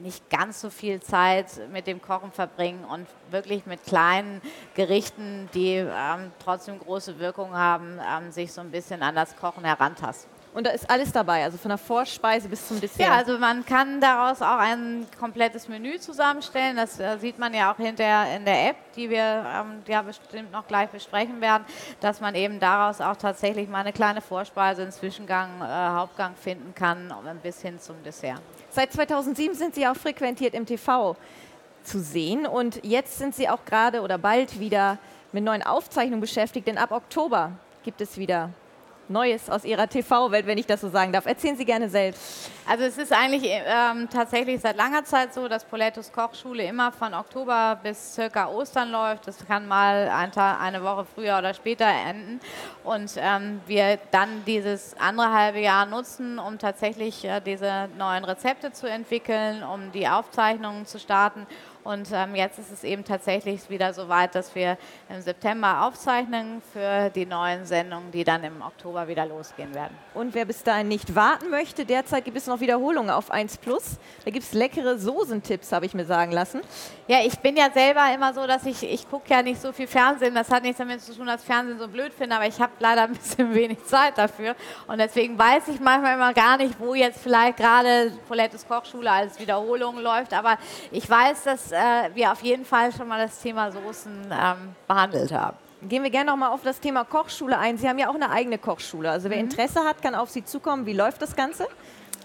nicht 0.00 0.28
ganz 0.28 0.60
so 0.60 0.68
viel 0.68 1.00
Zeit 1.00 1.46
mit 1.70 1.86
dem 1.86 2.02
Kochen 2.02 2.32
verbringen 2.32 2.84
und 2.84 3.06
wirklich 3.30 3.66
mit 3.66 3.84
kleinen 3.84 4.42
Gerichten, 4.74 5.48
die 5.54 5.76
ähm, 5.76 6.32
trotzdem 6.42 6.80
große 6.80 7.20
Wirkung 7.20 7.54
haben, 7.54 8.00
ähm, 8.04 8.32
sich 8.32 8.52
so 8.52 8.60
ein 8.60 8.72
bisschen 8.72 9.02
an 9.04 9.14
das 9.14 9.36
Kochen 9.36 9.64
herantasten. 9.64 10.35
Und 10.56 10.66
da 10.66 10.70
ist 10.70 10.88
alles 10.88 11.12
dabei, 11.12 11.44
also 11.44 11.58
von 11.58 11.68
der 11.68 11.76
Vorspeise 11.76 12.48
bis 12.48 12.66
zum 12.66 12.80
Dessert. 12.80 13.00
Ja, 13.06 13.12
also 13.12 13.36
man 13.36 13.62
kann 13.66 14.00
daraus 14.00 14.40
auch 14.40 14.56
ein 14.56 15.06
komplettes 15.20 15.68
Menü 15.68 15.98
zusammenstellen. 15.98 16.76
Das 16.76 16.98
äh, 16.98 17.18
sieht 17.18 17.38
man 17.38 17.52
ja 17.52 17.70
auch 17.70 17.76
hinterher 17.76 18.34
in 18.34 18.46
der 18.46 18.70
App, 18.70 18.76
die 18.94 19.10
wir 19.10 19.44
ähm, 19.54 19.82
ja 19.86 20.00
bestimmt 20.00 20.50
noch 20.52 20.66
gleich 20.66 20.88
besprechen 20.88 21.42
werden, 21.42 21.66
dass 22.00 22.22
man 22.22 22.34
eben 22.34 22.58
daraus 22.58 23.02
auch 23.02 23.16
tatsächlich 23.16 23.68
mal 23.68 23.80
eine 23.80 23.92
kleine 23.92 24.22
Vorspeise, 24.22 24.80
einen 24.80 24.92
Zwischengang, 24.92 25.60
äh, 25.60 25.64
Hauptgang 25.64 26.34
finden 26.36 26.74
kann, 26.74 27.12
ein 27.12 27.38
bisschen 27.40 27.78
zum 27.78 28.02
Dessert. 28.02 28.40
Seit 28.70 28.94
2007 28.94 29.54
sind 29.54 29.74
Sie 29.74 29.86
auch 29.86 29.96
frequentiert 29.96 30.54
im 30.54 30.64
TV 30.64 31.16
zu 31.82 32.00
sehen 32.00 32.46
und 32.46 32.82
jetzt 32.82 33.18
sind 33.18 33.34
Sie 33.34 33.46
auch 33.46 33.62
gerade 33.66 34.00
oder 34.00 34.16
bald 34.16 34.58
wieder 34.58 34.96
mit 35.32 35.44
neuen 35.44 35.62
Aufzeichnungen 35.62 36.22
beschäftigt, 36.22 36.66
denn 36.66 36.78
ab 36.78 36.92
Oktober 36.92 37.52
gibt 37.84 38.00
es 38.00 38.16
wieder 38.16 38.48
Neues 39.08 39.48
aus 39.48 39.64
Ihrer 39.64 39.88
TV-Welt, 39.88 40.46
wenn 40.46 40.58
ich 40.58 40.66
das 40.66 40.80
so 40.80 40.88
sagen 40.88 41.12
darf. 41.12 41.26
Erzählen 41.26 41.56
Sie 41.56 41.64
gerne 41.64 41.88
selbst. 41.88 42.50
Also 42.68 42.84
es 42.84 42.98
ist 42.98 43.12
eigentlich 43.12 43.44
ähm, 43.44 44.08
tatsächlich 44.10 44.60
seit 44.60 44.76
langer 44.76 45.04
Zeit 45.04 45.32
so, 45.32 45.46
dass 45.46 45.64
Polettos 45.64 46.10
Kochschule 46.10 46.64
immer 46.64 46.90
von 46.90 47.14
Oktober 47.14 47.78
bis 47.82 48.14
circa 48.14 48.48
Ostern 48.48 48.90
läuft. 48.90 49.28
Das 49.28 49.46
kann 49.46 49.68
mal 49.68 50.08
ein 50.08 50.32
Tag, 50.32 50.60
eine 50.60 50.82
Woche 50.82 51.06
früher 51.14 51.38
oder 51.38 51.54
später 51.54 51.86
enden. 51.86 52.40
Und 52.82 53.12
ähm, 53.16 53.60
wir 53.66 53.98
dann 54.10 54.44
dieses 54.46 54.96
andere 54.98 55.32
halbe 55.32 55.60
Jahr 55.60 55.86
nutzen, 55.86 56.38
um 56.38 56.58
tatsächlich 56.58 57.24
äh, 57.24 57.40
diese 57.40 57.88
neuen 57.96 58.24
Rezepte 58.24 58.72
zu 58.72 58.88
entwickeln, 58.88 59.62
um 59.62 59.92
die 59.92 60.08
Aufzeichnungen 60.08 60.86
zu 60.86 60.98
starten 60.98 61.46
und 61.86 62.08
ähm, 62.12 62.34
jetzt 62.34 62.58
ist 62.58 62.72
es 62.72 62.82
eben 62.82 63.04
tatsächlich 63.04 63.70
wieder 63.70 63.94
so 63.94 64.08
weit, 64.08 64.34
dass 64.34 64.56
wir 64.56 64.76
im 65.08 65.20
September 65.20 65.82
aufzeichnen 65.86 66.60
für 66.72 67.10
die 67.10 67.26
neuen 67.26 67.64
Sendungen, 67.64 68.10
die 68.10 68.24
dann 68.24 68.42
im 68.42 68.60
Oktober 68.60 69.06
wieder 69.06 69.24
losgehen 69.24 69.72
werden. 69.72 69.96
Und 70.12 70.34
wer 70.34 70.46
bis 70.46 70.64
dahin 70.64 70.88
nicht 70.88 71.14
warten 71.14 71.48
möchte, 71.48 71.84
derzeit 71.84 72.24
gibt 72.24 72.36
es 72.36 72.48
noch 72.48 72.58
Wiederholungen 72.58 73.10
auf 73.10 73.30
1 73.30 73.58
Plus. 73.58 73.98
Da 74.24 74.32
gibt 74.32 74.44
es 74.44 74.52
leckere 74.52 74.98
Soßentipps, 74.98 75.70
habe 75.70 75.86
ich 75.86 75.94
mir 75.94 76.04
sagen 76.04 76.32
lassen. 76.32 76.60
Ja, 77.06 77.18
ich 77.24 77.38
bin 77.38 77.56
ja 77.56 77.70
selber 77.70 78.12
immer 78.12 78.34
so, 78.34 78.48
dass 78.48 78.66
ich, 78.66 78.82
ich 78.82 79.08
gucke 79.08 79.30
ja 79.30 79.42
nicht 79.42 79.60
so 79.60 79.70
viel 79.70 79.86
Fernsehen. 79.86 80.34
Das 80.34 80.50
hat 80.50 80.64
nichts 80.64 80.78
damit 80.78 81.00
zu 81.00 81.14
tun, 81.14 81.26
dass 81.26 81.42
ich 81.42 81.46
Fernsehen 81.46 81.78
so 81.78 81.86
blöd 81.86 82.12
finde, 82.12 82.34
aber 82.34 82.48
ich 82.48 82.60
habe 82.60 82.72
leider 82.80 83.02
ein 83.02 83.12
bisschen 83.12 83.54
wenig 83.54 83.84
Zeit 83.84 84.18
dafür. 84.18 84.56
Und 84.88 84.98
deswegen 84.98 85.38
weiß 85.38 85.68
ich 85.68 85.78
manchmal 85.78 86.14
immer 86.14 86.34
gar 86.34 86.56
nicht, 86.56 86.80
wo 86.80 86.94
jetzt 86.94 87.20
vielleicht 87.20 87.58
gerade 87.58 88.10
Polettes 88.26 88.66
Kochschule 88.66 89.08
als 89.08 89.38
Wiederholung 89.38 89.98
läuft. 89.98 90.32
Aber 90.34 90.58
ich 90.90 91.08
weiß, 91.08 91.44
dass 91.44 91.75
äh, 91.76 92.14
wir 92.14 92.32
auf 92.32 92.42
jeden 92.42 92.64
Fall 92.64 92.92
schon 92.92 93.08
mal 93.08 93.24
das 93.24 93.40
Thema 93.40 93.70
Soßen 93.70 94.12
ähm, 94.30 94.74
behandelt 94.88 95.32
haben. 95.32 95.56
Gehen 95.82 96.02
wir 96.02 96.10
gerne 96.10 96.30
nochmal 96.30 96.50
auf 96.50 96.62
das 96.62 96.80
Thema 96.80 97.04
Kochschule 97.04 97.58
ein. 97.58 97.78
Sie 97.78 97.88
haben 97.88 97.98
ja 97.98 98.08
auch 98.08 98.14
eine 98.14 98.30
eigene 98.30 98.58
Kochschule. 98.58 99.10
Also 99.10 99.30
wer 99.30 99.36
mhm. 99.36 99.44
Interesse 99.44 99.80
hat, 99.80 100.02
kann 100.02 100.14
auf 100.14 100.30
Sie 100.30 100.44
zukommen. 100.44 100.86
Wie 100.86 100.94
läuft 100.94 101.22
das 101.22 101.36
Ganze? 101.36 101.68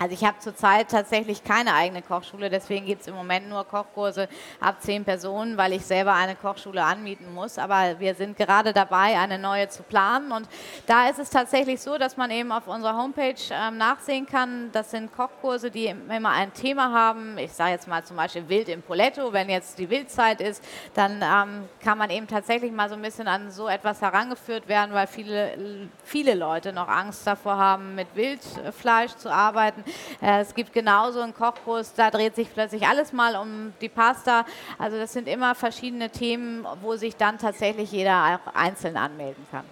Also 0.02 0.16
ich 0.16 0.24
habe 0.26 0.40
zurzeit 0.40 0.90
tatsächlich 0.90 1.44
keine 1.44 1.76
eigene 1.76 2.02
Kochschule, 2.02 2.50
deswegen 2.50 2.88
gibt 2.88 3.02
es 3.02 3.08
im 3.08 3.14
Moment 3.14 3.48
nur 3.48 3.64
Kochkurse 3.66 4.28
ab 4.60 4.78
zehn 4.82 5.06
Personen, 5.06 5.58
weil 5.58 5.74
ich 5.74 5.86
selber 5.86 6.16
eine 6.16 6.36
Kochschule 6.36 6.84
anmieten 6.84 7.32
muss. 7.32 7.60
Aber 7.60 8.00
wir 8.00 8.16
sind 8.16 8.36
gerade 8.36 8.74
dabei, 8.74 9.20
eine 9.20 9.38
neue 9.38 9.70
zu 9.70 9.84
planen. 9.84 10.32
Und 10.32 10.48
da 10.88 11.08
ist 11.08 11.20
es 11.20 11.30
tatsächlich 11.30 11.80
so, 11.80 12.00
dass 12.00 12.18
man 12.18 12.32
eben 12.32 12.52
auf 12.52 12.68
unserer 12.68 12.98
Homepage 12.98 13.36
ähm, 13.52 13.78
nachsehen 13.78 14.26
kann, 14.26 14.72
das 14.72 14.90
sind 14.90 15.16
Kochkurse, 15.16 15.70
die 15.70 15.86
immer 15.86 16.30
ein 16.30 16.52
Thema 16.52 16.92
haben. 16.92 17.38
Ich 17.38 17.54
sage 17.54 17.74
jetzt 17.74 17.88
mal 17.88 18.04
zum 18.04 18.18
Beispiel 18.18 18.50
Wild 18.50 18.70
im 18.70 18.82
Poletto, 18.82 19.32
wenn 19.34 19.52
jetzt 19.52 19.78
die 19.78 19.92
Wildzeit 19.92 20.42
ist, 20.42 20.64
dann 20.96 21.22
ähm, 21.22 21.70
kann 21.80 22.00
man 22.00 22.10
eben 22.10 22.26
tatsächlich 22.26 22.72
mal 22.72 22.90
so 22.90 22.96
ein 22.96 23.04
bisschen 23.04 23.28
an 23.28 23.52
so 23.52 23.68
etwas 23.68 24.02
herangeführt 24.02 24.68
werden, 24.68 24.96
weil 24.96 25.06
viele, 25.06 25.90
viele 26.04 26.34
Leute 26.34 26.74
noch 26.74 26.88
Angst 26.88 27.28
davor 27.28 27.58
haben, 27.58 27.94
mit 27.94 28.08
Wildfleisch 28.16 29.16
zu 29.18 29.32
arbeiten. 29.32 29.84
Äh, 30.22 30.42
es 30.42 30.54
gibt 30.54 30.74
genauso 30.74 31.22
einen 31.22 31.34
Kochkurs, 31.34 31.94
da 31.94 32.12
dreht 32.12 32.36
sich 32.36 32.54
plötzlich 32.54 32.88
alles 32.88 33.14
mal 33.14 33.36
um 33.36 33.74
die 33.82 33.90
Pasta. 33.90 34.46
Also 34.78 34.98
das 34.98 35.14
sind 35.14 35.28
immer 35.28 35.56
verschiedene 35.56 36.10
Themen, 36.10 36.66
wo 36.82 36.96
sich 36.96 37.16
dann 37.16 37.38
tatsächlich 37.38 37.92
jeder 37.92 38.40
auch 38.46 38.54
einzeln 38.54 38.98
anmelden 38.98 39.46
kann. 39.52 39.66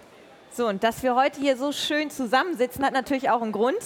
So, 0.52 0.66
und 0.66 0.82
dass 0.82 1.02
wir 1.02 1.14
heute 1.14 1.40
hier 1.40 1.56
so 1.56 1.70
schön 1.72 2.10
zusammensitzen, 2.10 2.84
hat 2.84 2.92
natürlich 2.92 3.30
auch 3.30 3.42
einen 3.42 3.52
Grund. 3.52 3.78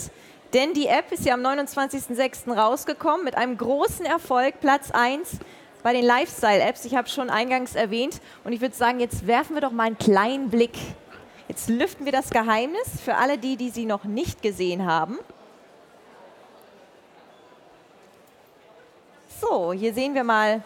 Denn 0.55 0.73
die 0.73 0.87
App 0.87 1.11
ist 1.11 1.25
ja 1.25 1.35
am 1.35 1.45
29.06. 1.45 2.55
rausgekommen 2.55 3.25
mit 3.25 3.37
einem 3.37 3.59
großen 3.59 4.07
Erfolg, 4.07 4.61
Platz 4.61 4.91
1 4.93 5.39
bei 5.83 5.93
den 5.93 6.05
Lifestyle-Apps. 6.05 6.85
Ich 6.87 6.95
habe 6.95 7.09
schon 7.09 7.29
eingangs 7.29 7.75
erwähnt. 7.75 8.21
Und 8.45 8.53
ich 8.53 8.61
würde 8.61 8.75
sagen, 8.75 9.01
jetzt 9.01 9.27
werfen 9.27 9.55
wir 9.55 9.61
doch 9.61 9.73
mal 9.73 9.85
einen 9.85 9.99
kleinen 9.99 10.51
Blick. 10.51 10.73
Jetzt 11.49 11.69
lüften 11.69 12.07
wir 12.07 12.13
das 12.13 12.31
Geheimnis 12.31 13.01
für 13.05 13.17
alle 13.17 13.37
die, 13.37 13.57
die 13.57 13.69
sie 13.69 13.85
noch 13.85 14.05
nicht 14.05 14.41
gesehen 14.41 14.87
haben. 14.87 15.19
So, 19.47 19.75
hier 19.75 19.93
sehen 19.93 20.15
wir 20.15 20.25
mal 20.25 20.63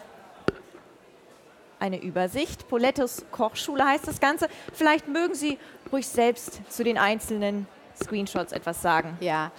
eine 1.79 2.01
Übersicht. 2.01 2.69
Polettos 2.69 3.25
Kochschule 3.29 3.83
heißt 3.83 4.07
das 4.07 4.21
Ganze. 4.21 4.47
Vielleicht 4.73 5.09
mögen 5.09 5.35
Sie 5.35 5.57
ruhig 5.91 6.07
selbst 6.07 6.61
zu 6.69 6.85
den 6.85 6.97
einzelnen 6.97 7.67
Screenshots 8.01 8.53
etwas 8.53 8.81
sagen. 8.81 9.17
Ja, 9.19 9.51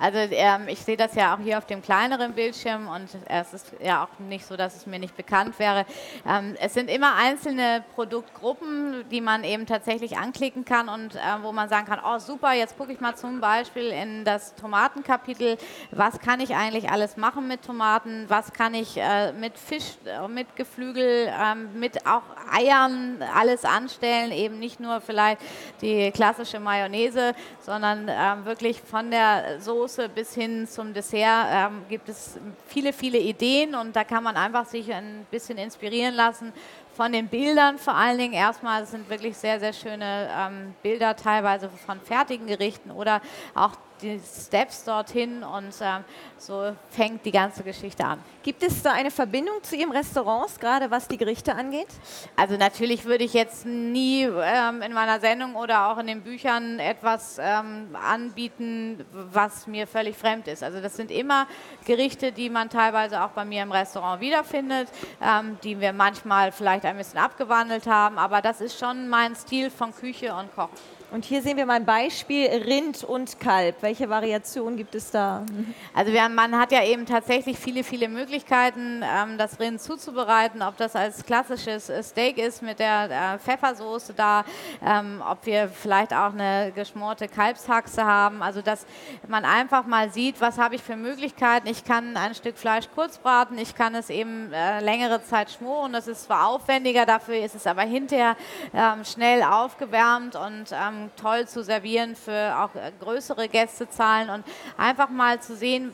also 0.00 0.18
ähm, 0.18 0.68
ich 0.68 0.78
sehe 0.78 0.96
das 0.96 1.16
ja 1.16 1.34
auch 1.34 1.40
hier 1.40 1.58
auf 1.58 1.66
dem 1.66 1.82
kleineren 1.82 2.32
Bildschirm 2.32 2.86
und 2.86 3.08
es 3.26 3.52
ist 3.52 3.72
ja 3.82 4.04
auch 4.04 4.18
nicht 4.20 4.46
so, 4.46 4.56
dass 4.56 4.76
es 4.76 4.86
mir 4.86 5.00
nicht 5.00 5.16
bekannt 5.16 5.58
wäre. 5.58 5.84
Ähm, 6.24 6.54
es 6.60 6.74
sind 6.74 6.88
immer 6.88 7.16
einzelne 7.16 7.82
Produktgruppen, 7.96 9.04
die 9.10 9.20
man 9.20 9.42
eben 9.42 9.66
tatsächlich 9.66 10.16
anklicken 10.16 10.64
kann 10.64 10.88
und 10.88 11.16
äh, 11.16 11.18
wo 11.42 11.50
man 11.50 11.68
sagen 11.68 11.86
kann, 11.86 11.98
oh 12.04 12.18
super, 12.20 12.52
jetzt 12.52 12.78
gucke 12.78 12.92
ich 12.92 13.00
mal 13.00 13.16
zum 13.16 13.40
Beispiel 13.40 13.88
in 13.88 14.24
das 14.24 14.54
Tomatenkapitel, 14.54 15.58
was 15.90 16.20
kann 16.20 16.38
ich 16.38 16.54
eigentlich 16.54 16.90
alles 16.90 17.16
machen 17.16 17.48
mit 17.48 17.62
Tomaten, 17.62 18.26
was 18.28 18.52
kann 18.52 18.74
ich 18.74 18.96
äh, 18.98 19.32
mit 19.32 19.58
Fisch, 19.58 19.96
äh, 20.04 20.28
mit 20.28 20.54
Geflügel, 20.54 21.26
äh, 21.26 21.54
mit 21.56 22.06
auch 22.06 22.22
Eiern 22.52 23.20
alles 23.34 23.64
anstellen, 23.64 24.30
eben 24.30 24.60
nicht 24.60 24.78
nur 24.78 25.00
vielleicht 25.00 25.40
die 25.82 26.12
klassische 26.12 26.60
Mayonnaise, 26.60 27.34
sondern 27.60 28.08
ähm, 28.08 28.44
wirklich 28.44 28.80
von 28.80 29.10
der 29.10 29.60
Soße 29.60 29.87
Soße 29.88 30.10
bis 30.10 30.34
hin 30.34 30.68
zum 30.68 30.92
Dessert 30.92 31.46
ähm, 31.50 31.82
gibt 31.88 32.10
es 32.10 32.38
viele, 32.66 32.92
viele 32.92 33.16
Ideen 33.16 33.74
und 33.74 33.96
da 33.96 34.04
kann 34.04 34.22
man 34.22 34.36
einfach 34.36 34.66
sich 34.66 34.92
ein 34.92 35.26
bisschen 35.30 35.56
inspirieren 35.56 36.14
lassen 36.14 36.52
von 36.94 37.10
den 37.10 37.26
Bildern 37.26 37.78
vor 37.78 37.94
allen 37.94 38.18
Dingen. 38.18 38.34
Erstmal 38.34 38.84
sind 38.84 39.08
wirklich 39.08 39.34
sehr, 39.34 39.58
sehr 39.58 39.72
schöne 39.72 40.28
ähm, 40.30 40.74
Bilder 40.82 41.16
teilweise 41.16 41.70
von 41.70 41.98
fertigen 42.02 42.46
Gerichten 42.46 42.90
oder 42.90 43.22
auch 43.54 43.72
die 44.02 44.20
Steps 44.20 44.84
dorthin 44.84 45.42
und 45.42 45.74
ähm, 45.80 46.04
so 46.38 46.72
fängt 46.90 47.24
die 47.24 47.32
ganze 47.32 47.62
Geschichte 47.62 48.04
an. 48.04 48.22
Gibt 48.42 48.62
es 48.62 48.82
da 48.82 48.92
eine 48.92 49.10
Verbindung 49.10 49.62
zu 49.62 49.76
Ihrem 49.76 49.90
Restaurants, 49.90 50.58
gerade 50.58 50.90
was 50.90 51.08
die 51.08 51.16
Gerichte 51.16 51.54
angeht? 51.54 51.88
Also 52.36 52.56
natürlich 52.56 53.04
würde 53.04 53.24
ich 53.24 53.34
jetzt 53.34 53.66
nie 53.66 54.22
ähm, 54.22 54.82
in 54.82 54.92
meiner 54.92 55.20
Sendung 55.20 55.54
oder 55.54 55.88
auch 55.88 55.98
in 55.98 56.06
den 56.06 56.22
Büchern 56.22 56.78
etwas 56.78 57.38
ähm, 57.40 57.94
anbieten, 57.94 59.04
was 59.12 59.66
mir 59.66 59.86
völlig 59.86 60.16
fremd 60.16 60.48
ist. 60.48 60.62
Also 60.62 60.80
das 60.80 60.96
sind 60.96 61.10
immer 61.10 61.46
Gerichte, 61.84 62.32
die 62.32 62.50
man 62.50 62.70
teilweise 62.70 63.22
auch 63.22 63.30
bei 63.30 63.44
mir 63.44 63.62
im 63.62 63.72
Restaurant 63.72 64.20
wiederfindet, 64.20 64.88
ähm, 65.20 65.58
die 65.62 65.80
wir 65.80 65.92
manchmal 65.92 66.52
vielleicht 66.52 66.84
ein 66.84 66.96
bisschen 66.96 67.18
abgewandelt 67.18 67.86
haben, 67.86 68.18
aber 68.18 68.40
das 68.40 68.60
ist 68.60 68.78
schon 68.78 69.08
mein 69.08 69.34
Stil 69.34 69.70
von 69.70 69.94
Küche 69.94 70.34
und 70.34 70.54
Kochen. 70.54 70.97
Und 71.10 71.24
hier 71.24 71.40
sehen 71.40 71.56
wir 71.56 71.64
mal 71.64 71.76
ein 71.76 71.86
Beispiel 71.86 72.46
Rind 72.48 73.02
und 73.02 73.40
Kalb. 73.40 73.76
Welche 73.80 74.10
Variation 74.10 74.76
gibt 74.76 74.94
es 74.94 75.10
da? 75.10 75.46
Also 75.94 76.12
wir, 76.12 76.28
man 76.28 76.58
hat 76.58 76.70
ja 76.70 76.84
eben 76.84 77.06
tatsächlich 77.06 77.58
viele, 77.58 77.82
viele 77.82 78.08
Möglichkeiten, 78.08 79.02
ähm, 79.02 79.38
das 79.38 79.58
Rind 79.58 79.80
zuzubereiten, 79.80 80.60
ob 80.60 80.76
das 80.76 80.94
als 80.94 81.24
klassisches 81.24 81.90
Steak 82.02 82.36
ist 82.36 82.60
mit 82.60 82.78
der 82.78 83.36
äh, 83.36 83.38
Pfeffersoße 83.38 84.12
da, 84.12 84.44
ähm, 84.84 85.22
ob 85.26 85.46
wir 85.46 85.68
vielleicht 85.68 86.12
auch 86.12 86.34
eine 86.34 86.72
geschmorte 86.74 87.26
Kalbshaxe 87.26 88.04
haben. 88.04 88.42
Also 88.42 88.60
dass 88.60 88.84
man 89.28 89.46
einfach 89.46 89.86
mal 89.86 90.10
sieht, 90.10 90.42
was 90.42 90.58
habe 90.58 90.74
ich 90.74 90.82
für 90.82 90.96
Möglichkeiten. 90.96 91.68
Ich 91.68 91.84
kann 91.84 92.18
ein 92.18 92.34
Stück 92.34 92.58
Fleisch 92.58 92.84
kurz 92.94 93.16
braten, 93.16 93.56
ich 93.56 93.74
kann 93.74 93.94
es 93.94 94.10
eben 94.10 94.52
äh, 94.52 94.80
längere 94.80 95.24
Zeit 95.24 95.50
schmoren. 95.52 95.94
Das 95.94 96.06
ist 96.06 96.24
zwar 96.24 96.48
aufwendiger, 96.48 97.06
dafür 97.06 97.36
ist 97.36 97.54
es 97.54 97.66
aber 97.66 97.82
hinterher 97.82 98.36
ähm, 98.74 99.06
schnell 99.06 99.42
aufgewärmt 99.42 100.36
und 100.36 100.66
ähm, 100.72 100.97
toll 101.16 101.46
zu 101.46 101.62
servieren 101.62 102.16
für 102.16 102.56
auch 102.58 102.74
äh, 102.74 102.92
größere 103.00 103.48
Gästezahlen 103.48 104.30
und 104.30 104.44
einfach 104.76 105.10
mal 105.10 105.40
zu 105.40 105.56
sehen, 105.56 105.92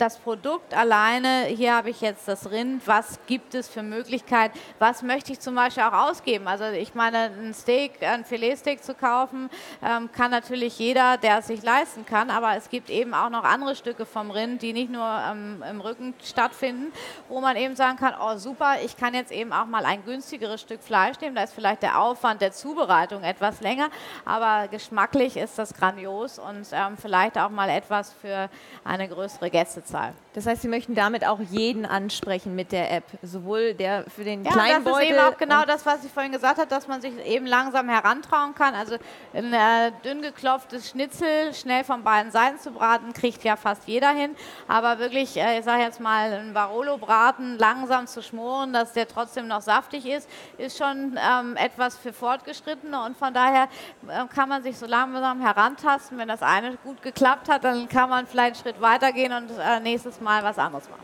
das 0.00 0.16
Produkt 0.16 0.72
alleine, 0.72 1.44
hier 1.44 1.74
habe 1.74 1.90
ich 1.90 2.00
jetzt 2.00 2.26
das 2.26 2.50
Rind, 2.50 2.86
was 2.86 3.18
gibt 3.26 3.54
es 3.54 3.68
für 3.68 3.82
Möglichkeiten, 3.82 4.58
was 4.78 5.02
möchte 5.02 5.32
ich 5.32 5.40
zum 5.40 5.54
Beispiel 5.54 5.82
auch 5.82 6.08
ausgeben? 6.08 6.48
Also 6.48 6.64
ich 6.64 6.94
meine, 6.94 7.30
ein 7.38 7.52
Steak, 7.52 8.02
ein 8.02 8.24
Filetsteak 8.24 8.82
zu 8.82 8.94
kaufen, 8.94 9.50
ähm, 9.82 10.10
kann 10.10 10.30
natürlich 10.30 10.78
jeder, 10.78 11.18
der 11.18 11.40
es 11.40 11.48
sich 11.48 11.62
leisten 11.62 12.06
kann, 12.06 12.30
aber 12.30 12.56
es 12.56 12.70
gibt 12.70 12.88
eben 12.88 13.12
auch 13.12 13.28
noch 13.28 13.44
andere 13.44 13.76
Stücke 13.76 14.06
vom 14.06 14.30
Rind, 14.30 14.62
die 14.62 14.72
nicht 14.72 14.90
nur 14.90 15.06
ähm, 15.30 15.62
im 15.68 15.82
Rücken 15.82 16.14
stattfinden, 16.24 16.92
wo 17.28 17.42
man 17.42 17.56
eben 17.56 17.76
sagen 17.76 17.98
kann, 17.98 18.14
oh 18.18 18.38
super, 18.38 18.76
ich 18.82 18.96
kann 18.96 19.12
jetzt 19.12 19.32
eben 19.32 19.52
auch 19.52 19.66
mal 19.66 19.84
ein 19.84 20.02
günstigeres 20.04 20.62
Stück 20.62 20.82
Fleisch 20.82 21.20
nehmen, 21.20 21.34
da 21.34 21.42
ist 21.42 21.52
vielleicht 21.52 21.82
der 21.82 22.00
Aufwand 22.00 22.40
der 22.40 22.52
Zubereitung 22.52 23.22
etwas 23.22 23.60
länger, 23.60 23.90
aber 24.24 24.68
geschmacklich 24.68 25.36
ist 25.36 25.58
das 25.58 25.74
grandios 25.74 26.38
und 26.38 26.66
ähm, 26.72 26.96
vielleicht 26.96 27.36
auch 27.36 27.50
mal 27.50 27.68
etwas 27.68 28.14
für 28.14 28.48
eine 28.82 29.06
größere 29.06 29.50
Gästezeit. 29.50 29.89
outside. 29.94 30.29
Das 30.32 30.46
heißt, 30.46 30.62
Sie 30.62 30.68
möchten 30.68 30.94
damit 30.94 31.26
auch 31.26 31.40
jeden 31.40 31.84
ansprechen 31.84 32.54
mit 32.54 32.70
der 32.70 32.92
App, 32.92 33.04
sowohl 33.20 33.74
der 33.74 34.04
für 34.08 34.22
den 34.22 34.44
ja, 34.44 34.52
kleinen 34.52 34.84
das 34.84 35.00
ist 35.00 35.10
eben 35.10 35.18
auch 35.18 35.36
genau 35.36 35.64
das, 35.64 35.84
was 35.84 36.04
ich 36.04 36.12
vorhin 36.12 36.30
gesagt 36.30 36.58
habe, 36.58 36.68
dass 36.68 36.86
man 36.86 37.00
sich 37.00 37.12
eben 37.26 37.46
langsam 37.46 37.88
herantrauen 37.88 38.54
kann. 38.54 38.74
Also 38.74 38.96
ein 39.34 39.52
äh, 39.52 39.90
dünn 40.04 40.22
geklopftes 40.22 40.90
Schnitzel 40.90 41.52
schnell 41.52 41.82
von 41.82 42.04
beiden 42.04 42.30
Seiten 42.30 42.60
zu 42.60 42.70
braten, 42.70 43.12
kriegt 43.12 43.42
ja 43.42 43.56
fast 43.56 43.88
jeder 43.88 44.10
hin. 44.10 44.36
Aber 44.68 45.00
wirklich, 45.00 45.36
äh, 45.36 45.58
ich 45.58 45.64
sage 45.64 45.82
jetzt 45.82 45.98
mal, 46.00 46.32
ein 46.32 46.54
Barolo-Braten 46.54 47.58
langsam 47.58 48.06
zu 48.06 48.22
schmoren, 48.22 48.72
dass 48.72 48.92
der 48.92 49.08
trotzdem 49.08 49.48
noch 49.48 49.62
saftig 49.62 50.06
ist, 50.06 50.28
ist 50.58 50.78
schon 50.78 51.18
ähm, 51.18 51.56
etwas 51.56 51.96
für 51.96 52.12
Fortgeschrittene. 52.12 53.02
Und 53.02 53.16
von 53.16 53.34
daher 53.34 53.64
äh, 54.06 54.26
kann 54.32 54.48
man 54.48 54.62
sich 54.62 54.78
so 54.78 54.86
langsam 54.86 55.40
herantasten. 55.40 56.18
Wenn 56.18 56.28
das 56.28 56.42
eine 56.42 56.76
gut 56.84 57.02
geklappt 57.02 57.48
hat, 57.48 57.64
dann 57.64 57.88
kann 57.88 58.08
man 58.08 58.28
vielleicht 58.28 58.54
einen 58.54 58.62
Schritt 58.62 58.80
weitergehen 58.80 59.32
und 59.32 59.50
äh, 59.58 59.80
Mal 60.20 60.42
was 60.42 60.58
anderes 60.58 60.88
machen. 60.88 61.02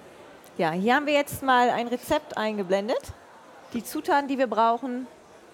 Ja, 0.59 0.71
hier 0.71 0.95
haben 0.95 1.07
wir 1.07 1.13
jetzt 1.13 1.43
mal 1.43 1.71
ein 1.71 1.89
Rezept 1.89 2.37
eingeblendet. 2.37 3.13
Die 3.73 3.85
Zutaten, 3.85 4.29
die 4.29 4.39
wir 4.39 4.47
brauchen. 4.47 5.07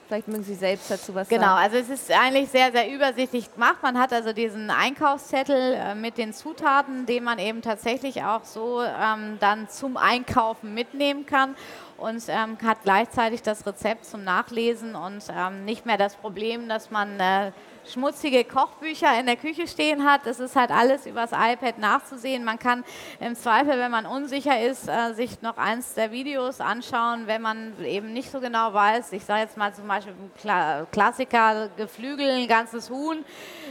Vielleicht 0.07 0.29
mögen 0.29 0.45
Sie 0.45 0.55
selbst 0.55 0.91
dazu 0.91 1.15
was 1.15 1.29
genau, 1.29 1.43
sagen. 1.43 1.71
Genau, 1.71 1.79
also 1.79 1.93
es 1.93 2.01
ist 2.01 2.11
eigentlich 2.11 2.51
sehr, 2.51 2.71
sehr 2.71 2.93
übersichtlich 2.93 3.53
gemacht. 3.53 3.77
Man 3.83 3.99
hat 3.99 4.13
also 4.13 4.33
diesen 4.33 4.71
Einkaufszettel 4.71 5.75
äh, 5.75 5.95
mit 5.95 6.19
den 6.19 6.35
Zutaten, 6.35 7.07
den 7.07 7.25
man 7.25 7.39
eben 7.39 7.63
tatsächlich 7.63 8.23
auch 8.23 8.45
so 8.45 8.83
ähm, 8.83 9.39
dann 9.41 9.69
zum 9.71 9.97
Einkaufen 9.97 10.75
mitnehmen 10.75 11.25
kann 11.25 11.57
und 11.97 12.23
ähm, 12.29 12.59
hat 12.63 12.83
gleichzeitig 12.83 13.43
das 13.43 13.67
Rezept 13.67 14.05
zum 14.05 14.23
Nachlesen 14.23 14.95
und 14.95 15.25
ähm, 15.35 15.65
nicht 15.65 15.87
mehr 15.87 15.97
das 15.97 16.15
Problem, 16.17 16.69
dass 16.69 16.91
man 16.91 17.19
äh, 17.19 17.53
schmutzige 17.91 18.45
Kochbücher 18.45 19.19
in 19.19 19.27
der 19.27 19.37
Küche 19.37 19.67
stehen 19.67 20.05
hat. 20.05 20.27
Das 20.27 20.41
ist 20.41 20.57
halt 20.57 20.71
alles 20.71 21.07
übers 21.07 21.31
iPad 21.33 21.79
nachzusehen. 21.79 22.45
Man 22.45 22.59
kann 22.59 22.85
im 23.21 23.35
Zweifel, 23.35 23.79
wenn 23.79 23.91
man 23.91 24.07
unsicher 24.07 24.61
ist, 24.61 24.89
äh, 24.89 25.13
sich 25.15 25.43
noch 25.43 25.57
eins 25.57 25.95
der 25.95 26.13
Videos 26.13 26.61
anschauen, 26.61 27.27
wenn 27.27 27.43
man 27.43 27.75
eben 27.85 28.13
nicht 28.13 28.31
so 28.31 28.41
genau 28.41 28.73
weiß. 28.73 29.13
Ich 29.13 29.25
sage 29.25 29.41
jetzt 29.43 29.57
mal 29.57 29.75
zum 29.75 29.89
Beispiel 29.89 30.15
Kla 30.41 30.87
Klassiker, 30.91 31.69
Geflügel, 31.77 32.31
ein 32.31 32.49
ganzes 32.49 32.91
Huhn. 32.91 33.25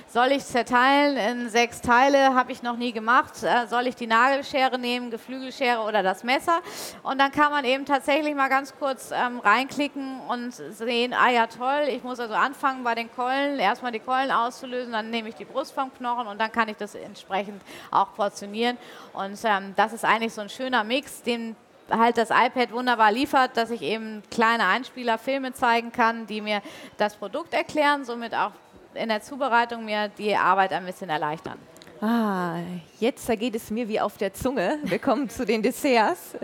Soll 0.08 0.34
ich 0.34 0.44
zerteilen 0.46 1.16
in 1.18 1.50
sechs 1.50 1.82
Teile? 1.82 2.36
Habe 2.36 2.52
ich 2.52 2.64
noch 2.64 2.76
nie 2.76 2.92
gemacht. 2.92 3.44
Äh, 3.44 3.68
soll 3.68 3.88
ich 3.88 3.96
die 3.96 4.08
Nagelschere 4.08 4.78
nehmen, 4.78 5.10
Geflügelschere 5.10 5.82
oder 5.82 6.04
das 6.04 6.24
Messer? 6.24 6.60
Und 7.04 7.20
dann 7.20 7.32
kann 7.32 7.52
man 7.52 7.64
eben 7.64 7.86
tatsächlich 7.86 8.36
mal 8.36 8.50
ganz 8.50 8.74
kurz 8.78 9.12
ähm, 9.12 9.40
reinklicken 9.40 10.20
und 10.28 10.54
sehen, 10.54 11.14
ah 11.14 11.30
ja 11.30 11.48
toll, 11.48 11.88
ich 11.88 12.04
muss 12.04 12.20
also 12.20 12.34
anfangen 12.34 12.84
bei 12.84 12.96
den 12.96 13.10
Keulen, 13.14 13.60
erstmal 13.60 13.92
die 13.92 14.01
Keulen 14.06 14.32
auszulösen, 14.32 14.94
dann 14.94 15.10
nehme 15.10 15.30
ich 15.30 15.36
die 15.36 15.46
Brust 15.46 15.74
vom 15.74 15.94
Knochen 15.94 16.28
und 16.28 16.40
dann 16.40 16.52
kann 16.52 16.70
ich 16.70 16.78
das 16.78 16.96
entsprechend 16.96 17.62
auch 17.90 18.14
portionieren. 18.16 18.78
Und 19.14 19.40
ähm, 19.44 19.74
das 19.76 19.94
ist 19.94 20.06
eigentlich 20.06 20.34
so 20.34 20.42
ein 20.42 20.50
schöner 20.50 20.84
Mix, 20.84 21.24
den 21.24 21.56
halt 21.90 22.18
das 22.18 22.30
iPad 22.30 22.72
wunderbar 22.72 23.12
liefert, 23.12 23.56
dass 23.58 23.70
ich 23.70 23.82
eben 23.82 24.24
kleine 24.32 24.66
Einspieler, 24.66 25.18
Filme 25.18 25.54
zeigen 25.54 25.92
kann, 25.92 26.26
die 26.28 26.42
mir 26.42 26.62
das 26.98 27.16
Produkt 27.16 27.54
erklären, 27.54 28.06
somit 28.06 28.34
auch 28.34 28.52
in 28.94 29.10
der 29.10 29.22
Zubereitung 29.22 29.86
mir 29.86 30.10
die 30.10 30.36
Arbeit 30.36 30.74
ein 30.74 30.86
bisschen 30.86 31.10
erleichtern. 31.10 31.58
Ah, 32.02 32.58
jetzt 33.00 33.28
geht 33.40 33.56
es 33.56 33.70
mir 33.70 33.88
wie 33.88 34.00
auf 34.00 34.18
der 34.18 34.34
Zunge. 34.34 34.80
Wir 34.84 35.00
kommen 35.00 35.30
zu 35.30 35.46
den 35.46 35.62
Desserts. 35.62 36.36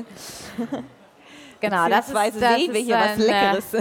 Genau, 1.59 1.89
das 1.89 2.07
ist, 2.07 2.15
das 2.15 2.33
sehen 2.33 2.71
wir 2.71 2.81
hier 2.81 2.99
ein, 2.99 3.17
was 3.17 3.25
Leckeres. 3.25 3.75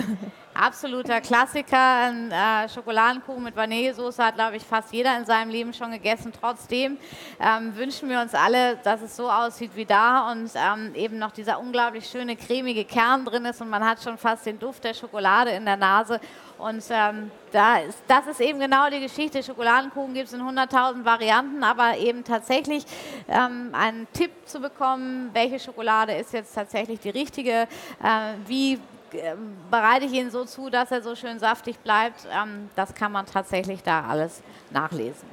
Absoluter 0.59 1.21
Klassiker. 1.21 1.77
Ein 1.77 2.33
äh, 2.33 2.69
Schokoladenkuchen 2.69 3.43
mit 3.43 3.55
Vanillesoße 3.55 4.25
hat, 4.25 4.37
glaube 4.37 4.57
ich, 4.57 4.63
fast 4.63 4.91
jeder 4.93 5.17
in 5.19 5.27
seinem 5.27 5.51
Leben 5.51 5.75
schon 5.75 5.91
gegessen. 5.91 6.33
Trotzdem 6.39 6.97
ähm, 7.39 7.77
wünschen 7.77 8.09
wir 8.09 8.21
uns 8.21 8.35
alle, 8.35 8.77
dass 8.77 9.03
es 9.03 9.15
so 9.15 9.31
aussieht 9.31 9.73
wie 9.75 9.85
da 9.85 10.33
und 10.33 10.51
ähm, 10.55 10.95
eben 10.95 11.19
noch 11.19 11.33
dieser 11.33 11.61
unglaublich 11.61 12.07
schöne, 12.07 12.37
cremige 12.37 12.85
Kern 12.87 13.27
drin 13.27 13.45
ist 13.45 13.61
und 13.61 13.69
man 13.69 13.85
hat 13.85 14.03
schon 14.03 14.17
fast 14.17 14.47
den 14.47 14.59
Duft 14.59 14.85
der 14.85 14.95
Schokolade 14.95 15.51
in 15.51 15.67
der 15.67 15.77
Nase. 15.77 16.21
Und 16.57 16.83
ähm, 16.89 17.31
da 17.53 17.79
ist, 17.79 17.99
das 18.09 18.27
ist 18.27 18.41
eben 18.41 18.59
genau 18.59 18.89
die 18.89 19.01
Geschichte. 19.01 19.43
Schokoladenkuchen 19.43 20.15
gibt 20.15 20.29
es 20.29 20.33
in 20.33 20.41
100.000 20.41 21.05
Varianten, 21.05 21.63
aber 21.63 21.99
eben 21.99 22.25
tatsächlich 22.25 22.85
ähm, 23.29 23.71
einen 23.73 24.07
Tipp 24.15 24.31
zu 24.47 24.61
bekommen, 24.61 25.31
welche 25.35 25.61
Schokolade 25.61 26.15
ist 26.15 26.33
jetzt 26.33 26.55
tatsächlich 26.55 27.01
die 27.01 27.11
richtige, 27.11 27.69
äh, 28.03 28.35
wie 28.47 28.79
bereite 29.71 30.07
ich 30.07 30.13
ihn 30.13 30.31
so 30.31 30.45
zu, 30.45 30.71
dass 30.71 30.91
er 30.91 31.03
so 31.03 31.15
schön 31.15 31.39
saftig 31.39 31.79
bleibt. 31.79 32.27
Ähm, 32.31 32.71
das 32.75 32.95
kann 32.95 33.13
man 33.13 33.27
tatsächlich 33.27 33.83
da 33.83 34.05
alles 34.07 34.43
nachlesen. 34.71 35.29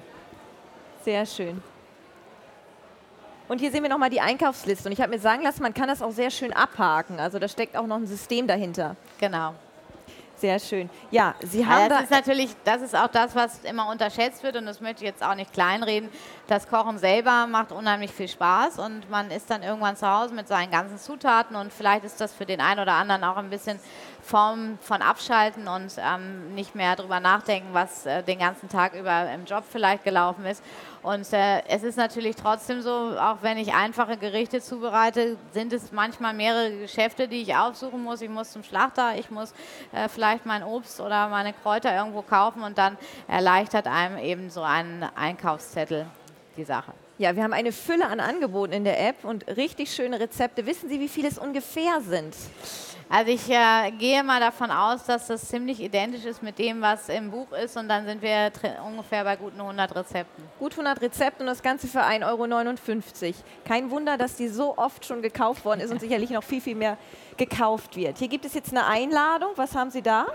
Sehr 1.04 1.26
schön. 1.26 1.62
Und 3.48 3.60
hier 3.60 3.72
sehen 3.72 3.84
wir 3.84 3.90
nochmal 3.90 4.10
die 4.10 4.22
Einkaufsliste. 4.22 4.88
Und 4.88 4.94
ich 4.94 5.02
habe 5.02 5.12
mir 5.12 5.20
sagen 5.20 5.44
lassen, 5.44 5.62
man 5.62 5.74
kann 5.74 5.88
das 5.88 6.02
auch 6.02 6.12
sehr 6.12 6.32
schön 6.32 6.54
abhaken. 6.54 7.20
Also 7.20 7.40
da 7.40 7.48
steckt 7.48 7.76
auch 7.76 7.86
noch 7.86 7.98
ein 7.98 8.08
System 8.08 8.48
dahinter. 8.48 8.96
Genau. 9.20 9.54
Sehr 10.44 10.60
schön. 10.60 10.90
Ja, 11.10 11.36
Sie 11.40 11.66
haben 11.66 11.84
ja, 11.84 11.88
das 11.88 12.02
ist 12.02 12.12
natürlich, 12.12 12.54
das 12.66 12.82
ist 12.82 12.94
auch 12.94 13.08
das, 13.08 13.34
was 13.34 13.64
immer 13.64 13.90
unterschätzt 13.90 14.44
wird 14.44 14.58
und 14.58 14.66
das 14.66 14.82
möchte 14.82 15.06
ich 15.06 15.10
jetzt 15.10 15.24
auch 15.24 15.36
nicht 15.36 15.54
kleinreden. 15.54 16.10
Das 16.48 16.68
Kochen 16.68 16.98
selber 16.98 17.48
macht 17.48 17.72
unheimlich 17.72 18.12
viel 18.12 18.28
Spaß 18.28 18.78
und 18.80 19.10
man 19.10 19.32
ist 19.32 19.50
dann 19.50 19.64
irgendwann 19.64 19.96
zu 19.96 20.06
Hause 20.06 20.34
mit 20.34 20.50
seinen 20.50 20.70
ganzen 20.70 20.98
Zutaten 20.98 21.56
und 21.56 21.72
vielleicht 21.72 22.04
ist 22.04 22.20
das 22.20 22.34
für 22.34 22.46
den 22.46 22.60
einen 22.60 22.82
oder 22.82 22.92
anderen 22.92 23.24
auch 23.24 23.38
ein 23.38 23.50
bisschen 23.50 23.80
Form 24.22 24.78
von 24.82 25.02
Abschalten 25.02 25.70
und 25.70 25.94
ähm, 25.98 26.54
nicht 26.56 26.76
mehr 26.76 26.98
darüber 26.98 27.22
nachdenken, 27.22 27.70
was 27.72 28.06
äh, 28.06 28.22
den 28.22 28.40
ganzen 28.40 28.68
Tag 28.68 28.96
über 28.96 29.32
im 29.32 29.46
Job 29.46 29.64
vielleicht 29.70 30.04
gelaufen 30.04 30.46
ist. 30.46 30.62
Und 31.04 31.32
äh, 31.34 31.62
es 31.68 31.84
ist 31.84 31.98
natürlich 31.98 32.38
trotzdem 32.38 32.82
so, 32.82 32.90
auch 33.20 33.40
wenn 33.42 33.58
ich 33.58 33.74
einfache 33.74 34.16
Gerichte 34.16 34.62
zubereite, 34.62 35.36
sind 35.52 35.74
es 35.74 35.92
manchmal 35.92 36.34
mehrere 36.34 36.72
Geschäfte, 36.78 37.28
die 37.28 37.42
ich 37.42 37.56
aufsuchen 37.56 38.02
muss. 38.02 38.22
Ich 38.22 38.30
muss 38.30 38.52
zum 38.54 38.64
Schlachter, 38.64 39.18
ich 39.18 39.30
muss 39.30 39.54
äh, 39.92 40.08
vielleicht 40.08 40.46
mein 40.46 40.64
Obst 40.64 41.02
oder 41.02 41.28
meine 41.28 41.52
Kräuter 41.52 41.94
irgendwo 41.94 42.22
kaufen 42.22 42.64
und 42.64 42.78
dann 42.78 42.98
erleichtert 43.28 43.86
einem 43.86 44.18
eben 44.18 44.50
so 44.50 44.62
ein 44.62 45.06
Einkaufszettel 45.16 46.06
die 46.56 46.64
Sache. 46.64 46.94
Ja, 47.24 47.38
wir 47.38 47.44
haben 47.44 47.54
eine 47.54 47.72
Fülle 47.72 48.08
an 48.08 48.20
Angeboten 48.20 48.74
in 48.74 48.84
der 48.84 49.00
App 49.00 49.24
und 49.24 49.48
richtig 49.48 49.94
schöne 49.94 50.20
Rezepte. 50.20 50.66
Wissen 50.66 50.90
Sie, 50.90 51.00
wie 51.00 51.08
viele 51.08 51.30
es 51.30 51.38
ungefähr 51.38 52.02
sind? 52.02 52.36
Also 53.08 53.32
ich 53.32 53.50
äh, 53.50 53.92
gehe 53.98 54.22
mal 54.26 54.42
davon 54.42 54.70
aus, 54.70 55.06
dass 55.06 55.28
das 55.28 55.48
ziemlich 55.48 55.80
identisch 55.80 56.26
ist 56.26 56.44
mit 56.44 56.60
dem, 56.60 56.82
was 56.82 57.08
im 57.08 57.32
Buch 57.32 57.50
ist 57.54 57.78
und 57.78 57.88
dann 57.88 58.06
sind 58.06 58.22
wir 58.22 58.52
ungefähr 58.86 59.24
bei 59.24 59.38
guten 59.38 59.62
100 59.62 59.96
Rezepten. 59.96 60.44
Gut 60.60 60.74
100 60.74 61.02
Rezepte 61.02 61.44
und 61.44 61.48
das 61.48 61.64
Ganze 61.64 61.88
für 61.88 62.02
1,59 62.02 63.24
Euro. 63.24 63.36
Kein 63.64 63.90
Wunder, 63.90 64.18
dass 64.18 64.36
die 64.36 64.50
so 64.50 64.78
oft 64.78 65.06
schon 65.06 65.22
gekauft 65.22 65.64
worden 65.64 65.80
ist 65.80 65.92
und 65.92 66.00
sicherlich 66.02 66.30
noch 66.30 66.44
viel, 66.44 66.60
viel 66.60 66.76
mehr 66.76 66.98
gekauft 67.38 67.96
wird. 67.96 68.18
Hier 68.18 68.28
gibt 68.28 68.44
es 68.44 68.54
jetzt 68.54 68.72
eine 68.72 68.86
Einladung. 68.86 69.52
Was 69.56 69.74
haben 69.76 69.92
Sie 69.92 70.02
da? 70.02 70.26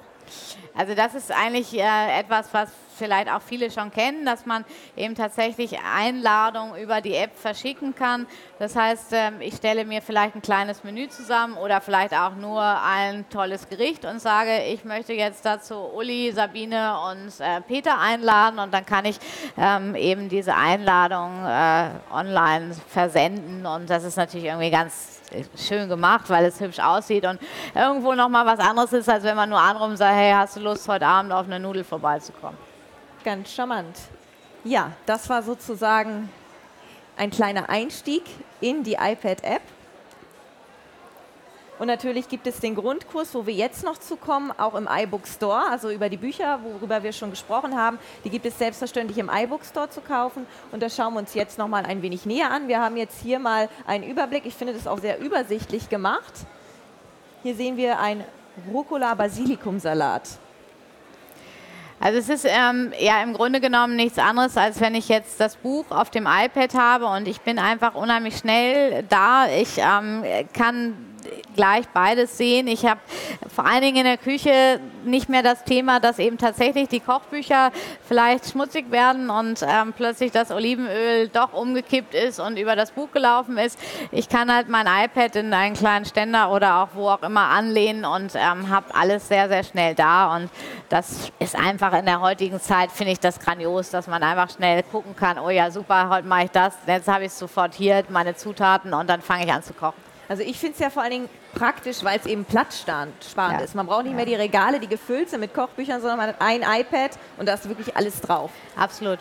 Also 0.74 0.94
das 0.94 1.14
ist 1.14 1.32
eigentlich 1.32 1.78
äh, 1.78 2.18
etwas, 2.18 2.48
was 2.52 2.70
vielleicht 2.98 3.30
auch 3.30 3.40
viele 3.40 3.70
schon 3.70 3.90
kennen, 3.90 4.26
dass 4.26 4.44
man 4.44 4.64
eben 4.96 5.14
tatsächlich 5.14 5.78
Einladungen 5.96 6.80
über 6.80 7.00
die 7.00 7.14
App 7.14 7.34
verschicken 7.36 7.94
kann. 7.94 8.26
Das 8.58 8.76
heißt, 8.76 9.12
ähm, 9.12 9.40
ich 9.40 9.54
stelle 9.54 9.84
mir 9.84 10.02
vielleicht 10.02 10.34
ein 10.34 10.42
kleines 10.42 10.84
Menü 10.84 11.08
zusammen 11.08 11.56
oder 11.56 11.80
vielleicht 11.80 12.14
auch 12.14 12.34
nur 12.34 12.62
ein 12.62 13.28
tolles 13.30 13.68
Gericht 13.68 14.04
und 14.04 14.20
sage, 14.20 14.64
ich 14.64 14.84
möchte 14.84 15.12
jetzt 15.12 15.44
dazu 15.44 15.74
Uli, 15.94 16.32
Sabine 16.32 16.96
und 17.10 17.40
äh, 17.40 17.60
Peter 17.62 17.98
einladen 17.98 18.58
und 18.58 18.74
dann 18.74 18.84
kann 18.84 19.04
ich 19.04 19.18
ähm, 19.56 19.94
eben 19.94 20.28
diese 20.28 20.54
Einladung 20.54 21.44
äh, 21.46 21.90
online 22.12 22.74
versenden 22.88 23.64
und 23.64 23.88
das 23.88 24.04
ist 24.04 24.16
natürlich 24.16 24.46
irgendwie 24.46 24.70
ganz 24.70 25.20
schön 25.56 25.88
gemacht, 25.88 26.28
weil 26.28 26.44
es 26.46 26.60
hübsch 26.60 26.78
aussieht 26.78 27.24
und 27.24 27.40
irgendwo 27.74 28.14
nochmal 28.14 28.46
was 28.46 28.58
anderes 28.58 28.92
ist, 28.92 29.08
als 29.08 29.24
wenn 29.24 29.36
man 29.36 29.48
nur 29.48 29.60
anrum 29.60 29.96
sagt, 29.96 30.14
hey, 30.14 30.32
hast 30.32 30.56
du 30.56 30.60
Lust, 30.60 30.88
heute 30.88 31.06
Abend 31.06 31.32
auf 31.32 31.46
eine 31.46 31.60
Nudel 31.60 31.84
vorbeizukommen. 31.84 32.67
Ganz 33.28 33.52
charmant. 33.52 33.94
Ja, 34.64 34.92
das 35.04 35.28
war 35.28 35.42
sozusagen 35.42 36.30
ein 37.14 37.30
kleiner 37.30 37.68
Einstieg 37.68 38.22
in 38.62 38.84
die 38.84 38.94
iPad-App. 38.94 39.60
Und 41.78 41.88
natürlich 41.88 42.26
gibt 42.30 42.46
es 42.46 42.58
den 42.58 42.74
Grundkurs, 42.74 43.34
wo 43.34 43.44
wir 43.44 43.52
jetzt 43.52 43.84
noch 43.84 43.98
zukommen, 43.98 44.50
auch 44.56 44.74
im 44.74 44.88
iBook 44.90 45.26
Store, 45.26 45.68
also 45.70 45.90
über 45.90 46.08
die 46.08 46.16
Bücher, 46.16 46.58
worüber 46.62 47.02
wir 47.02 47.12
schon 47.12 47.28
gesprochen 47.28 47.76
haben. 47.76 47.98
Die 48.24 48.30
gibt 48.30 48.46
es 48.46 48.56
selbstverständlich 48.56 49.18
im 49.18 49.28
iBook 49.30 49.66
Store 49.66 49.90
zu 49.90 50.00
kaufen. 50.00 50.46
Und 50.72 50.82
das 50.82 50.96
schauen 50.96 51.12
wir 51.12 51.20
uns 51.20 51.34
jetzt 51.34 51.58
noch 51.58 51.68
mal 51.68 51.84
ein 51.84 52.00
wenig 52.00 52.24
näher 52.24 52.50
an. 52.50 52.66
Wir 52.66 52.80
haben 52.80 52.96
jetzt 52.96 53.20
hier 53.20 53.38
mal 53.38 53.68
einen 53.86 54.04
Überblick. 54.04 54.46
Ich 54.46 54.54
finde 54.54 54.72
das 54.72 54.86
auch 54.86 55.00
sehr 55.00 55.20
übersichtlich 55.20 55.90
gemacht. 55.90 56.32
Hier 57.42 57.54
sehen 57.54 57.76
wir 57.76 57.98
einen 57.98 58.24
Rucola-Basilikum-Salat. 58.72 60.38
Also 62.00 62.18
es 62.18 62.28
ist 62.28 62.46
ähm, 62.48 62.92
ja 63.00 63.22
im 63.22 63.32
Grunde 63.32 63.60
genommen 63.60 63.96
nichts 63.96 64.18
anderes, 64.18 64.56
als 64.56 64.80
wenn 64.80 64.94
ich 64.94 65.08
jetzt 65.08 65.40
das 65.40 65.56
Buch 65.56 65.84
auf 65.90 66.10
dem 66.10 66.26
iPad 66.26 66.74
habe 66.74 67.06
und 67.06 67.26
ich 67.26 67.40
bin 67.40 67.58
einfach 67.58 67.94
unheimlich 67.94 68.36
schnell 68.36 69.04
da. 69.08 69.46
Ich 69.48 69.78
ähm, 69.78 70.22
kann 70.52 70.94
gleich 71.54 71.88
beides 71.88 72.38
sehen. 72.38 72.66
Ich 72.68 72.86
habe 72.86 73.00
vor 73.52 73.66
allen 73.66 73.82
Dingen 73.82 73.98
in 73.98 74.04
der 74.04 74.16
Küche 74.16 74.80
nicht 75.04 75.28
mehr 75.28 75.42
das 75.42 75.64
Thema, 75.64 76.00
dass 76.00 76.18
eben 76.18 76.38
tatsächlich 76.38 76.88
die 76.88 77.00
Kochbücher 77.00 77.72
vielleicht 78.06 78.50
schmutzig 78.50 78.90
werden 78.90 79.30
und 79.30 79.64
ähm, 79.66 79.92
plötzlich 79.92 80.30
das 80.30 80.50
Olivenöl 80.50 81.28
doch 81.28 81.52
umgekippt 81.52 82.14
ist 82.14 82.38
und 82.38 82.58
über 82.58 82.76
das 82.76 82.92
Buch 82.92 83.10
gelaufen 83.12 83.58
ist. 83.58 83.78
Ich 84.12 84.28
kann 84.28 84.54
halt 84.54 84.68
mein 84.68 84.86
iPad 84.86 85.36
in 85.36 85.52
einen 85.52 85.74
kleinen 85.74 86.04
Ständer 86.04 86.50
oder 86.52 86.82
auch 86.82 86.88
wo 86.94 87.08
auch 87.08 87.22
immer 87.22 87.48
anlehnen 87.48 88.04
und 88.04 88.34
ähm, 88.34 88.68
habe 88.68 88.94
alles 88.94 89.28
sehr, 89.28 89.48
sehr 89.48 89.64
schnell 89.64 89.94
da. 89.94 90.36
Und 90.36 90.50
das 90.88 91.32
ist 91.38 91.56
einfach 91.56 91.92
in 91.92 92.06
der 92.06 92.20
heutigen 92.20 92.60
Zeit, 92.60 92.90
finde 92.92 93.12
ich 93.12 93.20
das 93.20 93.40
grandios, 93.40 93.90
dass 93.90 94.06
man 94.06 94.22
einfach 94.22 94.50
schnell 94.50 94.82
gucken 94.82 95.16
kann, 95.16 95.38
oh 95.38 95.50
ja, 95.50 95.70
super, 95.70 96.08
heute 96.08 96.26
mache 96.26 96.44
ich 96.44 96.50
das, 96.50 96.74
jetzt 96.86 97.08
habe 97.08 97.24
ich 97.24 97.32
es 97.32 97.38
sofort 97.38 97.74
hier, 97.74 98.04
meine 98.08 98.36
Zutaten 98.36 98.94
und 98.94 99.08
dann 99.08 99.20
fange 99.22 99.44
ich 99.44 99.52
an 99.52 99.62
zu 99.62 99.72
kochen. 99.72 100.07
Also 100.28 100.42
ich 100.42 100.58
finde 100.58 100.74
es 100.74 100.78
ja 100.80 100.90
vor 100.90 101.02
allen 101.02 101.12
Dingen 101.12 101.28
praktisch, 101.54 102.04
weil 102.04 102.18
es 102.18 102.26
eben 102.26 102.44
platzsparend 102.44 103.24
ja. 103.34 103.58
ist. 103.60 103.74
Man 103.74 103.86
braucht 103.86 104.04
nicht 104.04 104.14
mehr 104.14 104.26
die 104.26 104.34
Regale, 104.34 104.78
die 104.78 104.88
gefüllt 104.88 105.30
sind 105.30 105.40
mit 105.40 105.54
Kochbüchern, 105.54 106.00
sondern 106.00 106.18
man 106.18 106.28
hat 106.28 106.36
ein 106.40 106.62
iPad 106.62 107.12
und 107.38 107.46
da 107.46 107.54
ist 107.54 107.68
wirklich 107.68 107.96
alles 107.96 108.20
drauf. 108.20 108.50
Absolut 108.76 109.18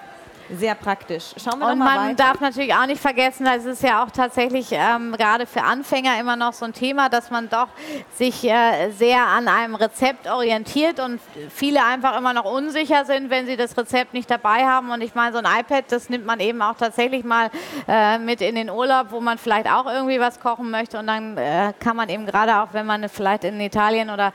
sehr 0.49 0.75
praktisch. 0.75 1.33
Schauen 1.37 1.59
wir 1.59 1.67
Und 1.67 1.79
man 1.79 2.09
weiter. 2.09 2.15
darf 2.15 2.39
natürlich 2.39 2.73
auch 2.73 2.85
nicht 2.85 3.01
vergessen, 3.01 3.45
es 3.47 3.65
ist 3.65 3.83
ja 3.83 4.03
auch 4.03 4.11
tatsächlich 4.11 4.67
ähm, 4.71 5.13
gerade 5.17 5.45
für 5.45 5.63
Anfänger 5.63 6.19
immer 6.19 6.35
noch 6.35 6.53
so 6.53 6.65
ein 6.65 6.73
Thema, 6.73 7.09
dass 7.09 7.29
man 7.29 7.49
doch 7.49 7.67
sich 8.13 8.43
äh, 8.43 8.91
sehr 8.91 9.25
an 9.25 9.47
einem 9.47 9.75
Rezept 9.75 10.27
orientiert 10.29 10.99
und 10.99 11.19
viele 11.49 11.83
einfach 11.83 12.17
immer 12.17 12.33
noch 12.33 12.45
unsicher 12.45 13.05
sind, 13.05 13.29
wenn 13.29 13.45
sie 13.45 13.57
das 13.57 13.77
Rezept 13.77 14.13
nicht 14.13 14.29
dabei 14.31 14.65
haben. 14.65 14.89
Und 14.91 15.01
ich 15.01 15.15
meine, 15.15 15.33
so 15.33 15.39
ein 15.39 15.59
iPad, 15.59 15.85
das 15.89 16.09
nimmt 16.09 16.25
man 16.25 16.39
eben 16.39 16.61
auch 16.61 16.75
tatsächlich 16.75 17.23
mal 17.25 17.49
äh, 17.87 18.17
mit 18.17 18.41
in 18.41 18.55
den 18.55 18.69
Urlaub, 18.69 19.07
wo 19.11 19.19
man 19.19 19.37
vielleicht 19.37 19.69
auch 19.69 19.85
irgendwie 19.85 20.19
was 20.19 20.39
kochen 20.39 20.71
möchte. 20.71 20.97
Und 20.99 21.07
dann 21.07 21.37
äh, 21.37 21.73
kann 21.79 21.95
man 21.97 22.09
eben 22.09 22.25
gerade 22.25 22.57
auch, 22.57 22.69
wenn 22.71 22.85
man 22.85 23.09
vielleicht 23.09 23.43
in 23.43 23.59
Italien 23.59 24.09
oder 24.09 24.31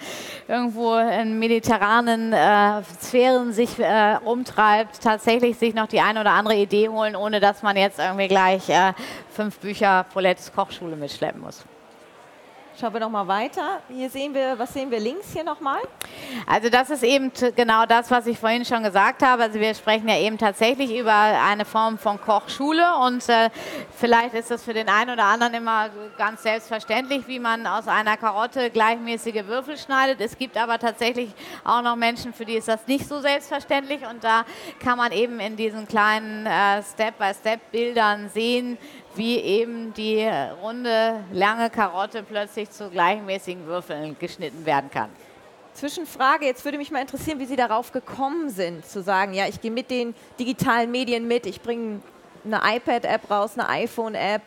irgendwo 0.46 0.96
in 0.96 1.38
mediterranen 1.38 2.33
äh, 2.33 2.83
Sphären 3.01 3.53
sich 3.53 3.79
äh, 3.79 4.18
umtreibt, 4.25 5.03
tatsächlich 5.03 5.57
sich 5.57 5.75
noch 5.75 5.87
die 5.87 6.02
eine 6.03 6.21
oder 6.21 6.33
andere 6.33 6.57
Idee 6.57 6.88
holen, 6.88 7.17
ohne 7.17 7.41
dass 7.41 7.62
man 7.62 7.77
jetzt 7.77 7.99
irgendwie 7.99 8.29
gleich 8.29 8.69
äh, 8.69 8.93
fünf 9.31 9.59
Bücher 9.59 10.05
Paulettes 10.12 10.53
Kochschule 10.53 10.97
mitschleppen 10.97 11.41
muss. 11.41 11.65
Schauen 12.83 12.95
wir 12.95 12.99
noch 12.99 13.11
mal 13.11 13.29
weiter. 13.29 13.81
Hier 13.88 14.11
sehen 14.11 14.35
wir, 14.35 14.59
was 14.59 14.73
sehen 14.73 14.90
wir 14.90 14.99
links 14.99 15.33
hier 15.33 15.45
nochmal? 15.45 15.79
Also 16.49 16.68
das 16.68 16.90
ist 16.90 17.05
eben 17.05 17.31
genau 17.55 17.87
das, 17.87 18.11
was 18.11 18.27
ich 18.27 18.37
vorhin 18.37 18.64
schon 18.64 18.83
gesagt 18.83 19.23
habe. 19.23 19.45
Also 19.45 19.61
wir 19.61 19.73
sprechen 19.77 20.09
ja 20.09 20.18
eben 20.18 20.37
tatsächlich 20.37 20.99
über 20.99 21.14
eine 21.14 21.64
Form 21.64 21.97
von 21.97 22.21
Kochschule 22.21 22.83
und 23.07 23.29
äh, 23.29 23.51
vielleicht 23.97 24.35
ist 24.35 24.51
das 24.51 24.64
für 24.64 24.75
den 24.75 24.88
einen 24.88 25.11
oder 25.11 25.27
anderen 25.27 25.55
immer 25.55 25.90
ganz 26.18 26.42
selbstverständlich, 26.42 27.29
wie 27.29 27.38
man 27.38 27.68
aus 27.68 27.87
einer 27.87 28.16
Karotte 28.16 28.68
gleichmäßige 28.68 29.47
Würfel 29.47 29.79
schneidet. 29.79 30.21
Es 30.21 30.37
gibt 30.37 30.57
aber 30.57 30.77
tatsächlich 30.81 31.31
auch 31.62 31.83
noch 31.83 31.95
Menschen, 31.95 32.33
für 32.33 32.45
die 32.45 32.55
ist 32.55 32.66
das 32.66 32.85
nicht 32.88 33.07
so 33.07 33.21
selbstverständlich 33.21 34.01
und 34.11 34.25
da 34.25 34.45
kann 34.81 34.99
man 34.99 35.12
eben 35.12 35.38
in 35.38 35.55
diesen 35.55 35.87
kleinen 35.87 36.47
äh, 36.47 36.83
Step-by-Step-Bildern 36.83 38.29
sehen, 38.31 38.77
wie 39.14 39.38
eben 39.38 39.92
die 39.94 40.29
runde, 40.62 41.25
lange 41.33 41.70
Karotte 41.70 42.22
plötzlich 42.22 42.70
zu 42.70 42.90
gleichmäßigen 42.90 43.66
Würfeln 43.66 44.16
geschnitten 44.18 44.64
werden 44.64 44.90
kann. 44.90 45.11
Zwischenfrage, 45.75 46.44
jetzt 46.44 46.64
würde 46.64 46.79
mich 46.79 46.90
mal 46.90 47.01
interessieren, 47.01 47.38
wie 47.38 47.46
Sie 47.46 47.57
darauf 47.57 47.92
gekommen 47.92 48.51
sind, 48.51 48.87
zu 48.87 49.03
sagen, 49.03 49.33
ja, 49.33 49.46
ich 49.48 49.61
gehe 49.61 49.70
mit 49.70 49.90
den 49.90 50.14
digitalen 50.38 50.90
Medien 50.90 51.27
mit, 51.27 51.46
ich 51.46 51.61
bringe 51.62 52.01
eine 52.44 52.61
iPad-App 52.77 53.31
raus, 53.31 53.53
eine 53.59 53.68
iPhone-App. 53.68 54.42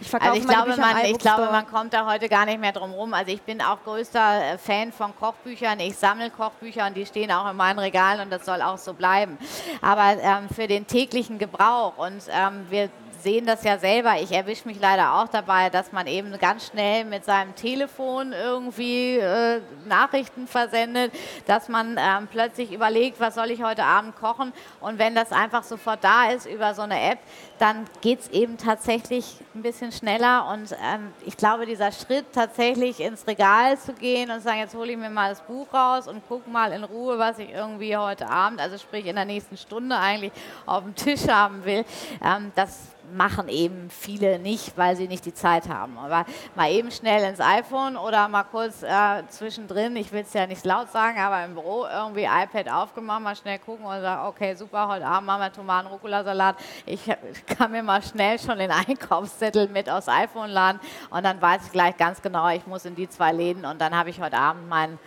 Ich 0.00 0.12
also 0.12 0.36
ich 0.36 0.46
glaube, 0.46 0.76
man, 0.76 1.04
ich 1.04 1.18
glaube, 1.18 1.46
man 1.50 1.66
kommt 1.68 1.94
da 1.94 2.06
heute 2.06 2.28
gar 2.28 2.44
nicht 2.46 2.60
mehr 2.60 2.72
drum 2.72 2.92
rum. 2.92 3.14
Also 3.14 3.30
ich 3.30 3.40
bin 3.40 3.62
auch 3.62 3.78
größter 3.84 4.54
äh, 4.54 4.58
Fan 4.58 4.92
von 4.92 5.16
Kochbüchern. 5.16 5.78
Ich 5.80 5.96
sammle 5.96 6.30
Kochbücher 6.30 6.86
und 6.86 6.96
die 6.96 7.06
stehen 7.06 7.30
auch 7.30 7.48
in 7.48 7.56
meinen 7.56 7.78
Regalen 7.78 8.20
und 8.20 8.30
das 8.30 8.44
soll 8.44 8.60
auch 8.60 8.76
so 8.76 8.92
bleiben. 8.92 9.38
Aber 9.80 10.16
ähm, 10.20 10.48
für 10.54 10.66
den 10.66 10.86
täglichen 10.86 11.38
Gebrauch 11.38 11.96
und 11.96 12.22
ähm, 12.28 12.66
wir 12.70 12.90
sehen 13.24 13.46
das 13.46 13.64
ja 13.64 13.78
selber. 13.78 14.14
Ich 14.20 14.30
erwische 14.30 14.68
mich 14.68 14.78
leider 14.78 15.14
auch 15.14 15.28
dabei, 15.28 15.70
dass 15.70 15.90
man 15.90 16.06
eben 16.06 16.38
ganz 16.38 16.66
schnell 16.66 17.04
mit 17.04 17.24
seinem 17.24 17.54
Telefon 17.56 18.32
irgendwie 18.32 19.16
äh, 19.16 19.60
Nachrichten 19.86 20.46
versendet, 20.46 21.12
dass 21.46 21.68
man 21.68 21.98
ähm, 21.98 22.28
plötzlich 22.30 22.70
überlegt, 22.70 23.18
was 23.18 23.34
soll 23.34 23.50
ich 23.50 23.62
heute 23.62 23.82
Abend 23.82 24.14
kochen. 24.16 24.52
Und 24.80 24.98
wenn 24.98 25.14
das 25.14 25.32
einfach 25.32 25.64
sofort 25.64 26.04
da 26.04 26.30
ist 26.30 26.46
über 26.46 26.74
so 26.74 26.82
eine 26.82 27.00
App, 27.00 27.18
dann 27.58 27.86
geht 28.02 28.20
es 28.20 28.28
eben 28.28 28.58
tatsächlich 28.58 29.40
ein 29.54 29.62
bisschen 29.62 29.90
schneller. 29.90 30.46
Und 30.52 30.72
ähm, 30.72 31.12
ich 31.24 31.36
glaube, 31.36 31.64
dieser 31.66 31.92
Schritt 31.92 32.26
tatsächlich 32.32 33.00
ins 33.00 33.26
Regal 33.26 33.78
zu 33.78 33.94
gehen 33.94 34.30
und 34.30 34.36
zu 34.36 34.42
sagen, 34.42 34.58
jetzt 34.58 34.74
hole 34.74 34.92
ich 34.92 34.98
mir 34.98 35.10
mal 35.10 35.30
das 35.30 35.40
Buch 35.40 35.66
raus 35.72 36.08
und 36.08 36.28
gucke 36.28 36.48
mal 36.50 36.72
in 36.72 36.84
Ruhe, 36.84 37.18
was 37.18 37.38
ich 37.38 37.50
irgendwie 37.50 37.96
heute 37.96 38.28
Abend, 38.28 38.60
also 38.60 38.76
sprich 38.76 39.06
in 39.06 39.16
der 39.16 39.24
nächsten 39.24 39.56
Stunde 39.56 39.96
eigentlich 39.96 40.32
auf 40.66 40.84
dem 40.84 40.94
Tisch 40.94 41.26
haben 41.26 41.64
will, 41.64 41.86
ähm, 42.22 42.52
das 42.54 42.93
machen 43.12 43.48
eben 43.48 43.90
viele 43.90 44.38
nicht, 44.38 44.76
weil 44.76 44.96
sie 44.96 45.08
nicht 45.08 45.24
die 45.24 45.34
Zeit 45.34 45.68
haben. 45.68 45.98
Aber 45.98 46.24
mal 46.54 46.70
eben 46.70 46.90
schnell 46.90 47.22
ins 47.28 47.40
iPhone 47.40 47.96
oder 47.96 48.28
mal 48.28 48.44
kurz 48.44 48.82
äh, 48.82 49.22
zwischendrin, 49.28 49.96
ich 49.96 50.12
will 50.12 50.22
es 50.22 50.32
ja 50.32 50.46
nicht 50.46 50.64
laut 50.64 50.90
sagen, 50.90 51.18
aber 51.18 51.44
im 51.44 51.54
Büro 51.54 51.84
irgendwie 51.84 52.24
iPad 52.24 52.70
aufgemacht, 52.70 53.22
mal 53.22 53.36
schnell 53.36 53.58
gucken 53.58 53.84
und 53.84 54.00
sagen, 54.00 54.26
okay, 54.26 54.54
super, 54.54 54.88
heute 54.88 55.06
Abend 55.06 55.26
machen 55.26 55.40
wir 55.40 55.52
Tomaten-Rucola-Salat. 55.52 56.56
Ich 56.86 57.10
kann 57.46 57.70
mir 57.70 57.82
mal 57.82 58.02
schnell 58.02 58.38
schon 58.38 58.58
den 58.58 58.70
Einkaufszettel 58.88 59.68
mit 59.68 59.88
aus 59.88 60.08
iPhone 60.08 60.50
laden 60.50 60.80
und 61.10 61.24
dann 61.24 61.40
weiß 61.40 61.66
ich 61.66 61.72
gleich 61.72 61.96
ganz 61.96 62.22
genau, 62.22 62.48
ich 62.48 62.66
muss 62.66 62.84
in 62.84 62.94
die 62.94 63.08
zwei 63.08 63.32
Läden 63.32 63.64
und 63.64 63.80
dann 63.80 63.96
habe 63.96 64.10
ich 64.10 64.20
heute 64.20 64.36
Abend 64.36 64.68
mein 64.68 64.98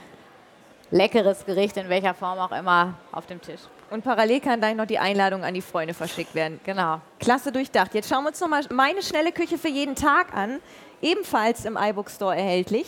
leckeres 0.92 1.46
Gericht 1.46 1.78
in 1.78 1.90
welcher 1.90 2.14
Form 2.14 2.40
auch 2.40 2.52
immer 2.52 2.94
auf 3.12 3.26
dem 3.26 3.42
Tisch. 3.42 3.62
Und 3.89 4.04
parallel 4.04 4.41
kann 4.41 4.60
dann 4.60 4.78
noch 4.78 4.86
die 4.86 5.00
Einladung 5.00 5.43
an 5.43 5.54
die 5.54 5.62
Freunde 5.62 5.93
verschickt 5.93 6.36
werden. 6.36 6.60
Genau. 6.65 7.00
Klasse 7.19 7.52
durchdacht. 7.52 7.93
Jetzt 7.93 8.10
schauen 8.10 8.23
wir 8.23 8.30
uns 8.30 8.39
nochmal 8.39 8.63
meine 8.69 9.02
schnelle 9.02 9.32
Küche 9.32 9.58
für 9.58 9.69
jeden 9.69 9.95
Tag 9.95 10.34
an. 10.34 10.60
Ebenfalls 11.02 11.63
im 11.65 11.78
iBook 11.78 12.10
Store 12.10 12.36
erhältlich. 12.36 12.88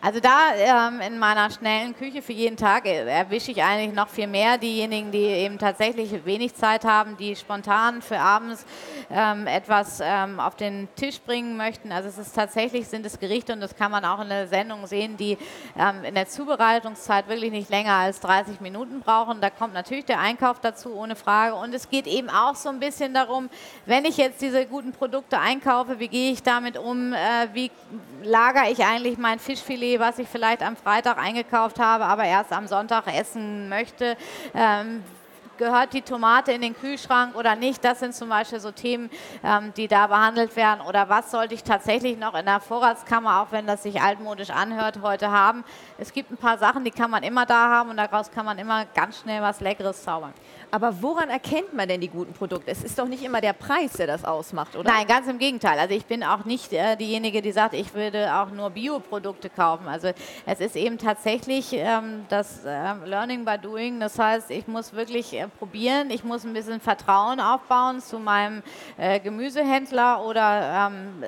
Also 0.00 0.18
da 0.20 0.54
ähm, 0.56 1.00
in 1.00 1.18
meiner 1.18 1.50
schnellen 1.50 1.94
Küche 1.94 2.22
für 2.22 2.32
jeden 2.32 2.56
Tag 2.56 2.86
äh, 2.86 3.04
erwische 3.04 3.50
ich 3.50 3.62
eigentlich 3.62 3.94
noch 3.94 4.08
viel 4.08 4.26
mehr 4.26 4.56
diejenigen, 4.56 5.12
die 5.12 5.18
eben 5.18 5.58
tatsächlich 5.58 6.24
wenig 6.24 6.54
Zeit 6.54 6.84
haben, 6.86 7.18
die 7.18 7.36
spontan 7.36 8.00
für 8.00 8.18
abends 8.18 8.64
ähm, 9.10 9.46
etwas 9.46 10.00
ähm, 10.02 10.40
auf 10.40 10.56
den 10.56 10.88
Tisch 10.96 11.20
bringen 11.20 11.58
möchten. 11.58 11.92
Also 11.92 12.08
es 12.08 12.16
ist 12.16 12.34
tatsächlich 12.34 12.88
sind 12.88 13.04
es 13.04 13.18
Gerichte 13.18 13.52
und 13.52 13.60
das 13.60 13.76
kann 13.76 13.90
man 13.90 14.04
auch 14.06 14.20
in 14.22 14.30
der 14.30 14.48
Sendung 14.48 14.86
sehen, 14.86 15.18
die 15.18 15.36
ähm, 15.78 16.04
in 16.04 16.14
der 16.14 16.26
Zubereitungszeit 16.26 17.28
wirklich 17.28 17.50
nicht 17.50 17.68
länger 17.68 17.92
als 17.92 18.20
30 18.20 18.60
Minuten 18.60 19.00
brauchen. 19.00 19.42
Da 19.42 19.50
kommt 19.50 19.74
natürlich 19.74 20.06
der 20.06 20.20
Einkauf 20.20 20.60
dazu 20.60 20.94
ohne 20.94 21.16
Frage 21.16 21.56
und 21.56 21.74
es 21.74 21.90
geht 21.90 22.06
eben 22.06 22.30
auch 22.30 22.54
so 22.54 22.70
ein 22.70 22.80
bisschen 22.80 23.12
darum, 23.12 23.50
wenn 23.84 24.06
ich 24.06 24.16
jetzt 24.16 24.40
diese 24.40 24.64
guten 24.64 24.92
Produkte 24.92 25.38
einkaufe, 25.38 25.98
wie 25.98 26.08
gehe 26.08 26.32
ich 26.32 26.42
damit 26.42 26.78
um, 26.78 27.12
äh, 27.12 27.48
wie 27.52 27.70
lagere 28.22 28.70
ich 28.70 28.84
eigentlich 28.84 29.18
mein 29.18 29.38
Fischfilet, 29.50 29.98
was 29.98 30.20
ich 30.20 30.28
vielleicht 30.28 30.62
am 30.62 30.76
Freitag 30.76 31.18
eingekauft 31.18 31.80
habe, 31.80 32.04
aber 32.04 32.22
erst 32.22 32.52
am 32.52 32.68
Sonntag 32.68 33.12
essen 33.12 33.68
möchte. 33.68 34.16
Ähm, 34.54 35.02
gehört 35.58 35.92
die 35.92 36.02
Tomate 36.02 36.52
in 36.52 36.62
den 36.62 36.72
Kühlschrank 36.74 37.34
oder 37.34 37.56
nicht? 37.56 37.84
Das 37.84 37.98
sind 37.98 38.14
zum 38.14 38.28
Beispiel 38.28 38.60
so 38.60 38.70
Themen, 38.70 39.10
ähm, 39.42 39.74
die 39.76 39.88
da 39.88 40.06
behandelt 40.06 40.54
werden. 40.54 40.82
Oder 40.86 41.08
was 41.08 41.32
sollte 41.32 41.54
ich 41.54 41.64
tatsächlich 41.64 42.16
noch 42.16 42.34
in 42.34 42.46
der 42.46 42.60
Vorratskammer, 42.60 43.42
auch 43.42 43.48
wenn 43.50 43.66
das 43.66 43.82
sich 43.82 44.00
altmodisch 44.00 44.50
anhört, 44.50 45.00
heute 45.02 45.32
haben? 45.32 45.64
Es 45.98 46.12
gibt 46.12 46.30
ein 46.30 46.36
paar 46.36 46.56
Sachen, 46.56 46.84
die 46.84 46.92
kann 46.92 47.10
man 47.10 47.24
immer 47.24 47.44
da 47.44 47.68
haben 47.70 47.90
und 47.90 47.96
daraus 47.96 48.30
kann 48.30 48.46
man 48.46 48.56
immer 48.56 48.84
ganz 48.94 49.18
schnell 49.18 49.42
was 49.42 49.60
Leckeres 49.60 50.04
zaubern. 50.04 50.32
Aber 50.70 51.02
woran 51.02 51.28
erkennt 51.30 51.72
man 51.72 51.88
denn 51.88 52.00
die 52.00 52.08
guten 52.08 52.32
Produkte? 52.32 52.70
Es 52.70 52.84
ist 52.84 52.98
doch 52.98 53.08
nicht 53.08 53.22
immer 53.24 53.40
der 53.40 53.52
Preis, 53.52 53.94
der 53.94 54.06
das 54.06 54.24
ausmacht, 54.24 54.76
oder? 54.76 54.90
Nein, 54.90 55.06
ganz 55.06 55.26
im 55.28 55.38
Gegenteil. 55.38 55.78
Also 55.78 55.94
ich 55.94 56.06
bin 56.06 56.22
auch 56.22 56.44
nicht 56.44 56.72
äh, 56.72 56.96
diejenige, 56.96 57.42
die 57.42 57.52
sagt, 57.52 57.74
ich 57.74 57.92
würde 57.94 58.34
auch 58.34 58.50
nur 58.50 58.70
Bioprodukte 58.70 59.50
kaufen. 59.50 59.88
Also 59.88 60.12
es 60.46 60.60
ist 60.60 60.76
eben 60.76 60.98
tatsächlich 60.98 61.72
ähm, 61.72 62.24
das 62.28 62.64
äh, 62.64 62.94
Learning 63.04 63.44
by 63.44 63.58
Doing. 63.58 64.00
Das 64.00 64.18
heißt, 64.18 64.50
ich 64.50 64.68
muss 64.68 64.92
wirklich 64.92 65.32
äh, 65.32 65.48
probieren, 65.48 66.10
ich 66.10 66.24
muss 66.24 66.44
ein 66.44 66.52
bisschen 66.52 66.80
Vertrauen 66.80 67.40
aufbauen 67.40 68.00
zu 68.00 68.18
meinem 68.18 68.62
äh, 68.96 69.18
Gemüsehändler 69.18 70.24
oder 70.24 70.88
ähm, 70.88 71.24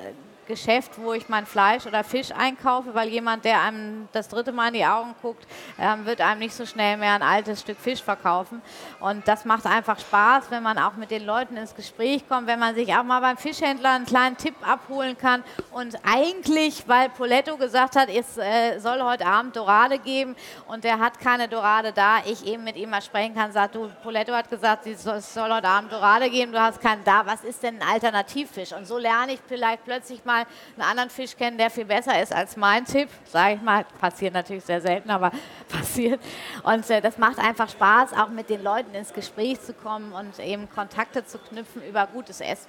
Geschäft, 0.47 0.93
wo 0.97 1.13
ich 1.13 1.29
mein 1.29 1.47
Fleisch 1.47 1.87
oder 1.87 2.03
Fisch 2.05 2.31
einkaufe, 2.33 2.95
weil 2.95 3.09
jemand, 3.09 3.45
der 3.45 3.61
einem 3.61 4.09
das 4.13 4.29
dritte 4.29 4.53
Mal 4.53 4.69
in 4.69 4.75
die 4.75 4.85
Augen 4.85 5.15
guckt, 5.23 5.47
ähm, 5.79 6.05
wird 6.05 6.21
einem 6.21 6.41
nicht 6.41 6.55
so 6.55 6.67
schnell 6.67 6.97
mehr 6.97 7.15
ein 7.15 7.23
altes 7.23 7.61
Stück 7.61 7.79
Fisch 7.79 8.03
verkaufen. 8.03 8.61
Und 9.01 9.27
das 9.29 9.45
macht 9.45 9.67
einfach 9.67 9.99
Spaß, 9.99 10.51
wenn 10.51 10.63
man 10.63 10.79
auch 10.79 10.95
mit 10.95 11.11
den 11.11 11.25
Leuten 11.25 11.57
ins 11.57 11.75
Gespräch 11.75 12.29
kommt, 12.29 12.47
wenn 12.47 12.59
man 12.59 12.75
sich 12.75 12.93
auch 12.95 13.05
mal 13.05 13.21
beim 13.21 13.37
Fischhändler 13.37 13.93
einen 13.93 14.07
kleinen 14.07 14.37
Tipp 14.37 14.55
abholen 14.67 15.17
kann. 15.17 15.45
Und 15.71 15.97
eigentlich, 16.05 16.89
weil 16.89 17.09
Poletto 17.11 17.57
gesagt 17.57 17.97
hat, 17.97 18.09
es 18.09 18.37
äh, 18.37 18.79
soll 18.79 19.01
heute 19.03 19.27
Abend 19.27 19.55
Dorade 19.55 19.99
geben 19.99 20.35
und 20.67 20.85
der 20.85 20.99
hat 20.99 21.21
keine 21.21 21.49
Dorade 21.49 21.93
da, 21.93 22.19
ich 22.27 22.45
eben 22.47 22.65
mit 22.65 22.77
ihm 22.77 22.91
mal 22.91 23.03
sprechen 23.03 23.35
kann, 23.35 23.53
sagt, 23.53 23.75
du, 23.75 23.89
Poletto 24.03 24.33
hat 24.33 24.51
gesagt, 24.51 24.87
es 24.87 25.05
soll 25.05 25.53
heute 25.53 25.69
Abend 25.69 25.93
Dorade 25.93 26.29
geben, 26.31 26.53
du 26.53 26.61
hast 26.61 26.81
keinen 26.81 27.05
da, 27.05 27.25
was 27.27 27.45
ist 27.45 27.63
denn 27.63 27.81
ein 27.81 27.89
Alternativfisch? 27.89 28.73
Und 28.73 28.87
so 28.87 28.99
lerne 28.99 29.35
ich 29.35 29.41
vielleicht 29.47 29.85
plötzlich 29.85 30.25
mal 30.25 30.32
einen 30.41 30.83
anderen 30.89 31.11
Fisch 31.11 31.37
kennen, 31.37 31.59
der 31.59 31.71
viel 31.71 31.85
besser 31.85 32.21
ist 32.21 32.33
als 32.33 32.57
mein 32.57 32.85
Tipp, 32.85 33.09
sage 33.25 33.55
ich 33.55 33.63
mal. 33.63 33.85
Passiert 34.01 34.35
natürlich 34.35 34.65
sehr 34.65 34.81
selten, 34.81 35.11
aber 35.11 35.31
passiert. 35.69 36.21
Und 36.63 36.89
äh, 36.91 37.01
das 37.01 37.19
macht 37.19 37.39
einfach 37.39 37.69
Spaß, 37.69 38.13
auch 38.15 38.29
mit 38.29 38.51
den 38.51 38.63
Leuten 38.63 38.95
ins 38.95 39.13
Gespräch 39.13 39.61
zu 39.61 39.75
kommen 39.75 40.13
und 40.13 40.39
eben 40.39 40.69
Kontakte 40.71 41.25
zu 41.25 41.39
knüpfen 41.39 41.83
über 41.83 42.07
gutes 42.07 42.41
Essen. 42.41 42.69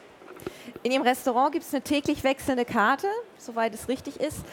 In 0.84 0.91
Ihrem 0.91 1.03
Restaurant 1.03 1.51
gibt 1.53 1.66
es 1.66 1.74
eine 1.74 1.84
täglich 1.84 2.24
wechselnde 2.24 2.66
Karte, 2.66 3.07
soweit 3.38 3.74
es 3.74 3.88
richtig 3.88 4.20
ist. 4.20 4.43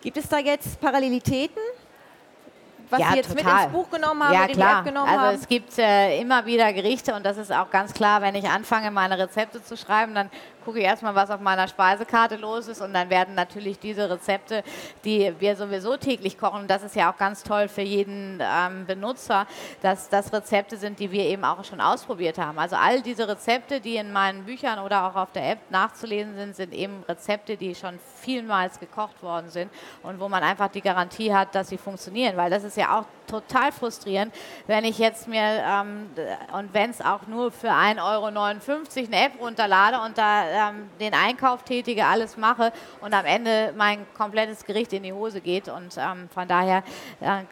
Gibt 0.00 0.16
es 0.16 0.28
da 0.28 0.38
jetzt 0.38 0.80
Parallelitäten? 0.80 1.62
was 2.92 3.00
ja, 3.00 3.10
Sie 3.10 3.16
jetzt 3.16 3.36
total. 3.36 3.54
mit 3.54 3.64
ins 3.64 3.72
Buch 3.72 3.90
genommen 3.90 4.22
haben, 4.22 4.34
ja, 4.34 4.46
klar. 4.46 4.84
also 4.86 4.98
haben? 4.98 5.34
es 5.34 5.48
gibt 5.48 5.78
äh, 5.78 6.20
immer 6.20 6.44
wieder 6.44 6.72
Gerichte 6.72 7.14
und 7.14 7.24
das 7.24 7.38
ist 7.38 7.50
auch 7.50 7.70
ganz 7.70 7.94
klar, 7.94 8.20
wenn 8.20 8.34
ich 8.34 8.48
anfange, 8.48 8.90
meine 8.90 9.18
Rezepte 9.18 9.62
zu 9.62 9.76
schreiben, 9.76 10.14
dann 10.14 10.30
gucke 10.64 10.78
ich 10.78 10.84
erstmal, 10.84 11.14
was 11.14 11.30
auf 11.30 11.40
meiner 11.40 11.68
Speisekarte 11.68 12.36
los 12.36 12.68
ist 12.68 12.80
und 12.80 12.94
dann 12.94 13.10
werden 13.10 13.34
natürlich 13.34 13.78
diese 13.78 14.08
Rezepte, 14.08 14.62
die 15.04 15.34
wir 15.38 15.56
sowieso 15.56 15.96
täglich 15.96 16.38
kochen, 16.38 16.66
das 16.66 16.82
ist 16.82 16.96
ja 16.96 17.12
auch 17.12 17.16
ganz 17.16 17.42
toll 17.42 17.68
für 17.68 17.82
jeden 17.82 18.40
ähm, 18.40 18.86
Benutzer, 18.86 19.46
dass 19.80 20.08
das 20.08 20.32
Rezepte 20.32 20.76
sind, 20.76 20.98
die 20.98 21.10
wir 21.10 21.24
eben 21.24 21.44
auch 21.44 21.64
schon 21.64 21.80
ausprobiert 21.80 22.38
haben. 22.38 22.58
Also 22.58 22.76
all 22.76 23.02
diese 23.02 23.28
Rezepte, 23.28 23.80
die 23.80 23.96
in 23.96 24.12
meinen 24.12 24.44
Büchern 24.44 24.78
oder 24.78 25.04
auch 25.06 25.16
auf 25.16 25.32
der 25.32 25.50
App 25.50 25.58
nachzulesen 25.70 26.34
sind, 26.34 26.56
sind 26.56 26.72
eben 26.72 27.02
Rezepte, 27.08 27.56
die 27.56 27.74
schon 27.74 27.98
vielmals 28.20 28.78
gekocht 28.78 29.22
worden 29.22 29.50
sind 29.50 29.70
und 30.02 30.20
wo 30.20 30.28
man 30.28 30.42
einfach 30.42 30.68
die 30.68 30.80
Garantie 30.80 31.32
hat, 31.32 31.54
dass 31.54 31.68
sie 31.68 31.78
funktionieren, 31.78 32.36
weil 32.36 32.50
das 32.50 32.64
ist 32.64 32.76
ja 32.76 32.98
auch 32.98 33.04
total 33.26 33.72
frustrierend, 33.72 34.34
wenn 34.66 34.84
ich 34.84 34.98
jetzt 34.98 35.28
mir, 35.28 35.42
ähm, 35.42 36.10
und 36.52 36.74
wenn 36.74 36.90
es 36.90 37.00
auch 37.00 37.26
nur 37.26 37.50
für 37.50 37.70
1,59 37.70 38.00
Euro 38.02 38.26
eine 38.26 39.26
App 39.26 39.40
runterlade 39.40 40.00
und 40.00 40.18
da 40.18 40.70
ähm, 40.70 40.90
den 41.00 41.14
Einkauf 41.14 41.62
tätige, 41.62 42.04
alles 42.06 42.36
mache 42.36 42.72
und 43.00 43.14
am 43.14 43.24
Ende 43.24 43.72
mein 43.76 44.06
komplettes 44.14 44.64
Gericht 44.64 44.92
in 44.92 45.02
die 45.02 45.12
Hose 45.12 45.40
geht. 45.40 45.68
Und 45.68 45.96
ähm, 45.96 46.28
von 46.32 46.46
daher 46.48 46.82
äh, 47.20 47.42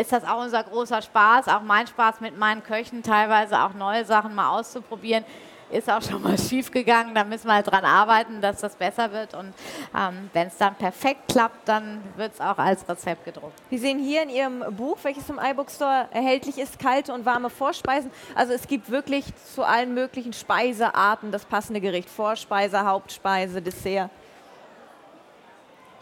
ist 0.00 0.12
das 0.12 0.24
auch 0.24 0.42
unser 0.42 0.62
großer 0.62 1.02
Spaß, 1.02 1.48
auch 1.48 1.62
mein 1.62 1.86
Spaß 1.86 2.20
mit 2.20 2.38
meinen 2.38 2.62
Köchen, 2.62 3.02
teilweise 3.02 3.60
auch 3.60 3.74
neue 3.74 4.04
Sachen 4.04 4.34
mal 4.34 4.58
auszuprobieren 4.58 5.24
ist 5.72 5.90
auch 5.90 6.02
schon 6.02 6.22
mal 6.22 6.38
schief 6.48 6.70
gegangen. 6.70 7.14
Da 7.14 7.24
müssen 7.24 7.46
wir 7.46 7.54
halt 7.54 7.70
dran 7.70 7.84
arbeiten, 7.84 8.40
dass 8.40 8.60
das 8.60 8.76
besser 8.76 9.12
wird. 9.12 9.34
Und 9.34 9.52
ähm, 9.96 10.30
wenn 10.32 10.48
es 10.48 10.56
dann 10.56 10.74
perfekt 10.74 11.28
klappt, 11.28 11.68
dann 11.68 12.00
wird 12.16 12.34
es 12.34 12.40
auch 12.40 12.58
als 12.58 12.88
Rezept 12.88 13.24
gedruckt. 13.24 13.58
Wir 13.70 13.78
sehen 13.78 13.98
hier 13.98 14.22
in 14.22 14.30
Ihrem 14.30 14.64
Buch, 14.76 14.98
welches 15.02 15.28
im 15.28 15.38
iBook 15.42 15.70
Store 15.70 16.08
erhältlich 16.12 16.58
ist, 16.58 16.78
kalte 16.78 17.12
und 17.12 17.24
warme 17.24 17.50
Vorspeisen. 17.50 18.10
Also 18.34 18.52
es 18.52 18.66
gibt 18.66 18.90
wirklich 18.90 19.24
zu 19.54 19.62
allen 19.64 19.94
möglichen 19.94 20.32
Speisearten 20.32 21.32
das 21.32 21.44
passende 21.44 21.80
Gericht. 21.80 22.08
Vorspeise, 22.08 22.84
Hauptspeise, 22.84 23.62
Dessert. 23.62 24.10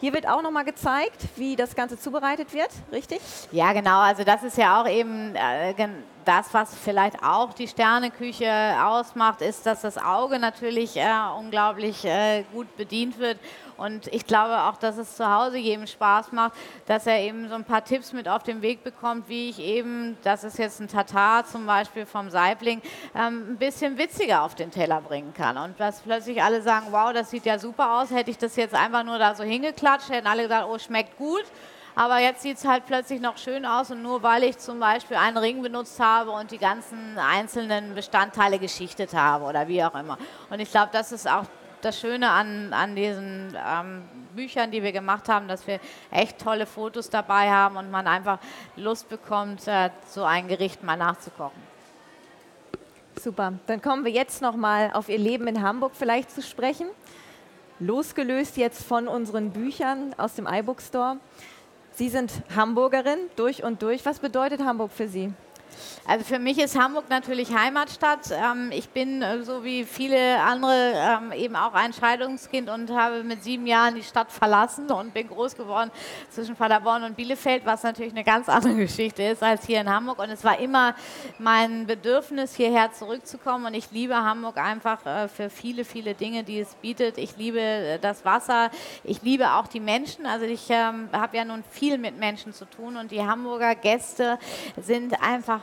Hier 0.01 0.13
wird 0.13 0.27
auch 0.27 0.41
nochmal 0.41 0.65
gezeigt, 0.65 1.27
wie 1.35 1.55
das 1.55 1.75
Ganze 1.75 1.95
zubereitet 1.95 2.53
wird, 2.53 2.71
richtig? 2.91 3.21
Ja, 3.51 3.71
genau. 3.71 3.99
Also 3.99 4.23
das 4.23 4.41
ist 4.41 4.57
ja 4.57 4.81
auch 4.81 4.89
eben 4.89 5.35
äh, 5.35 5.75
das, 6.25 6.51
was 6.55 6.75
vielleicht 6.75 7.21
auch 7.23 7.53
die 7.53 7.67
Sterneküche 7.67 8.51
ausmacht, 8.83 9.41
ist, 9.41 9.63
dass 9.67 9.81
das 9.81 9.99
Auge 9.99 10.39
natürlich 10.39 10.97
äh, 10.97 11.05
unglaublich 11.37 12.03
äh, 12.03 12.45
gut 12.51 12.75
bedient 12.77 13.19
wird. 13.19 13.37
Und 13.81 14.05
ich 14.13 14.27
glaube 14.27 14.61
auch, 14.61 14.77
dass 14.77 14.97
es 14.97 15.15
zu 15.15 15.27
Hause 15.27 15.57
jedem 15.57 15.87
Spaß 15.87 16.33
macht, 16.33 16.53
dass 16.85 17.07
er 17.07 17.17
eben 17.17 17.49
so 17.49 17.55
ein 17.55 17.63
paar 17.63 17.83
Tipps 17.83 18.13
mit 18.13 18.29
auf 18.29 18.43
den 18.43 18.61
Weg 18.61 18.83
bekommt, 18.83 19.27
wie 19.27 19.49
ich 19.49 19.57
eben, 19.57 20.17
das 20.23 20.43
ist 20.43 20.59
jetzt 20.59 20.79
ein 20.79 20.87
Tatar 20.87 21.45
zum 21.45 21.65
Beispiel 21.65 22.05
vom 22.05 22.29
Saibling, 22.29 22.83
ähm, 23.15 23.53
ein 23.53 23.57
bisschen 23.57 23.97
witziger 23.97 24.43
auf 24.43 24.53
den 24.53 24.69
Teller 24.69 25.01
bringen 25.01 25.33
kann. 25.33 25.57
Und 25.57 25.79
dass 25.79 26.01
plötzlich 26.01 26.43
alle 26.43 26.61
sagen, 26.61 26.87
wow, 26.91 27.11
das 27.11 27.31
sieht 27.31 27.43
ja 27.45 27.57
super 27.57 27.99
aus, 27.99 28.11
hätte 28.11 28.29
ich 28.29 28.37
das 28.37 28.55
jetzt 28.55 28.75
einfach 28.75 29.03
nur 29.03 29.17
da 29.17 29.33
so 29.33 29.43
hingeklatscht, 29.43 30.09
hätten 30.09 30.27
alle 30.27 30.43
gesagt, 30.43 30.67
oh, 30.69 30.77
schmeckt 30.77 31.17
gut. 31.17 31.45
Aber 31.95 32.19
jetzt 32.19 32.43
sieht 32.43 32.57
es 32.57 32.65
halt 32.65 32.85
plötzlich 32.85 33.19
noch 33.19 33.37
schön 33.37 33.65
aus 33.65 33.89
und 33.89 34.03
nur 34.03 34.21
weil 34.21 34.43
ich 34.43 34.59
zum 34.59 34.79
Beispiel 34.79 35.17
einen 35.17 35.37
Ring 35.37 35.61
benutzt 35.63 35.99
habe 35.99 36.29
und 36.29 36.51
die 36.51 36.59
ganzen 36.59 37.17
einzelnen 37.17 37.95
Bestandteile 37.95 38.59
geschichtet 38.59 39.13
habe 39.13 39.45
oder 39.45 39.67
wie 39.67 39.83
auch 39.83 39.95
immer. 39.95 40.19
Und 40.51 40.59
ich 40.59 40.69
glaube, 40.69 40.89
das 40.93 41.11
ist 41.11 41.27
auch 41.27 41.45
das 41.81 41.99
Schöne 41.99 42.29
an, 42.29 42.73
an 42.73 42.95
diesen 42.95 43.55
ähm, 43.55 44.03
Büchern, 44.35 44.71
die 44.71 44.83
wir 44.83 44.91
gemacht 44.91 45.29
haben, 45.29 45.47
dass 45.47 45.67
wir 45.67 45.79
echt 46.09 46.39
tolle 46.39 46.65
Fotos 46.65 47.09
dabei 47.09 47.49
haben 47.49 47.77
und 47.77 47.91
man 47.91 48.07
einfach 48.07 48.39
Lust 48.75 49.09
bekommt, 49.09 49.67
äh, 49.67 49.89
so 50.07 50.23
ein 50.23 50.47
Gericht 50.47 50.83
mal 50.83 50.97
nachzukochen. 50.97 51.61
Super. 53.19 53.53
Dann 53.67 53.81
kommen 53.81 54.05
wir 54.05 54.11
jetzt 54.11 54.41
noch 54.41 54.55
mal 54.55 54.91
auf 54.93 55.09
Ihr 55.09 55.19
Leben 55.19 55.47
in 55.47 55.61
Hamburg 55.61 55.91
vielleicht 55.95 56.31
zu 56.31 56.41
sprechen. 56.41 56.87
Losgelöst 57.79 58.57
jetzt 58.57 58.83
von 58.83 59.07
unseren 59.07 59.51
Büchern 59.51 60.15
aus 60.17 60.35
dem 60.35 60.47
iBook 60.47 60.81
Store. 60.81 61.17
Sie 61.93 62.09
sind 62.09 62.31
Hamburgerin 62.55 63.19
durch 63.35 63.63
und 63.63 63.81
durch. 63.81 64.05
Was 64.05 64.19
bedeutet 64.19 64.61
Hamburg 64.61 64.91
für 64.91 65.07
Sie? 65.07 65.33
Also 66.07 66.25
für 66.25 66.39
mich 66.39 66.57
ist 66.57 66.77
Hamburg 66.77 67.09
natürlich 67.09 67.53
Heimatstadt. 67.53 68.31
Ähm, 68.31 68.71
ich 68.71 68.89
bin 68.89 69.21
äh, 69.21 69.43
so 69.43 69.63
wie 69.63 69.85
viele 69.85 70.39
andere 70.41 70.93
ähm, 70.95 71.31
eben 71.31 71.55
auch 71.55 71.73
ein 71.73 71.93
Scheidungskind 71.93 72.69
und 72.69 72.89
habe 72.91 73.23
mit 73.23 73.43
sieben 73.43 73.67
Jahren 73.67 73.95
die 73.95 74.03
Stadt 74.03 74.31
verlassen 74.31 74.89
und 74.91 75.13
bin 75.13 75.27
groß 75.27 75.55
geworden 75.55 75.91
zwischen 76.29 76.55
Paderborn 76.55 77.03
und 77.03 77.15
Bielefeld, 77.15 77.65
was 77.65 77.83
natürlich 77.83 78.13
eine 78.13 78.23
ganz 78.23 78.49
andere 78.49 78.75
Geschichte 78.77 79.23
ist 79.23 79.43
als 79.43 79.65
hier 79.65 79.81
in 79.81 79.89
Hamburg. 79.89 80.19
Und 80.19 80.29
es 80.29 80.43
war 80.43 80.59
immer 80.59 80.95
mein 81.39 81.85
Bedürfnis, 81.85 82.55
hierher 82.55 82.91
zurückzukommen. 82.91 83.67
Und 83.67 83.73
ich 83.73 83.91
liebe 83.91 84.15
Hamburg 84.15 84.57
einfach 84.57 85.05
äh, 85.05 85.27
für 85.27 85.49
viele, 85.49 85.85
viele 85.85 86.13
Dinge, 86.13 86.43
die 86.43 86.59
es 86.59 86.75
bietet. 86.75 87.17
Ich 87.17 87.37
liebe 87.37 87.59
äh, 87.59 87.99
das 87.99 88.25
Wasser. 88.25 88.71
Ich 89.03 89.21
liebe 89.21 89.53
auch 89.53 89.67
die 89.67 89.79
Menschen. 89.79 90.25
Also 90.25 90.45
ich 90.45 90.65
ähm, 90.69 91.09
habe 91.13 91.37
ja 91.37 91.45
nun 91.45 91.63
viel 91.69 91.97
mit 91.97 92.17
Menschen 92.17 92.53
zu 92.53 92.65
tun 92.65 92.97
und 92.97 93.11
die 93.11 93.21
Hamburger 93.21 93.75
Gäste 93.75 94.39
sind 94.81 95.21
einfach 95.21 95.60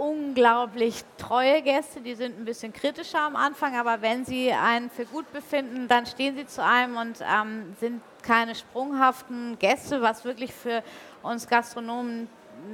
unglaublich 0.00 1.04
treue 1.18 1.60
Gäste, 1.60 2.00
die 2.00 2.14
sind 2.14 2.38
ein 2.38 2.46
bisschen 2.46 2.72
kritischer 2.72 3.20
am 3.20 3.36
Anfang, 3.36 3.76
aber 3.76 4.00
wenn 4.00 4.24
sie 4.24 4.50
einen 4.50 4.88
für 4.88 5.04
gut 5.04 5.30
befinden, 5.32 5.88
dann 5.88 6.06
stehen 6.06 6.36
sie 6.36 6.46
zu 6.46 6.64
einem 6.64 6.96
und 6.96 7.20
ähm, 7.20 7.76
sind 7.78 8.00
keine 8.22 8.54
sprunghaften 8.54 9.58
Gäste, 9.58 10.00
was 10.00 10.24
wirklich 10.24 10.54
für 10.54 10.82
uns 11.22 11.46
Gastronomen 11.46 12.28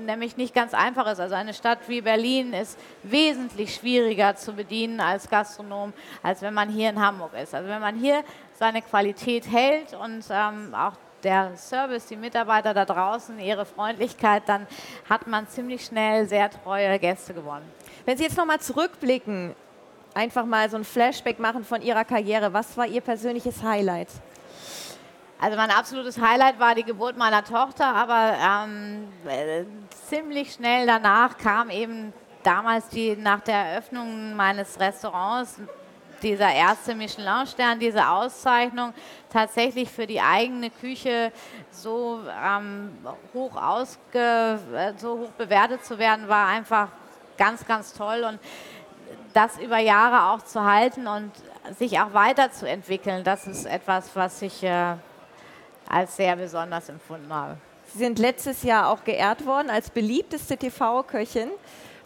nämlich 0.04 0.36
nicht 0.36 0.54
ganz 0.54 0.72
einfach 0.72 1.10
ist. 1.10 1.20
Also 1.20 1.34
eine 1.34 1.54
Stadt 1.54 1.78
wie 1.88 2.00
Berlin 2.00 2.52
ist 2.52 2.78
wesentlich 3.02 3.74
schwieriger 3.74 4.36
zu 4.36 4.52
bedienen 4.52 5.00
als 5.00 5.28
Gastronom, 5.28 5.92
als 6.22 6.42
wenn 6.42 6.54
man 6.54 6.68
hier 6.68 6.90
in 6.90 7.00
Hamburg 7.00 7.32
ist. 7.34 7.54
Also 7.54 7.68
wenn 7.68 7.80
man 7.80 7.96
hier 7.96 8.22
seine 8.54 8.82
Qualität 8.82 9.50
hält 9.50 9.94
und 9.94 10.24
ähm, 10.30 10.74
auch 10.74 10.94
der 11.26 11.56
Service, 11.56 12.06
die 12.06 12.16
Mitarbeiter 12.16 12.72
da 12.72 12.84
draußen, 12.84 13.38
ihre 13.40 13.66
Freundlichkeit, 13.66 14.44
dann 14.46 14.66
hat 15.10 15.26
man 15.26 15.48
ziemlich 15.48 15.84
schnell 15.84 16.26
sehr 16.28 16.48
treue 16.48 16.98
Gäste 17.00 17.34
gewonnen. 17.34 17.68
Wenn 18.04 18.16
Sie 18.16 18.22
jetzt 18.22 18.36
nochmal 18.36 18.60
zurückblicken, 18.60 19.54
einfach 20.14 20.46
mal 20.46 20.70
so 20.70 20.76
ein 20.76 20.84
Flashback 20.84 21.40
machen 21.40 21.64
von 21.64 21.82
Ihrer 21.82 22.04
Karriere, 22.04 22.52
was 22.52 22.76
war 22.76 22.86
Ihr 22.86 23.00
persönliches 23.00 23.62
Highlight? 23.62 24.08
Also 25.40 25.56
mein 25.56 25.70
absolutes 25.70 26.18
Highlight 26.18 26.58
war 26.60 26.74
die 26.76 26.84
Geburt 26.84 27.18
meiner 27.18 27.44
Tochter, 27.44 27.86
aber 27.86 28.36
ähm, 28.40 29.08
äh, 29.26 29.64
ziemlich 30.08 30.52
schnell 30.52 30.86
danach 30.86 31.36
kam 31.36 31.68
eben 31.70 32.12
damals 32.44 32.88
die 32.88 33.16
nach 33.16 33.40
der 33.40 33.56
Eröffnung 33.56 34.34
meines 34.36 34.78
Restaurants 34.78 35.60
dieser 36.22 36.52
erste 36.52 36.94
Michelin-Stern, 36.94 37.78
diese 37.78 38.08
Auszeichnung 38.08 38.92
tatsächlich 39.30 39.90
für 39.90 40.06
die 40.06 40.20
eigene 40.20 40.70
Küche 40.70 41.32
so 41.70 42.20
ähm, 42.44 42.96
hoch 43.34 43.56
ausge, 43.56 44.58
äh, 44.74 44.92
so 44.96 45.18
hoch 45.18 45.30
bewertet 45.38 45.84
zu 45.84 45.98
werden, 45.98 46.28
war 46.28 46.48
einfach 46.48 46.88
ganz, 47.36 47.66
ganz 47.66 47.92
toll 47.92 48.24
und 48.28 48.38
das 49.34 49.58
über 49.58 49.78
Jahre 49.78 50.32
auch 50.32 50.42
zu 50.42 50.64
halten 50.64 51.06
und 51.06 51.30
sich 51.78 52.00
auch 52.00 52.14
weiterzuentwickeln, 52.14 53.22
das 53.22 53.46
ist 53.46 53.66
etwas, 53.66 54.10
was 54.14 54.40
ich 54.40 54.62
äh, 54.62 54.94
als 55.88 56.16
sehr 56.16 56.36
besonders 56.36 56.88
empfunden 56.88 57.32
habe. 57.32 57.58
Sie 57.92 57.98
sind 57.98 58.18
letztes 58.18 58.62
Jahr 58.62 58.88
auch 58.88 59.04
geehrt 59.04 59.46
worden 59.46 59.70
als 59.70 59.90
beliebteste 59.90 60.56
TV-Köchin. 60.56 61.50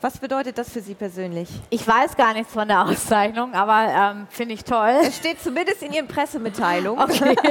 Was 0.03 0.16
bedeutet 0.16 0.57
das 0.57 0.70
für 0.70 0.80
Sie 0.80 0.94
persönlich? 0.94 1.48
Ich 1.68 1.86
weiß 1.86 2.16
gar 2.16 2.32
nichts 2.32 2.55
von 2.55 2.66
der 2.66 2.86
Auszeichnung, 2.86 3.53
aber 3.53 3.86
ähm, 3.92 4.26
finde 4.30 4.55
ich 4.55 4.64
toll. 4.64 4.98
Es 5.03 5.18
steht 5.18 5.42
zumindest 5.42 5.82
in 5.82 5.92
Ihren 5.92 6.09
Pressemitteilungen. 6.09 7.03
Okay. 7.03 7.34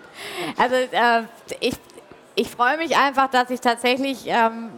also 0.58 0.74
äh, 0.74 1.22
ich, 1.60 1.76
ich 2.34 2.50
freue 2.50 2.76
mich 2.78 2.96
einfach, 2.96 3.30
dass 3.30 3.50
ich 3.50 3.60
tatsächlich 3.60 4.24
ähm, 4.26 4.70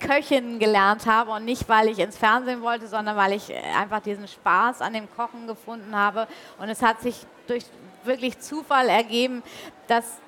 Köchin 0.00 0.58
gelernt 0.58 1.06
habe 1.06 1.30
und 1.30 1.44
nicht, 1.44 1.68
weil 1.68 1.88
ich 1.88 2.00
ins 2.00 2.16
Fernsehen 2.16 2.60
wollte, 2.62 2.88
sondern 2.88 3.16
weil 3.16 3.32
ich 3.34 3.52
einfach 3.78 4.00
diesen 4.00 4.26
Spaß 4.26 4.82
an 4.82 4.94
dem 4.94 5.08
Kochen 5.14 5.46
gefunden 5.46 5.94
habe. 5.94 6.26
Und 6.58 6.68
es 6.68 6.82
hat 6.82 7.00
sich 7.00 7.24
durch 7.46 7.64
wirklich 8.02 8.40
Zufall 8.40 8.88
ergeben, 8.88 9.42
dass 9.86 10.18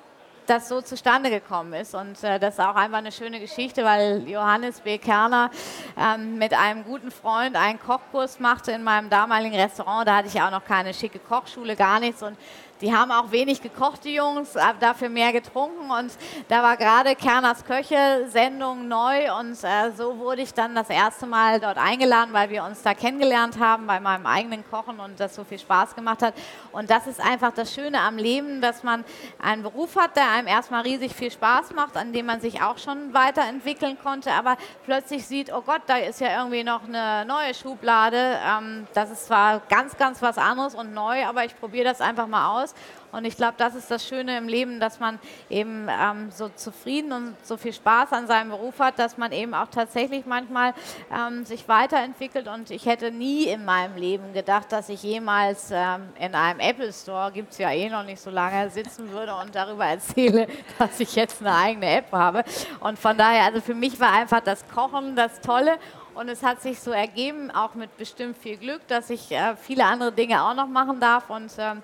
das 0.45 0.67
so 0.67 0.81
zustande 0.81 1.29
gekommen 1.29 1.73
ist. 1.73 1.95
Und 1.95 2.23
äh, 2.23 2.39
das 2.39 2.55
ist 2.55 2.59
auch 2.59 2.75
einfach 2.75 2.97
eine 2.97 3.11
schöne 3.11 3.39
Geschichte, 3.39 3.83
weil 3.83 4.27
Johannes 4.27 4.81
B. 4.81 4.97
Kerner 4.97 5.49
ähm, 5.97 6.37
mit 6.37 6.53
einem 6.53 6.83
guten 6.83 7.11
Freund 7.11 7.55
einen 7.55 7.79
Kochkurs 7.79 8.39
machte 8.39 8.71
in 8.71 8.83
meinem 8.83 9.09
damaligen 9.09 9.55
Restaurant. 9.55 10.07
Da 10.07 10.17
hatte 10.17 10.27
ich 10.27 10.41
auch 10.41 10.51
noch 10.51 10.65
keine 10.65 10.93
schicke 10.93 11.19
Kochschule, 11.19 11.75
gar 11.75 11.99
nichts. 11.99 12.23
Und 12.23 12.37
die 12.83 12.93
haben 12.93 13.11
auch 13.11 13.31
wenig 13.31 13.61
gekocht, 13.61 14.03
die 14.03 14.15
Jungs, 14.15 14.57
dafür 14.81 15.07
mehr 15.07 15.31
getrunken. 15.31 15.89
Und 15.89 16.11
da 16.49 16.61
war 16.61 16.75
gerade 16.75 17.15
Kerners 17.15 17.63
Köche-Sendung 17.63 18.89
neu. 18.89 19.33
Und 19.39 19.63
äh, 19.63 19.91
so 19.95 20.19
wurde 20.19 20.41
ich 20.41 20.53
dann 20.53 20.75
das 20.75 20.89
erste 20.89 21.25
Mal 21.25 21.61
dort 21.61 21.77
eingeladen, 21.77 22.33
weil 22.33 22.49
wir 22.49 22.65
uns 22.65 22.81
da 22.81 22.93
kennengelernt 22.93 23.57
haben 23.57 23.87
bei 23.87 24.01
meinem 24.01 24.25
eigenen 24.25 24.69
Kochen 24.69 24.99
und 24.99 25.17
das 25.17 25.33
so 25.33 25.45
viel 25.45 25.59
Spaß 25.59 25.95
gemacht 25.95 26.21
hat. 26.21 26.33
Und 26.73 26.89
das 26.89 27.07
ist 27.07 27.21
einfach 27.21 27.53
das 27.53 27.73
Schöne 27.73 28.01
am 28.01 28.17
Leben, 28.17 28.59
dass 28.59 28.83
man 28.83 29.05
einen 29.41 29.63
Beruf 29.63 29.95
hat, 29.95 30.17
der 30.17 30.29
einem 30.29 30.47
erstmal 30.47 30.81
riesig 30.81 31.15
viel 31.15 31.31
Spaß 31.31 31.73
macht, 31.73 31.95
an 31.95 32.11
dem 32.11 32.25
man 32.25 32.41
sich 32.41 32.61
auch 32.61 32.77
schon 32.77 33.13
weiterentwickeln 33.13 33.97
konnte, 34.03 34.31
aber 34.31 34.57
plötzlich 34.83 35.25
sieht, 35.25 35.53
oh 35.53 35.61
Gott, 35.61 35.83
da 35.87 35.97
ist 35.97 36.19
ja 36.19 36.37
irgendwie 36.37 36.65
noch 36.65 36.83
eine 36.83 37.23
neue 37.25 37.53
Schublade. 37.53 38.37
Ähm, 38.45 38.87
das 38.93 39.09
ist 39.09 39.27
zwar 39.27 39.61
ganz, 39.69 39.95
ganz 39.95 40.21
was 40.21 40.37
anderes 40.37 40.75
und 40.75 40.93
neu, 40.93 41.25
aber 41.25 41.45
ich 41.45 41.57
probiere 41.57 41.85
das 41.85 42.01
einfach 42.01 42.27
mal 42.27 42.61
aus. 42.61 42.72
Und 43.13 43.25
ich 43.25 43.37
glaube, 43.37 43.53
das 43.57 43.75
ist 43.75 43.91
das 43.91 44.07
Schöne 44.07 44.39
im 44.39 44.47
Leben, 44.47 44.79
dass 44.79 44.99
man 44.99 45.19
eben 45.47 45.87
ähm, 45.87 46.31
so 46.31 46.49
zufrieden 46.49 47.11
und 47.11 47.35
so 47.43 47.57
viel 47.57 47.71
Spaß 47.71 48.11
an 48.11 48.25
seinem 48.25 48.49
Beruf 48.49 48.79
hat, 48.79 48.97
dass 48.97 49.19
man 49.19 49.31
eben 49.31 49.53
auch 49.53 49.67
tatsächlich 49.67 50.25
manchmal 50.25 50.73
ähm, 51.15 51.45
sich 51.45 51.67
weiterentwickelt. 51.67 52.47
Und 52.47 52.71
ich 52.71 52.87
hätte 52.87 53.11
nie 53.11 53.43
in 53.43 53.65
meinem 53.65 53.97
Leben 53.97 54.33
gedacht, 54.33 54.71
dass 54.71 54.89
ich 54.89 55.03
jemals 55.03 55.69
ähm, 55.71 56.09
in 56.19 56.33
einem 56.33 56.59
Apple 56.59 56.91
Store, 56.91 57.31
gibt 57.31 57.51
es 57.51 57.59
ja 57.59 57.71
eh 57.71 57.87
noch 57.87 58.03
nicht 58.03 58.19
so 58.19 58.31
lange, 58.31 58.71
sitzen 58.71 59.11
würde 59.11 59.35
und 59.35 59.53
darüber 59.53 59.85
erzähle, 59.85 60.47
dass 60.79 60.99
ich 60.99 61.15
jetzt 61.15 61.39
eine 61.39 61.55
eigene 61.55 61.97
App 61.97 62.11
habe. 62.11 62.43
Und 62.79 62.97
von 62.97 63.15
daher, 63.15 63.43
also 63.43 63.61
für 63.61 63.75
mich 63.75 63.99
war 63.99 64.11
einfach 64.11 64.39
das 64.39 64.67
Kochen 64.67 65.15
das 65.15 65.39
Tolle. 65.39 65.77
Und 66.15 66.29
es 66.29 66.41
hat 66.41 66.63
sich 66.63 66.79
so 66.79 66.89
ergeben, 66.89 67.51
auch 67.51 67.75
mit 67.75 67.95
bestimmt 67.97 68.37
viel 68.37 68.57
Glück, 68.57 68.87
dass 68.87 69.11
ich 69.11 69.31
äh, 69.31 69.55
viele 69.55 69.85
andere 69.85 70.11
Dinge 70.11 70.43
auch 70.43 70.55
noch 70.55 70.67
machen 70.67 70.99
darf. 70.99 71.29
Und 71.29 71.51
ähm, 71.59 71.83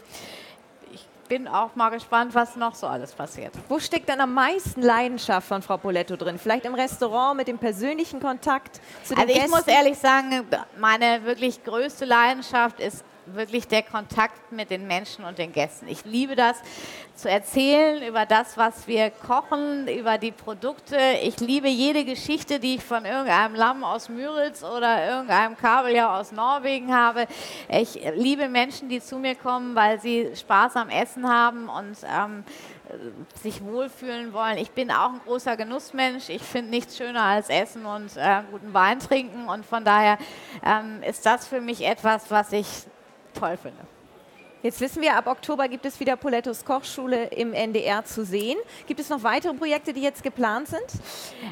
bin 1.30 1.48
auch 1.48 1.76
mal 1.76 1.90
gespannt, 1.90 2.34
was 2.36 2.56
noch 2.56 2.76
so 2.76 2.88
alles 2.88 3.14
passiert. 3.14 3.54
Wo 3.70 3.80
steckt 3.80 4.10
denn 4.10 4.20
am 4.20 4.34
meisten 4.34 4.82
Leidenschaft 4.82 5.48
von 5.48 5.62
Frau 5.62 5.78
Poletto 5.78 6.16
drin? 6.16 6.38
Vielleicht 6.40 6.66
im 6.66 6.74
Restaurant 6.74 7.38
mit 7.38 7.48
dem 7.48 7.60
persönlichen 7.60 8.20
Kontakt 8.20 8.82
zu 9.04 9.14
den 9.14 9.20
Also 9.20 9.30
ich 9.34 9.36
Gästen? 9.40 9.52
muss 9.52 9.68
ehrlich 9.68 9.98
sagen, 9.98 10.46
meine 10.78 11.24
wirklich 11.24 11.64
größte 11.64 12.06
Leidenschaft 12.06 12.80
ist 12.80 13.06
wirklich 13.36 13.68
der 13.68 13.84
Kontakt 13.84 14.52
mit 14.52 14.70
den 14.70 14.88
Menschen 14.88 15.26
und 15.26 15.38
den 15.38 15.52
Gästen. 15.52 15.88
Ich 15.88 16.06
liebe 16.06 16.36
das, 16.36 16.58
zu 17.16 17.30
erzählen 17.30 18.02
über 18.08 18.26
das, 18.26 18.58
was 18.58 18.88
wir 18.88 19.10
kochen, 19.10 19.88
über 19.88 20.18
die 20.18 20.32
Produkte. 20.32 20.98
Ich 21.22 21.40
liebe 21.40 21.68
jede 21.68 22.06
Geschichte, 22.06 22.60
die 22.60 22.76
ich 22.76 22.84
von 22.84 23.04
irgendeinem 23.04 23.56
Lamm 23.56 23.84
aus 23.84 24.08
Müritz 24.08 24.64
oder 24.64 25.06
irgendeinem 25.06 25.58
Kabeljau 25.58 26.08
aus 26.20 26.32
Norwegen 26.32 26.96
habe. 26.96 27.28
Ich 27.68 28.00
liebe 28.16 28.48
Menschen, 28.48 28.88
die 28.88 29.02
zu 29.02 29.18
mir 29.18 29.36
kommen, 29.36 29.76
weil 29.76 30.00
sie 30.00 30.30
Spaß 30.34 30.78
am 30.78 30.90
Essen 30.90 31.28
haben 31.28 31.68
und 31.68 31.98
ähm, 32.04 32.46
sich 33.42 33.64
wohlfühlen 33.64 34.34
wollen. 34.34 34.58
Ich 34.58 34.72
bin 34.72 34.92
auch 34.92 35.14
ein 35.14 35.22
großer 35.26 35.58
Genussmensch. 35.58 36.30
Ich 36.30 36.42
finde 36.42 36.72
nichts 36.72 36.98
schöner 36.98 37.24
als 37.24 37.50
Essen 37.50 37.86
und 37.86 38.16
äh, 38.18 38.42
guten 38.52 38.74
Wein 38.74 39.00
trinken. 39.00 39.48
Und 39.48 39.66
von 39.66 39.84
daher 39.84 40.18
ähm, 40.64 41.04
ist 41.04 41.26
das 41.26 41.48
für 41.48 41.62
mich 41.62 41.86
etwas, 41.86 42.32
was 42.32 42.52
ich 42.52 42.68
toll 43.34 43.58
finde. 43.58 43.80
Jetzt 44.62 44.82
wissen 44.82 45.02
wir, 45.02 45.16
ab 45.16 45.28
Oktober 45.28 45.70
gibt 45.70 45.86
es 45.86 46.02
wieder 46.02 46.18
Polettos 46.18 46.66
Kochschule 46.66 47.28
im 47.28 47.54
NDR 47.54 48.04
zu 48.04 48.26
sehen. 48.26 48.58
Gibt 48.88 49.00
es 49.00 49.08
noch 49.08 49.24
weitere 49.24 49.54
Projekte, 49.54 49.94
die 49.94 50.02
jetzt 50.02 50.22
geplant 50.22 50.68
sind? 50.68 50.84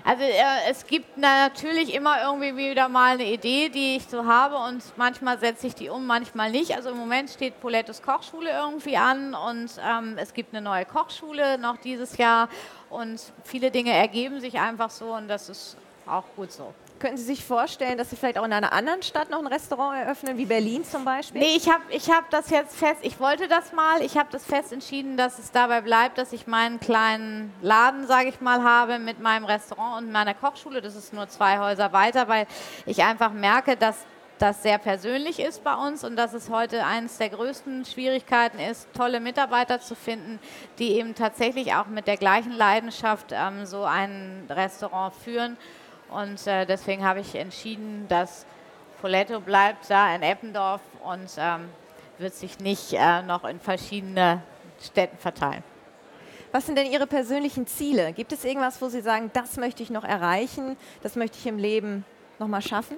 Also 0.04 0.24
äh, 0.24 0.70
es 0.70 0.86
gibt 0.86 1.18
natürlich 1.18 1.94
immer 1.94 2.22
irgendwie 2.22 2.58
wieder 2.58 2.90
mal 2.90 3.14
eine 3.14 3.32
Idee, 3.32 3.70
die 3.70 3.96
ich 3.96 4.10
so 4.10 4.26
habe 4.26 4.58
und 4.58 4.84
manchmal 4.98 5.40
setze 5.40 5.68
ich 5.68 5.76
die 5.76 5.88
um, 5.88 6.06
manchmal 6.06 6.52
nicht. 6.52 6.76
Also 6.76 6.90
im 6.90 6.98
Moment 6.98 7.30
steht 7.30 7.62
Polettos 7.62 8.02
Kochschule 8.02 8.50
irgendwie 8.50 8.98
an 8.98 9.34
und 9.34 9.72
ähm, 9.82 10.18
es 10.18 10.34
gibt 10.34 10.54
eine 10.54 10.62
neue 10.62 10.84
Kochschule 10.84 11.58
noch 11.58 11.78
dieses 11.78 12.18
Jahr 12.18 12.50
und 12.90 13.22
viele 13.46 13.72
Dinge 13.72 13.94
ergeben 13.94 14.42
sich 14.42 14.60
einfach 14.60 14.90
so 14.90 15.14
und 15.14 15.30
das 15.30 15.48
ist 15.48 15.78
auch 16.06 16.26
gut 16.36 16.52
so. 16.52 16.74
Könnten 17.00 17.18
Sie 17.18 17.24
sich 17.24 17.46
vorstellen, 17.46 17.98
dass 17.98 18.10
Sie 18.10 18.16
vielleicht 18.16 18.40
auch 18.40 18.46
in 18.46 18.54
einer 18.54 18.74
anderen 18.74 19.04
Stadt 19.04 19.30
noch 19.30 19.40
ein 19.40 19.48
Restaurant 19.48 20.04
eröffnen, 20.04 20.38
wie 20.38 20.46
Berlin 20.46 20.84
zum 20.84 21.06
Beispiel? 21.06 21.42
Nee, 21.42 21.56
ich 21.56 21.70
habe 21.70 21.84
ich 21.90 22.10
hab 22.10 22.30
das 22.32 22.50
jetzt 22.50 22.76
fest, 22.76 23.02
ich 23.04 23.20
wollte 23.20 23.48
das 23.48 23.72
mal, 23.72 24.02
ich 24.02 24.18
habe 24.18 24.30
das 24.32 24.46
fest 24.46 24.74
entschieden, 24.74 25.16
dass 25.16 25.38
es 25.38 25.52
dabei 25.52 25.82
bleibt, 25.82 26.18
dass 26.18 26.34
ich 26.34 26.48
meinen 26.48 26.80
kleinen 26.80 27.54
Laden, 27.62 28.08
sage 28.08 28.30
ich 28.30 28.42
mal, 28.42 28.64
habe 28.64 28.98
mit 28.98 29.20
meinem 29.20 29.46
Restaurant 29.46 30.06
und 30.06 30.12
meiner 30.12 30.34
Kochschule. 30.34 30.82
Das 30.82 30.96
ist 30.96 31.14
nur 31.14 31.28
zwei 31.30 31.60
Häuser 31.60 31.94
weiter, 31.94 32.28
weil 32.28 32.48
ich 32.86 33.04
einfach 33.04 33.32
merke, 33.32 33.78
dass 33.78 34.06
das 34.40 34.64
sehr 34.64 34.78
persönlich 34.78 35.40
ist 35.40 35.64
bei 35.64 35.74
uns 35.76 36.04
und 36.04 36.16
dass 36.16 36.34
es 36.34 36.50
heute 36.50 36.86
eines 36.86 37.18
der 37.18 37.30
größten 37.30 37.86
Schwierigkeiten 37.86 38.60
ist, 38.60 38.88
tolle 38.94 39.20
Mitarbeiter 39.20 39.80
zu 39.80 39.96
finden, 39.96 40.40
die 40.80 40.94
eben 40.94 41.16
tatsächlich 41.16 41.74
auch 41.74 41.88
mit 41.88 42.08
der 42.08 42.18
gleichen 42.18 42.52
Leidenschaft 42.52 43.28
ähm, 43.32 43.66
so 43.66 43.84
ein 43.84 44.46
Restaurant 44.50 45.14
führen. 45.16 45.58
Und 46.10 46.46
äh, 46.48 46.66
deswegen 46.66 47.04
habe 47.04 47.20
ich 47.20 47.36
entschieden, 47.36 48.08
dass 48.08 48.46
Poletto 49.02 49.40
bleibt 49.40 49.90
da 49.90 50.16
in 50.16 50.24
Eppendorf 50.24 50.82
und 51.04 51.30
ähm, 51.38 51.70
wird 52.18 52.34
sich 52.34 52.60
nicht 52.60 52.94
äh, 52.94 53.22
noch 53.22 53.44
in 53.44 53.60
verschiedene 53.60 54.42
Städten 54.82 55.18
verteilen. 55.18 55.64
Was 56.52 56.66
sind 56.66 56.78
denn 56.78 56.92
Ihre 56.92 57.08
persönlichen 57.08 57.68
Ziele? 57.68 58.14
Gibt 58.14 58.32
es 58.32 58.46
irgendwas, 58.46 58.82
wo 58.82 58.88
Sie 58.88 59.02
sagen, 59.02 59.30
das 59.34 59.58
möchte 59.58 59.84
ich 59.84 59.90
noch 59.90 60.04
erreichen, 60.04 60.78
das 61.04 61.16
möchte 61.16 61.38
ich 61.38 61.46
im 61.46 61.58
Leben 61.58 62.06
noch 62.40 62.48
mal 62.48 62.62
schaffen? 62.62 62.98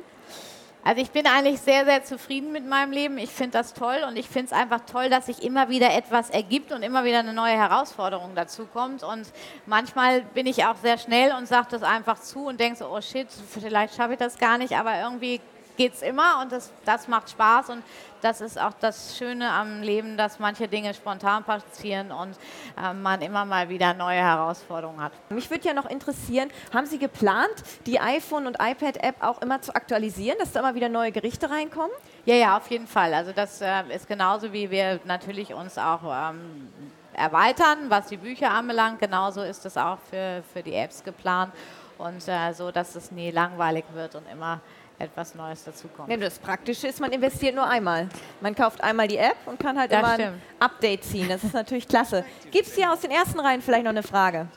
Also 0.84 1.02
ich 1.02 1.12
bin 1.12 1.28
eigentlich 1.28 1.60
sehr, 1.60 1.84
sehr 1.86 2.04
zufrieden 2.04 2.52
mit 2.52 2.66
meinem 2.66 2.92
Leben. 2.92 3.18
Ich 3.18 3.32
finde 3.32 3.58
das 3.58 3.74
toll 3.74 3.98
und 4.08 4.16
ich 4.16 4.30
finde 4.30 4.48
es 4.48 4.54
einfach 4.54 4.80
toll, 4.90 5.10
dass 5.10 5.26
sich 5.26 5.44
immer 5.44 5.70
wieder 5.70 5.94
etwas 5.94 6.30
ergibt 6.30 6.72
und 6.72 6.84
immer 6.84 7.04
wieder 7.04 7.20
eine 7.20 7.34
neue 7.34 7.54
Herausforderung 7.58 8.32
dazu 8.34 8.66
kommt. 8.66 9.04
Und 9.04 9.28
manchmal 9.66 10.22
bin 10.22 10.48
ich 10.48 10.66
auch 10.66 10.78
sehr 10.78 10.98
schnell 10.98 11.34
und 11.34 11.48
sage 11.48 11.68
das 11.72 11.84
einfach 11.84 12.20
zu 12.20 12.46
und 12.46 12.60
denke 12.60 12.80
so, 12.80 12.88
oh 12.90 13.02
shit, 13.02 13.28
vielleicht 13.30 13.96
schaffe 13.96 14.14
ich 14.14 14.20
das 14.20 14.38
gar 14.38 14.58
nicht, 14.58 14.74
aber 14.78 15.00
irgendwie 15.02 15.42
geht 15.80 15.94
es 15.94 16.02
immer 16.02 16.42
und 16.42 16.52
das, 16.52 16.74
das 16.84 17.08
macht 17.08 17.30
Spaß 17.30 17.70
und 17.70 17.84
das 18.22 18.42
ist 18.42 18.60
auch 18.60 18.74
das 18.82 19.18
Schöne 19.18 19.50
am 19.50 19.82
Leben, 19.82 20.18
dass 20.18 20.38
manche 20.38 20.68
Dinge 20.68 20.94
spontan 20.94 21.46
passieren 21.46 22.12
und 22.12 22.36
äh, 22.78 22.94
man 22.94 23.22
immer 23.22 23.46
mal 23.46 23.70
wieder 23.70 23.94
neue 23.94 24.18
Herausforderungen 24.18 25.02
hat. 25.02 25.14
Mich 25.30 25.50
würde 25.50 25.70
ja 25.70 25.74
noch 25.74 25.86
interessieren, 25.86 26.50
haben 26.74 26.86
Sie 26.86 27.00
geplant, 27.00 27.64
die 27.86 27.98
iPhone- 27.98 28.46
und 28.46 28.58
iPad-App 28.60 29.24
auch 29.24 29.42
immer 29.42 29.62
zu 29.62 29.74
aktualisieren, 29.74 30.38
dass 30.38 30.52
da 30.52 30.60
immer 30.60 30.76
wieder 30.76 30.90
neue 30.90 31.14
Gerichte 31.14 31.50
reinkommen? 31.50 31.96
Ja, 32.26 32.36
ja, 32.36 32.58
auf 32.58 32.70
jeden 32.70 32.88
Fall. 32.88 33.14
Also 33.14 33.32
das 33.32 33.62
äh, 33.62 33.84
ist 33.96 34.06
genauso, 34.06 34.52
wie 34.52 34.70
wir 34.70 35.00
natürlich 35.06 35.54
uns 35.54 35.78
auch 35.78 36.02
ähm, 36.04 36.68
erweitern, 37.14 37.86
was 37.88 38.08
die 38.08 38.18
Bücher 38.18 38.52
anbelangt. 38.52 39.00
Genauso 39.00 39.44
ist 39.44 39.66
es 39.66 39.78
auch 39.78 40.00
für, 40.10 40.44
für 40.52 40.62
die 40.62 40.74
Apps 40.74 41.02
geplant 41.06 41.54
und 41.98 42.28
äh, 42.28 42.52
so, 42.54 42.70
dass 42.70 42.96
es 42.96 43.12
nie 43.12 43.32
langweilig 43.32 43.86
wird 43.94 44.16
und 44.16 44.24
immer 44.30 44.60
etwas 45.00 45.34
Neues 45.36 45.64
dazukommt. 45.64 46.10
Ja, 46.10 46.18
das 46.18 46.38
Praktische 46.39 46.88
ist, 46.88 47.00
man 47.00 47.12
investiert 47.12 47.56
nur 47.56 47.66
einmal. 47.66 48.10
Man 48.41 48.54
kauft 48.54 48.82
einmal 48.84 49.08
die 49.08 49.18
App 49.18 49.38
und 49.45 49.60
kann 49.60 49.80
halt 49.80 49.91
Das 49.91 50.00
immer 50.00 50.10
ein 50.10 50.20
stimmt. 50.20 50.41
Update 50.60 51.04
ziehen. 51.06 51.30
Das 51.30 51.43
ist 51.43 51.54
natürlich 51.54 51.88
klasse. 51.88 52.26
Gibt 52.52 52.68
es 52.68 52.76
hier 52.76 52.91
aus 52.91 53.00
den 53.00 53.12
ersten 53.12 53.39
Reihen 53.39 53.62
vielleicht 53.62 53.84
noch 53.86 53.91
eine 53.91 54.04
Frage? 54.04 54.47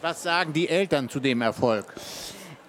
Was 0.00 0.22
sagen 0.22 0.52
die 0.52 0.68
Eltern 0.68 1.08
zu 1.08 1.18
dem 1.20 1.42
Erfolg? 1.42 1.86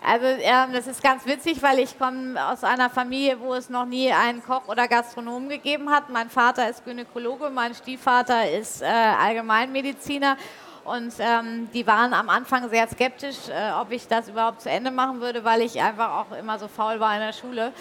Also 0.03 0.25
ähm, 0.25 0.73
das 0.73 0.87
ist 0.87 1.03
ganz 1.03 1.25
witzig, 1.27 1.61
weil 1.61 1.77
ich 1.79 1.97
komme 1.99 2.35
aus 2.49 2.63
einer 2.63 2.89
Familie, 2.89 3.39
wo 3.39 3.53
es 3.53 3.69
noch 3.69 3.85
nie 3.85 4.11
einen 4.11 4.43
Koch 4.43 4.67
oder 4.67 4.87
Gastronomen 4.87 5.47
gegeben 5.47 5.91
hat. 5.91 6.09
Mein 6.09 6.29
Vater 6.29 6.67
ist 6.69 6.83
Gynäkologe, 6.83 7.51
mein 7.51 7.75
Stiefvater 7.75 8.49
ist 8.49 8.81
äh, 8.81 8.85
Allgemeinmediziner. 8.85 10.37
Und 10.83 11.13
ähm, 11.19 11.69
die 11.73 11.85
waren 11.85 12.13
am 12.13 12.29
Anfang 12.29 12.67
sehr 12.69 12.87
skeptisch, 12.87 13.49
äh, 13.49 13.71
ob 13.79 13.91
ich 13.91 14.07
das 14.07 14.29
überhaupt 14.29 14.61
zu 14.61 14.69
Ende 14.69 14.89
machen 14.89 15.21
würde, 15.21 15.43
weil 15.43 15.61
ich 15.61 15.79
einfach 15.79 16.09
auch 16.09 16.37
immer 16.37 16.57
so 16.57 16.67
faul 16.67 16.99
war 16.99 17.13
in 17.13 17.21
der 17.21 17.33
Schule. 17.33 17.71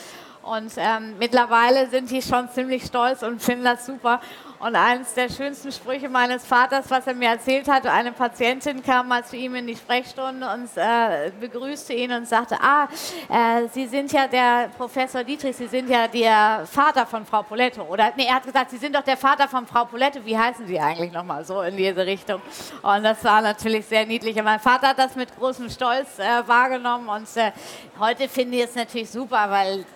Und 0.42 0.72
ähm, 0.76 1.16
mittlerweile 1.18 1.88
sind 1.88 2.10
die 2.10 2.22
schon 2.22 2.48
ziemlich 2.50 2.84
stolz 2.84 3.22
und 3.22 3.42
finden 3.42 3.64
das 3.64 3.86
super. 3.86 4.20
Und 4.60 4.76
eines 4.76 5.14
der 5.14 5.30
schönsten 5.30 5.72
Sprüche 5.72 6.10
meines 6.10 6.44
Vaters, 6.44 6.84
was 6.90 7.06
er 7.06 7.14
mir 7.14 7.30
erzählt 7.30 7.66
hat, 7.66 7.86
eine 7.86 8.12
Patientin 8.12 8.82
kam 8.82 9.08
mal 9.08 9.24
zu 9.24 9.34
ihm 9.34 9.54
in 9.54 9.66
die 9.66 9.74
Sprechstunde 9.74 10.46
und 10.52 10.68
äh, 10.76 11.30
begrüßte 11.40 11.94
ihn 11.94 12.12
und 12.12 12.28
sagte, 12.28 12.58
ah, 12.60 12.86
äh, 13.30 13.68
Sie 13.72 13.86
sind 13.86 14.12
ja 14.12 14.28
der 14.28 14.68
Professor 14.76 15.24
Dietrich, 15.24 15.56
Sie 15.56 15.66
sind 15.66 15.88
ja 15.88 16.06
der 16.06 16.66
Vater 16.70 17.06
von 17.06 17.24
Frau 17.24 17.42
Poletto. 17.42 17.84
Oder, 17.84 18.12
nee, 18.18 18.26
er 18.26 18.34
hat 18.34 18.44
gesagt, 18.44 18.70
Sie 18.70 18.76
sind 18.76 18.94
doch 18.94 19.02
der 19.02 19.16
Vater 19.16 19.48
von 19.48 19.66
Frau 19.66 19.86
Poletto. 19.86 20.18
Wie 20.26 20.36
heißen 20.36 20.66
Sie 20.66 20.78
eigentlich 20.78 21.10
nochmal 21.10 21.42
so 21.42 21.62
in 21.62 21.78
diese 21.78 22.04
Richtung? 22.04 22.42
Und 22.82 23.02
das 23.02 23.24
war 23.24 23.40
natürlich 23.40 23.86
sehr 23.86 24.04
niedlich. 24.04 24.36
Und 24.36 24.44
mein 24.44 24.60
Vater 24.60 24.88
hat 24.88 24.98
das 24.98 25.16
mit 25.16 25.34
großem 25.38 25.70
Stolz 25.70 26.18
äh, 26.18 26.46
wahrgenommen. 26.46 27.08
Und 27.08 27.34
äh, 27.38 27.52
heute 27.98 28.28
finde 28.28 28.58
ich 28.58 28.64
es 28.64 28.74
natürlich 28.74 29.08
super, 29.08 29.46
weil 29.48 29.86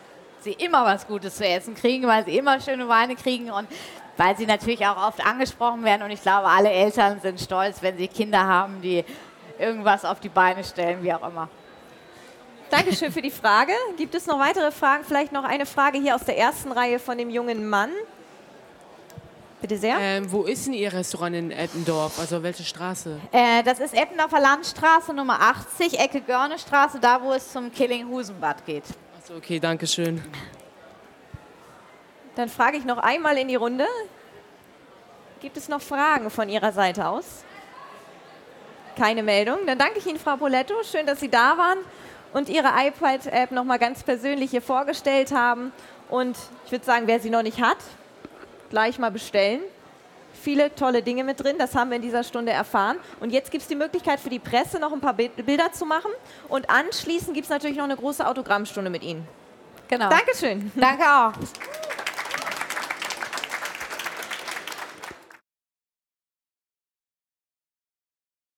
sie 0.41 0.53
immer 0.53 0.87
was 0.87 1.07
Gutes 1.07 1.37
zu 1.37 1.47
essen 1.47 1.75
kriegen, 1.75 2.07
weil 2.07 2.25
sie 2.25 2.39
immer 2.39 2.61
schöne 2.61 2.89
Weine 2.89 3.15
kriegen 3.17 3.51
und 3.51 3.67
weil 4.17 4.37
sie 4.37 4.47
natürlich 4.47 4.87
auch 4.87 5.09
oft 5.09 5.25
angesprochen 5.25 5.85
werden. 5.85 6.03
Und 6.03 6.11
ich 6.11 6.23
glaube, 6.23 6.49
alle 6.49 6.71
Eltern 6.71 7.21
sind 7.21 7.41
stolz, 7.41 7.83
wenn 7.83 7.97
sie 7.97 8.09
Kinder 8.09 8.45
haben, 8.45 8.81
die 8.81 9.05
irgendwas 9.59 10.05
auf 10.05 10.21
die 10.21 10.29
Beine 10.29 10.65
stellen, 10.65 11.03
wie 11.03 11.13
auch 11.13 11.27
immer. 11.27 11.49
Dankeschön 12.71 13.13
für 13.13 13.23
die 13.23 13.31
Frage. 13.31 13.73
Gibt 13.97 14.15
es 14.15 14.27
noch 14.27 14.39
weitere 14.39 14.73
Fragen? 14.73 15.05
Vielleicht 15.05 15.33
noch 15.33 15.45
eine 15.45 15.67
Frage 15.67 15.99
hier 15.99 16.15
aus 16.15 16.25
der 16.25 16.39
ersten 16.39 16.73
Reihe 16.73 16.99
von 16.99 17.17
dem 17.19 17.31
jungen 17.31 17.69
Mann. 17.69 17.91
Bitte 19.61 19.79
sehr. 19.79 19.97
Ähm, 19.99 20.31
wo 20.31 20.43
ist 20.43 20.67
denn 20.67 20.75
Ihr 20.75 20.93
Restaurant 20.93 21.35
in 21.37 21.51
Eppendorf? 21.51 22.19
Also 22.19 22.43
welche 22.43 22.65
Straße? 22.65 23.19
Äh, 23.33 23.63
das 23.63 23.79
ist 23.79 23.95
Eppendorfer 23.95 24.41
Landstraße 24.41 25.15
Nummer 25.15 25.41
80, 25.41 25.99
Ecke 25.99 26.21
Görnestraße, 26.21 26.99
da 27.01 27.23
wo 27.23 27.33
es 27.33 27.51
zum 27.51 27.73
Killing-Husenbad 27.73 28.67
geht. 28.67 28.85
Achso, 29.19 29.37
okay, 29.37 29.59
danke 29.59 29.87
schön. 29.87 30.23
Dann 32.37 32.49
frage 32.49 32.77
ich 32.77 32.85
noch 32.85 32.99
einmal 32.99 33.39
in 33.39 33.49
die 33.49 33.57
Runde. 33.57 33.87
Gibt 35.41 35.57
es 35.57 35.69
noch 35.69 35.81
Fragen 35.81 36.31
von 36.31 36.49
Ihrer 36.49 36.73
Seite 36.73 37.07
aus? 37.07 37.45
Keine 38.97 39.23
Meldung. 39.23 39.59
Dann 39.67 39.79
danke 39.79 39.99
ich 39.99 40.07
Ihnen, 40.07 40.19
Frau 40.19 40.37
Poletto. 40.37 40.75
Schön, 40.83 41.07
dass 41.07 41.21
Sie 41.21 41.29
da 41.29 41.57
waren 41.59 41.79
und 42.33 42.49
Ihre 42.49 42.69
iPad-App 42.69 43.51
noch 43.51 43.65
mal 43.65 43.79
ganz 43.79 44.03
persönlich 44.03 44.51
hier 44.51 44.63
vorgestellt 44.63 45.33
haben. 45.33 45.73
Und 46.09 46.37
ich 46.67 46.73
würde 46.73 46.85
sagen, 46.85 47.07
wer 47.07 47.21
sie 47.21 47.31
noch 47.31 47.43
nicht 47.43 47.61
hat, 47.63 47.79
gleich 48.71 48.99
mal 48.99 49.11
bestellen. 49.11 49.61
Viele 50.43 50.75
tolle 50.75 51.03
Dinge 51.03 51.25
mit 51.25 51.43
drin, 51.43 51.57
das 51.59 51.75
haben 51.75 51.91
wir 51.91 51.97
in 51.97 52.03
dieser 52.03 52.23
Stunde 52.25 52.53
erfahren. 52.53 52.99
Und 53.21 53.31
jetzt 53.31 53.51
gibt 53.51 53.63
es 53.63 53.69
die 53.69 53.77
Möglichkeit 53.77 54.21
für 54.21 54.29
die 54.31 54.39
Presse 54.39 54.79
noch 54.79 54.93
ein 54.93 55.01
paar 55.01 55.15
Bi- 55.15 55.29
Bilder 55.29 55.73
zu 55.73 55.87
machen. 55.87 56.11
Und 56.49 56.69
anschließend 56.69 57.35
gibt 57.35 57.45
es 57.45 57.51
natürlich 57.51 57.77
noch 57.77 57.85
eine 57.85 57.97
große 57.97 58.27
Autogrammstunde 58.27 58.91
mit 58.91 59.03
Ihnen. 59.03 59.27
Genau. 59.89 60.09
Dankeschön. 60.09 60.73
Danke 60.75 61.05
auch. 61.05 61.33